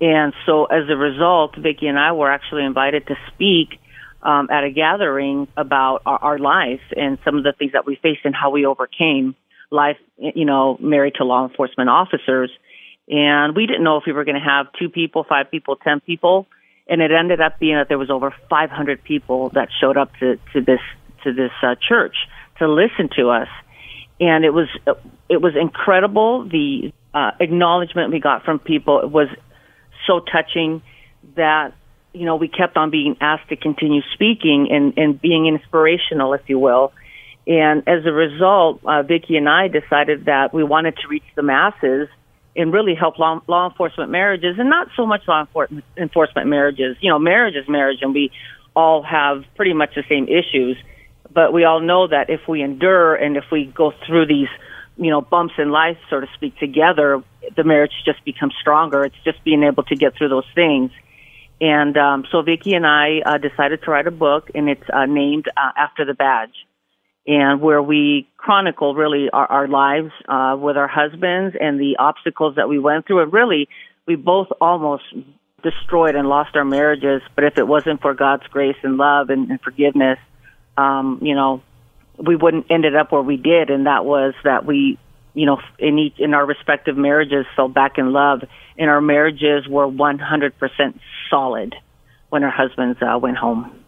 And 0.00 0.32
so, 0.46 0.66
as 0.66 0.88
a 0.88 0.96
result, 0.96 1.54
Vickie 1.56 1.86
and 1.86 1.98
I 1.98 2.12
were 2.12 2.30
actually 2.30 2.64
invited 2.64 3.08
to 3.08 3.16
speak 3.34 3.80
um, 4.22 4.48
at 4.50 4.64
a 4.64 4.70
gathering 4.70 5.48
about 5.56 6.02
our, 6.06 6.18
our 6.18 6.38
life 6.38 6.80
and 6.96 7.18
some 7.24 7.36
of 7.36 7.44
the 7.44 7.52
things 7.52 7.72
that 7.72 7.86
we 7.86 7.96
faced 7.96 8.20
and 8.24 8.34
how 8.34 8.50
we 8.50 8.66
overcame 8.66 9.34
life, 9.70 9.96
you 10.18 10.44
know, 10.44 10.76
married 10.80 11.14
to 11.16 11.24
law 11.24 11.46
enforcement 11.46 11.88
officers. 11.88 12.50
And 13.08 13.56
we 13.56 13.66
didn't 13.66 13.82
know 13.82 13.96
if 13.96 14.04
we 14.06 14.12
were 14.12 14.24
going 14.24 14.40
to 14.40 14.46
have 14.46 14.66
two 14.78 14.88
people, 14.88 15.24
five 15.28 15.50
people, 15.50 15.76
ten 15.76 16.00
people. 16.00 16.46
And 16.86 17.00
it 17.00 17.10
ended 17.10 17.40
up 17.40 17.58
being 17.58 17.76
that 17.76 17.88
there 17.88 17.98
was 17.98 18.10
over 18.10 18.34
500 18.50 19.02
people 19.02 19.50
that 19.50 19.68
showed 19.80 19.96
up 19.96 20.14
to, 20.20 20.38
to 20.52 20.60
this, 20.60 20.80
to 21.24 21.32
this 21.32 21.52
uh, 21.62 21.74
church 21.88 22.14
to 22.58 22.68
listen 22.68 23.08
to 23.16 23.30
us. 23.30 23.48
And 24.20 24.44
it 24.44 24.50
was, 24.50 24.68
it 25.28 25.40
was 25.40 25.54
incredible. 25.56 26.48
The 26.48 26.92
uh, 27.14 27.32
acknowledgement 27.40 28.12
we 28.12 28.20
got 28.20 28.44
from 28.44 28.58
people 28.58 29.00
It 29.00 29.10
was 29.10 29.28
so 30.06 30.20
touching 30.20 30.82
that 31.36 31.74
you 32.12 32.26
know, 32.26 32.36
we 32.36 32.48
kept 32.48 32.76
on 32.76 32.90
being 32.90 33.16
asked 33.20 33.48
to 33.48 33.56
continue 33.56 34.02
speaking 34.14 34.68
and, 34.70 34.94
and 34.96 35.20
being 35.20 35.46
inspirational, 35.46 36.34
if 36.34 36.42
you 36.46 36.58
will. 36.58 36.92
And 37.46 37.88
as 37.88 38.04
a 38.06 38.12
result, 38.12 38.80
uh, 38.84 39.02
Vickie 39.02 39.36
and 39.36 39.48
I 39.48 39.68
decided 39.68 40.26
that 40.26 40.54
we 40.54 40.62
wanted 40.62 40.96
to 40.98 41.08
reach 41.08 41.24
the 41.34 41.42
masses 41.42 42.08
and 42.54 42.72
really 42.72 42.94
help 42.94 43.18
law, 43.18 43.40
law 43.48 43.68
enforcement 43.68 44.10
marriages 44.10 44.58
and 44.58 44.68
not 44.68 44.88
so 44.96 45.06
much 45.06 45.22
law 45.26 45.46
enforcement 45.96 46.48
marriages. 46.48 46.96
You 47.00 47.10
know, 47.10 47.18
marriage 47.18 47.54
is 47.56 47.68
marriage 47.68 47.98
and 48.02 48.14
we 48.14 48.30
all 48.76 49.02
have 49.02 49.44
pretty 49.56 49.72
much 49.72 49.94
the 49.94 50.04
same 50.08 50.28
issues. 50.28 50.76
But 51.32 51.52
we 51.52 51.64
all 51.64 51.80
know 51.80 52.06
that 52.08 52.28
if 52.28 52.46
we 52.46 52.62
endure 52.62 53.14
and 53.14 53.36
if 53.36 53.44
we 53.50 53.64
go 53.64 53.92
through 54.06 54.26
these, 54.26 54.48
you 54.98 55.10
know, 55.10 55.22
bumps 55.22 55.54
in 55.56 55.70
life, 55.70 55.96
so 56.10 56.20
to 56.20 56.26
speak, 56.34 56.58
together, 56.58 57.22
the 57.56 57.64
marriage 57.64 57.92
just 58.04 58.22
becomes 58.24 58.54
stronger. 58.60 59.04
It's 59.04 59.16
just 59.24 59.42
being 59.42 59.62
able 59.62 59.82
to 59.84 59.96
get 59.96 60.14
through 60.14 60.28
those 60.28 60.46
things. 60.54 60.90
And 61.62 61.96
um, 61.96 62.24
so 62.32 62.42
Vickie 62.42 62.74
and 62.74 62.84
I 62.84 63.20
uh, 63.24 63.38
decided 63.38 63.84
to 63.84 63.90
write 63.92 64.08
a 64.08 64.10
book, 64.10 64.50
and 64.52 64.68
it's 64.68 64.82
uh, 64.92 65.06
named 65.06 65.46
uh, 65.56 65.70
after 65.76 66.04
the 66.04 66.12
badge, 66.12 66.54
and 67.24 67.60
where 67.60 67.80
we 67.80 68.26
chronicle 68.36 68.96
really 68.96 69.30
our, 69.32 69.46
our 69.46 69.68
lives 69.68 70.10
uh, 70.28 70.56
with 70.58 70.76
our 70.76 70.88
husbands 70.88 71.54
and 71.58 71.78
the 71.78 71.98
obstacles 72.00 72.56
that 72.56 72.68
we 72.68 72.80
went 72.80 73.06
through. 73.06 73.22
And 73.22 73.32
really, 73.32 73.68
we 74.08 74.16
both 74.16 74.48
almost 74.60 75.04
destroyed 75.62 76.16
and 76.16 76.28
lost 76.28 76.56
our 76.56 76.64
marriages. 76.64 77.22
But 77.36 77.44
if 77.44 77.56
it 77.56 77.68
wasn't 77.68 78.02
for 78.02 78.12
God's 78.12 78.48
grace 78.48 78.74
and 78.82 78.96
love 78.96 79.30
and, 79.30 79.48
and 79.48 79.60
forgiveness, 79.60 80.18
um, 80.76 81.20
you 81.22 81.36
know, 81.36 81.62
we 82.18 82.34
wouldn't 82.34 82.66
ended 82.72 82.96
up 82.96 83.12
where 83.12 83.22
we 83.22 83.36
did. 83.36 83.70
And 83.70 83.86
that 83.86 84.04
was 84.04 84.34
that 84.42 84.66
we, 84.66 84.98
you 85.32 85.46
know, 85.46 85.60
in 85.78 85.96
each 85.96 86.18
in 86.18 86.34
our 86.34 86.44
respective 86.44 86.96
marriages 86.96 87.46
fell 87.54 87.68
back 87.68 87.98
in 87.98 88.12
love, 88.12 88.42
and 88.76 88.90
our 88.90 89.00
marriages 89.00 89.68
were 89.68 89.86
100% 89.86 90.98
solid 91.32 91.74
when 92.28 92.42
her 92.42 92.50
husbands 92.50 92.98
uh, 93.02 93.18
went 93.18 93.36
home. 93.36 93.84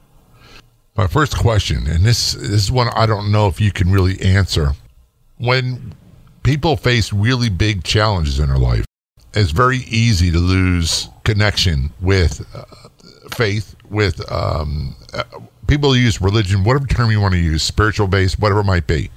My 0.96 1.06
first 1.06 1.36
question, 1.36 1.86
and 1.86 2.04
this, 2.04 2.32
this 2.32 2.50
is 2.50 2.72
one 2.72 2.88
I 2.94 3.06
don't 3.06 3.30
know 3.30 3.46
if 3.48 3.60
you 3.60 3.70
can 3.70 3.90
really 3.90 4.20
answer. 4.20 4.72
When 5.38 5.94
people 6.42 6.76
face 6.76 7.12
really 7.12 7.48
big 7.48 7.84
challenges 7.84 8.38
in 8.38 8.48
their 8.48 8.58
life, 8.58 8.84
it's 9.34 9.50
very 9.50 9.78
easy 9.78 10.30
to 10.30 10.38
lose 10.38 11.08
connection 11.24 11.92
with 12.00 12.46
uh, 12.54 12.64
faith, 13.34 13.74
with 13.90 14.20
um, 14.30 14.94
uh, 15.12 15.24
people 15.66 15.96
use 15.96 16.20
religion, 16.20 16.62
whatever 16.62 16.86
term 16.86 17.10
you 17.10 17.20
want 17.20 17.34
to 17.34 17.40
use, 17.40 17.62
spiritual 17.62 18.06
base, 18.06 18.38
whatever 18.38 18.60
it 18.60 18.64
might 18.64 18.86
be. 18.86 19.10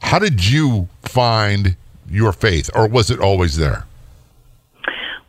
How 0.00 0.18
did 0.18 0.46
you 0.46 0.88
find 1.02 1.76
your 2.10 2.32
faith, 2.32 2.70
or 2.74 2.86
was 2.86 3.10
it 3.10 3.18
always 3.18 3.56
there? 3.56 3.86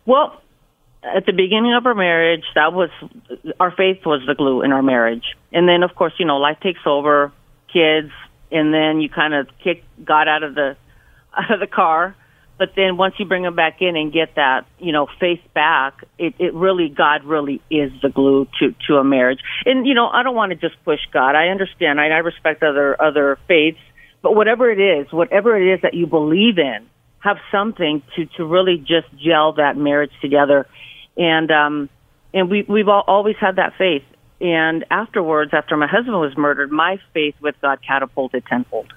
Well, 0.06 0.42
at 1.16 1.26
the 1.26 1.32
beginning 1.32 1.74
of 1.76 1.86
our 1.86 1.96
marriage, 1.96 2.44
that 2.56 2.74
was 2.74 2.90
our 3.60 3.72
faith 3.72 4.06
was 4.06 4.22
the 4.28 4.36
glue 4.36 4.62
in 4.62 4.72
our 4.72 4.84
marriage. 4.84 5.24
And 5.52 5.68
then, 5.68 5.84
of 5.84 5.96
course, 5.96 6.14
you 6.18 6.26
know, 6.26 6.38
life 6.38 6.58
takes 6.62 6.80
over, 6.86 7.32
kids, 7.72 8.12
and 8.52 8.74
then 8.74 9.02
you 9.02 9.10
kind 9.10 9.34
of 9.34 9.48
kick 9.64 9.84
God 10.04 10.28
out 10.28 10.44
of 10.44 10.56
the 10.56 10.78
out 11.38 11.52
of 11.52 11.60
the 11.60 11.68
car. 11.68 12.16
But 12.58 12.70
then 12.76 12.98
once 12.98 13.14
you 13.20 13.26
bring 13.26 13.44
them 13.44 13.56
back 13.56 13.82
in 13.82 13.96
and 13.96 14.12
get 14.12 14.34
that, 14.36 14.66
you 14.80 14.92
know, 14.92 15.08
faith 15.20 15.42
back, 15.54 16.04
it, 16.18 16.34
it 16.40 16.56
really, 16.56 16.90
God 16.90 17.24
really 17.24 17.62
is 17.70 17.92
the 18.02 18.10
glue 18.10 18.48
to, 18.60 18.74
to 18.88 18.96
a 18.96 19.04
marriage. 19.04 19.40
And, 19.66 19.86
you 19.86 19.94
know, 19.94 20.08
I 20.08 20.24
don't 20.24 20.36
want 20.36 20.52
to 20.54 20.56
just 20.56 20.84
push 20.84 21.02
God. 21.14 21.36
I 21.36 21.50
understand. 21.50 22.02
I, 22.02 22.08
I 22.08 22.18
respect 22.18 22.64
other, 22.64 23.00
other 23.00 23.38
faiths, 23.48 23.78
but 24.24 24.36
whatever 24.36 24.72
it 24.72 24.80
is, 24.80 25.14
whatever 25.14 25.56
it 25.56 25.72
is 25.72 25.82
that 25.84 25.94
you 25.94 26.08
believe 26.08 26.58
in, 26.58 26.88
have 27.20 27.38
something 27.52 28.02
to, 28.16 28.26
to 28.38 28.46
really 28.46 28.78
just 28.78 29.08
gel 29.24 29.54
that 29.54 29.78
marriage 29.78 30.12
together 30.22 30.66
and 31.18 31.52
um, 31.52 31.90
and 32.34 32.50
we 32.50 32.64
we've 32.64 32.88
all, 32.88 33.04
always 33.08 33.36
had 33.38 33.56
that 33.58 33.74
faith. 33.78 34.04
And 34.40 34.86
afterwards, 34.92 35.52
after 35.54 35.76
my 35.76 35.88
husband 35.88 36.20
was 36.20 36.38
murdered, 36.38 36.72
my 36.72 37.00
faith 37.14 37.36
with 37.42 37.56
God 37.62 37.80
catapulted 37.86 38.46
tenfold. 38.46 38.94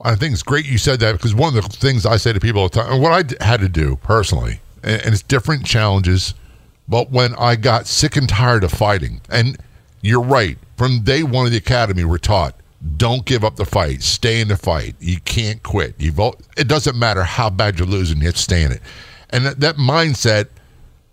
I 0.00 0.14
think 0.14 0.32
it's 0.32 0.42
great 0.42 0.66
you 0.66 0.78
said 0.78 1.00
that 1.00 1.12
because 1.12 1.34
one 1.34 1.56
of 1.56 1.68
the 1.68 1.76
things 1.76 2.06
I 2.06 2.16
say 2.16 2.32
to 2.32 2.38
people 2.38 2.60
all 2.60 2.68
the 2.68 2.80
time, 2.80 2.92
and 2.92 3.02
what 3.02 3.12
I 3.12 3.44
had 3.44 3.60
to 3.60 3.68
do 3.68 3.96
personally, 3.96 4.60
and, 4.82 5.02
and 5.02 5.14
it's 5.14 5.22
different 5.22 5.66
challenges, 5.66 6.34
but 6.86 7.10
when 7.10 7.34
I 7.34 7.56
got 7.56 7.86
sick 7.86 8.16
and 8.16 8.28
tired 8.28 8.62
of 8.62 8.70
fighting, 8.70 9.20
and 9.28 9.56
you're 10.02 10.22
right, 10.22 10.58
from 10.76 11.00
day 11.00 11.22
one 11.22 11.46
of 11.46 11.52
the 11.52 11.58
academy, 11.58 12.04
we're 12.04 12.18
taught 12.18 12.54
don't 12.96 13.24
give 13.24 13.44
up 13.44 13.56
the 13.56 13.64
fight, 13.64 14.02
stay 14.02 14.40
in 14.40 14.48
the 14.48 14.56
fight. 14.56 14.94
You 15.00 15.18
can't 15.20 15.62
quit. 15.62 15.94
You've 15.98 16.20
all, 16.20 16.36
it 16.56 16.68
doesn't 16.68 16.96
matter 16.96 17.24
how 17.24 17.50
bad 17.50 17.78
you're 17.78 17.88
losing, 17.88 18.18
you 18.18 18.26
have 18.26 18.36
to 18.36 18.40
stay 18.40 18.62
in 18.62 18.72
it. 18.72 18.82
And 19.30 19.46
that, 19.46 19.60
that 19.60 19.76
mindset 19.76 20.48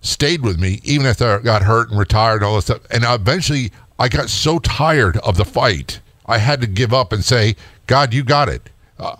stayed 0.04 0.42
with 0.42 0.60
me 0.60 0.80
even 0.84 1.06
after 1.08 1.40
I 1.40 1.42
got 1.42 1.64
hurt 1.64 1.90
and 1.90 1.98
retired 1.98 2.38
and 2.38 2.46
all 2.46 2.56
this 2.56 2.66
stuff. 2.66 2.82
And 2.92 3.04
eventually, 3.06 3.72
I 3.98 4.10
got 4.10 4.30
so 4.30 4.60
tired 4.60 5.18
of 5.18 5.38
the 5.38 5.46
fight, 5.46 6.00
I 6.26 6.38
had 6.38 6.62
to 6.62 6.68
give 6.68 6.94
up 6.94 7.12
and 7.12 7.24
say, 7.26 7.56
God, 7.88 8.14
you 8.14 8.24
got 8.24 8.50
it. 8.50 8.70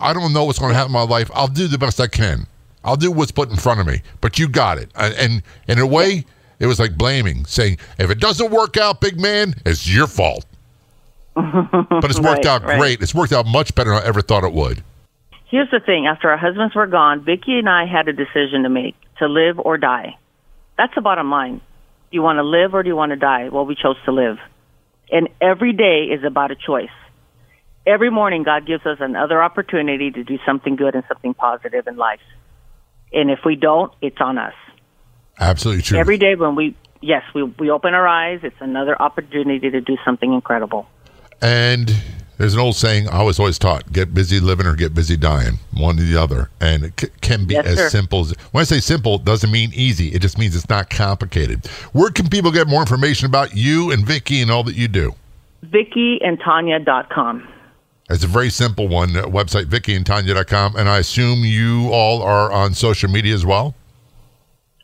I 0.00 0.12
don't 0.12 0.32
know 0.32 0.44
what's 0.44 0.58
going 0.58 0.70
to 0.70 0.76
happen 0.76 0.90
in 0.90 0.92
my 0.94 1.02
life. 1.02 1.30
I'll 1.34 1.48
do 1.48 1.66
the 1.66 1.78
best 1.78 2.00
I 2.00 2.06
can. 2.06 2.46
I'll 2.84 2.96
do 2.96 3.10
what's 3.10 3.32
put 3.32 3.50
in 3.50 3.56
front 3.56 3.80
of 3.80 3.86
me, 3.86 4.02
but 4.20 4.38
you 4.38 4.46
got 4.48 4.78
it. 4.78 4.90
And, 4.94 5.14
and, 5.14 5.42
in 5.68 5.78
a 5.78 5.86
way, 5.86 6.24
it 6.58 6.66
was 6.66 6.78
like 6.78 6.96
blaming, 6.96 7.44
saying, 7.46 7.78
if 7.98 8.10
it 8.10 8.20
doesn't 8.20 8.50
work 8.50 8.76
out, 8.76 9.00
big 9.00 9.18
man, 9.20 9.54
it's 9.66 9.88
your 9.88 10.06
fault. 10.06 10.46
but 11.34 12.04
it's 12.04 12.20
worked 12.20 12.44
Right, 12.44 12.46
out 12.46 12.64
right. 12.64 12.78
great. 12.78 13.02
It's 13.02 13.14
worked 13.14 13.32
out 13.32 13.46
much 13.46 13.74
better 13.74 13.90
than 13.90 14.02
I 14.02 14.06
ever 14.06 14.20
thought 14.22 14.44
it 14.44 14.52
would. 14.52 14.82
Here's 15.46 15.70
the 15.70 15.80
thing: 15.80 16.06
after 16.06 16.30
our 16.30 16.36
husbands 16.36 16.74
were 16.74 16.86
gone, 16.86 17.24
Vickie 17.24 17.58
and 17.58 17.68
I 17.68 17.86
had 17.86 18.06
a 18.06 18.12
decision 18.12 18.62
to 18.62 18.68
make: 18.68 18.94
to 19.18 19.26
live 19.26 19.58
or 19.58 19.76
die. 19.76 20.16
That's 20.76 20.94
the 20.94 21.00
bottom 21.00 21.30
line. 21.30 21.58
Do 21.58 21.62
you 22.10 22.22
want 22.22 22.38
to 22.38 22.42
live 22.42 22.74
or 22.74 22.82
do 22.82 22.88
you 22.88 22.96
want 22.96 23.10
to 23.10 23.16
die? 23.16 23.48
Well, 23.48 23.66
we 23.66 23.74
chose 23.74 23.96
to 24.04 24.12
live. 24.12 24.38
And 25.10 25.28
every 25.40 25.72
day 25.72 26.08
is 26.12 26.24
about 26.24 26.50
a 26.50 26.56
choice. 26.56 26.88
Every 27.86 28.10
morning, 28.10 28.44
God 28.44 28.66
gives 28.66 28.86
us 28.86 28.98
another 29.00 29.42
opportunity 29.42 30.10
to 30.10 30.24
do 30.24 30.38
something 30.46 30.76
good 30.76 30.94
and 30.94 31.04
something 31.06 31.34
positive 31.34 31.86
in 31.86 31.96
life. 31.96 32.20
And 33.12 33.30
if 33.30 33.40
we 33.44 33.56
don't, 33.56 33.92
it's 34.00 34.16
on 34.20 34.38
us. 34.38 34.54
Absolutely 35.38 35.82
true. 35.82 35.98
Every 35.98 36.16
day 36.16 36.34
when 36.34 36.54
we, 36.54 36.76
yes, 37.00 37.22
we, 37.34 37.42
we 37.42 37.70
open 37.70 37.92
our 37.92 38.08
eyes, 38.08 38.40
it's 38.42 38.56
another 38.60 39.00
opportunity 39.00 39.70
to 39.70 39.80
do 39.80 39.96
something 40.04 40.32
incredible. 40.32 40.86
And 41.42 41.94
there's 42.38 42.54
an 42.54 42.60
old 42.60 42.76
saying 42.76 43.08
I 43.08 43.22
was 43.22 43.38
always 43.38 43.58
taught: 43.58 43.92
get 43.92 44.12
busy 44.14 44.40
living 44.40 44.66
or 44.66 44.74
get 44.74 44.94
busy 44.94 45.16
dying, 45.16 45.58
one 45.72 45.98
or 45.98 46.02
the 46.02 46.16
other. 46.20 46.50
And 46.60 46.84
it 46.84 47.00
c- 47.00 47.08
can 47.20 47.44
be 47.46 47.54
Yes, 47.54 47.66
as 47.66 47.76
sir. 47.78 47.88
simple 47.90 48.20
as 48.20 48.32
when 48.52 48.62
I 48.62 48.64
say 48.64 48.80
simple, 48.80 49.16
it 49.16 49.24
doesn't 49.24 49.50
mean 49.50 49.70
easy. 49.74 50.08
It 50.08 50.20
just 50.22 50.38
means 50.38 50.54
it's 50.56 50.68
not 50.68 50.90
complicated. 50.90 51.66
Where 51.92 52.10
can 52.10 52.28
people 52.28 52.50
get 52.52 52.66
more 52.68 52.80
information 52.80 53.26
about 53.26 53.56
you 53.56 53.90
and 53.92 54.04
Vickie 54.06 54.42
and 54.42 54.50
all 54.50 54.62
that 54.64 54.76
you 54.76 54.88
do? 54.88 55.14
VickieandTania.com. 55.66 57.48
It's 58.10 58.22
a 58.24 58.26
very 58.28 58.50
simple 58.50 58.86
one. 58.88 59.16
uh, 59.16 59.22
Website 59.24 59.64
VickieandTania.com. 59.66 60.76
And 60.76 60.88
I 60.88 60.98
assume 60.98 61.44
you 61.44 61.88
all 61.90 62.22
are 62.22 62.52
on 62.52 62.74
social 62.74 63.08
media 63.10 63.34
as 63.34 63.46
well. 63.46 63.74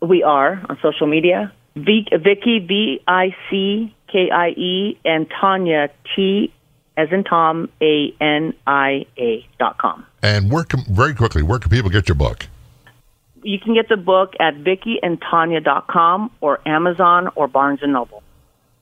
We 0.01 0.23
are 0.23 0.63
on 0.69 0.79
social 0.81 1.07
media. 1.07 1.53
V- 1.77 2.09
Vickie, 2.13 2.67
V 2.67 3.01
I 3.07 3.35
C 3.51 3.95
K 4.11 4.31
I 4.31 4.49
E, 4.51 4.99
and 5.05 5.27
Tania, 5.41 5.91
T 6.17 6.53
as 6.97 7.11
in 7.13 7.25
Tom, 7.25 7.69
A 7.81 8.15
N 8.21 8.55
I 8.67 9.07
A 9.19 9.47
dot 9.59 9.79
com. 9.79 10.07
And 10.23 10.51
where 10.51 10.65
can, 10.65 10.85
very 10.89 11.15
quickly, 11.15 11.43
where 11.43 11.59
can 11.59 11.71
people 11.71 11.91
get 11.91 12.09
your 12.09 12.15
book? 12.15 12.47
You 13.43 13.59
can 13.59 13.75
get 13.75 13.89
the 13.89 13.97
book 13.97 14.35
at 14.39 14.55
VickieandTania.com 14.57 16.31
or 16.41 16.61
Amazon 16.69 17.31
or 17.35 17.49
Barnes 17.49 17.81
and 17.83 17.95
Noble. 17.95 18.23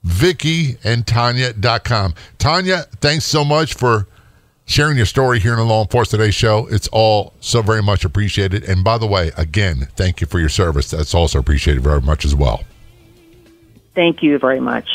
VickieandTania.com. 0.04 2.14
Tania, 2.38 2.82
thanks 3.00 3.24
so 3.24 3.44
much 3.44 3.74
for 3.74 4.06
sharing 4.64 4.96
your 4.96 5.06
story 5.06 5.40
here 5.40 5.52
in 5.52 5.58
the 5.58 5.64
Law 5.64 5.82
Enforcement 5.82 6.20
Today 6.20 6.30
show. 6.30 6.66
It's 6.70 6.88
all 6.88 7.34
so 7.40 7.62
very 7.62 7.82
much 7.82 8.04
appreciated. 8.04 8.64
And 8.64 8.84
by 8.84 8.98
the 8.98 9.06
way, 9.06 9.30
again, 9.36 9.88
thank 9.96 10.20
you 10.20 10.26
for 10.26 10.40
your 10.40 10.48
service. 10.48 10.90
That's 10.90 11.14
also 11.14 11.38
appreciated 11.38 11.82
very 11.82 12.00
much 12.00 12.24
as 12.24 12.34
well. 12.34 12.64
Thank 13.94 14.22
you 14.22 14.38
very 14.38 14.60
much. 14.60 14.88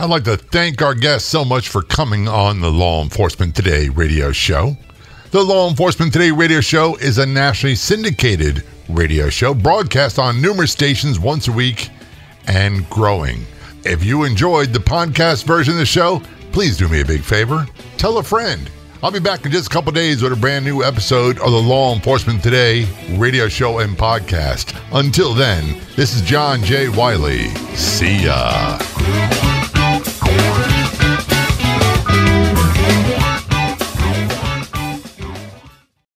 I'd 0.00 0.08
like 0.08 0.24
to 0.24 0.38
thank 0.38 0.80
our 0.80 0.94
guests 0.94 1.28
so 1.28 1.44
much 1.44 1.68
for 1.68 1.82
coming 1.82 2.26
on 2.26 2.60
the 2.62 2.72
Law 2.72 3.02
Enforcement 3.02 3.54
Today 3.54 3.90
radio 3.90 4.32
show. 4.32 4.74
The 5.30 5.42
Law 5.42 5.68
Enforcement 5.68 6.10
Today 6.10 6.30
radio 6.30 6.62
show 6.62 6.96
is 6.96 7.18
a 7.18 7.26
nationally 7.26 7.74
syndicated 7.74 8.64
radio 8.88 9.28
show 9.28 9.52
broadcast 9.52 10.18
on 10.18 10.40
numerous 10.40 10.72
stations 10.72 11.20
once 11.20 11.48
a 11.48 11.52
week 11.52 11.90
and 12.46 12.88
growing. 12.88 13.44
If 13.84 14.02
you 14.02 14.24
enjoyed 14.24 14.72
the 14.72 14.78
podcast 14.78 15.44
version 15.44 15.74
of 15.74 15.78
the 15.78 15.84
show, 15.84 16.22
please 16.50 16.78
do 16.78 16.88
me 16.88 17.02
a 17.02 17.04
big 17.04 17.20
favor. 17.20 17.66
Tell 17.98 18.16
a 18.16 18.22
friend. 18.22 18.70
I'll 19.02 19.10
be 19.10 19.20
back 19.20 19.44
in 19.44 19.52
just 19.52 19.66
a 19.66 19.70
couple 19.70 19.92
days 19.92 20.22
with 20.22 20.32
a 20.32 20.36
brand 20.36 20.64
new 20.64 20.82
episode 20.82 21.38
of 21.40 21.50
the 21.50 21.60
Law 21.60 21.94
Enforcement 21.94 22.42
Today 22.42 22.88
radio 23.18 23.48
show 23.48 23.80
and 23.80 23.98
podcast. 23.98 24.74
Until 24.98 25.34
then, 25.34 25.78
this 25.94 26.16
is 26.16 26.22
John 26.22 26.64
J. 26.64 26.88
Wiley. 26.88 27.48
See 27.74 28.24
ya. 28.24 28.78
Thank 30.30 30.74
you. 30.74 30.79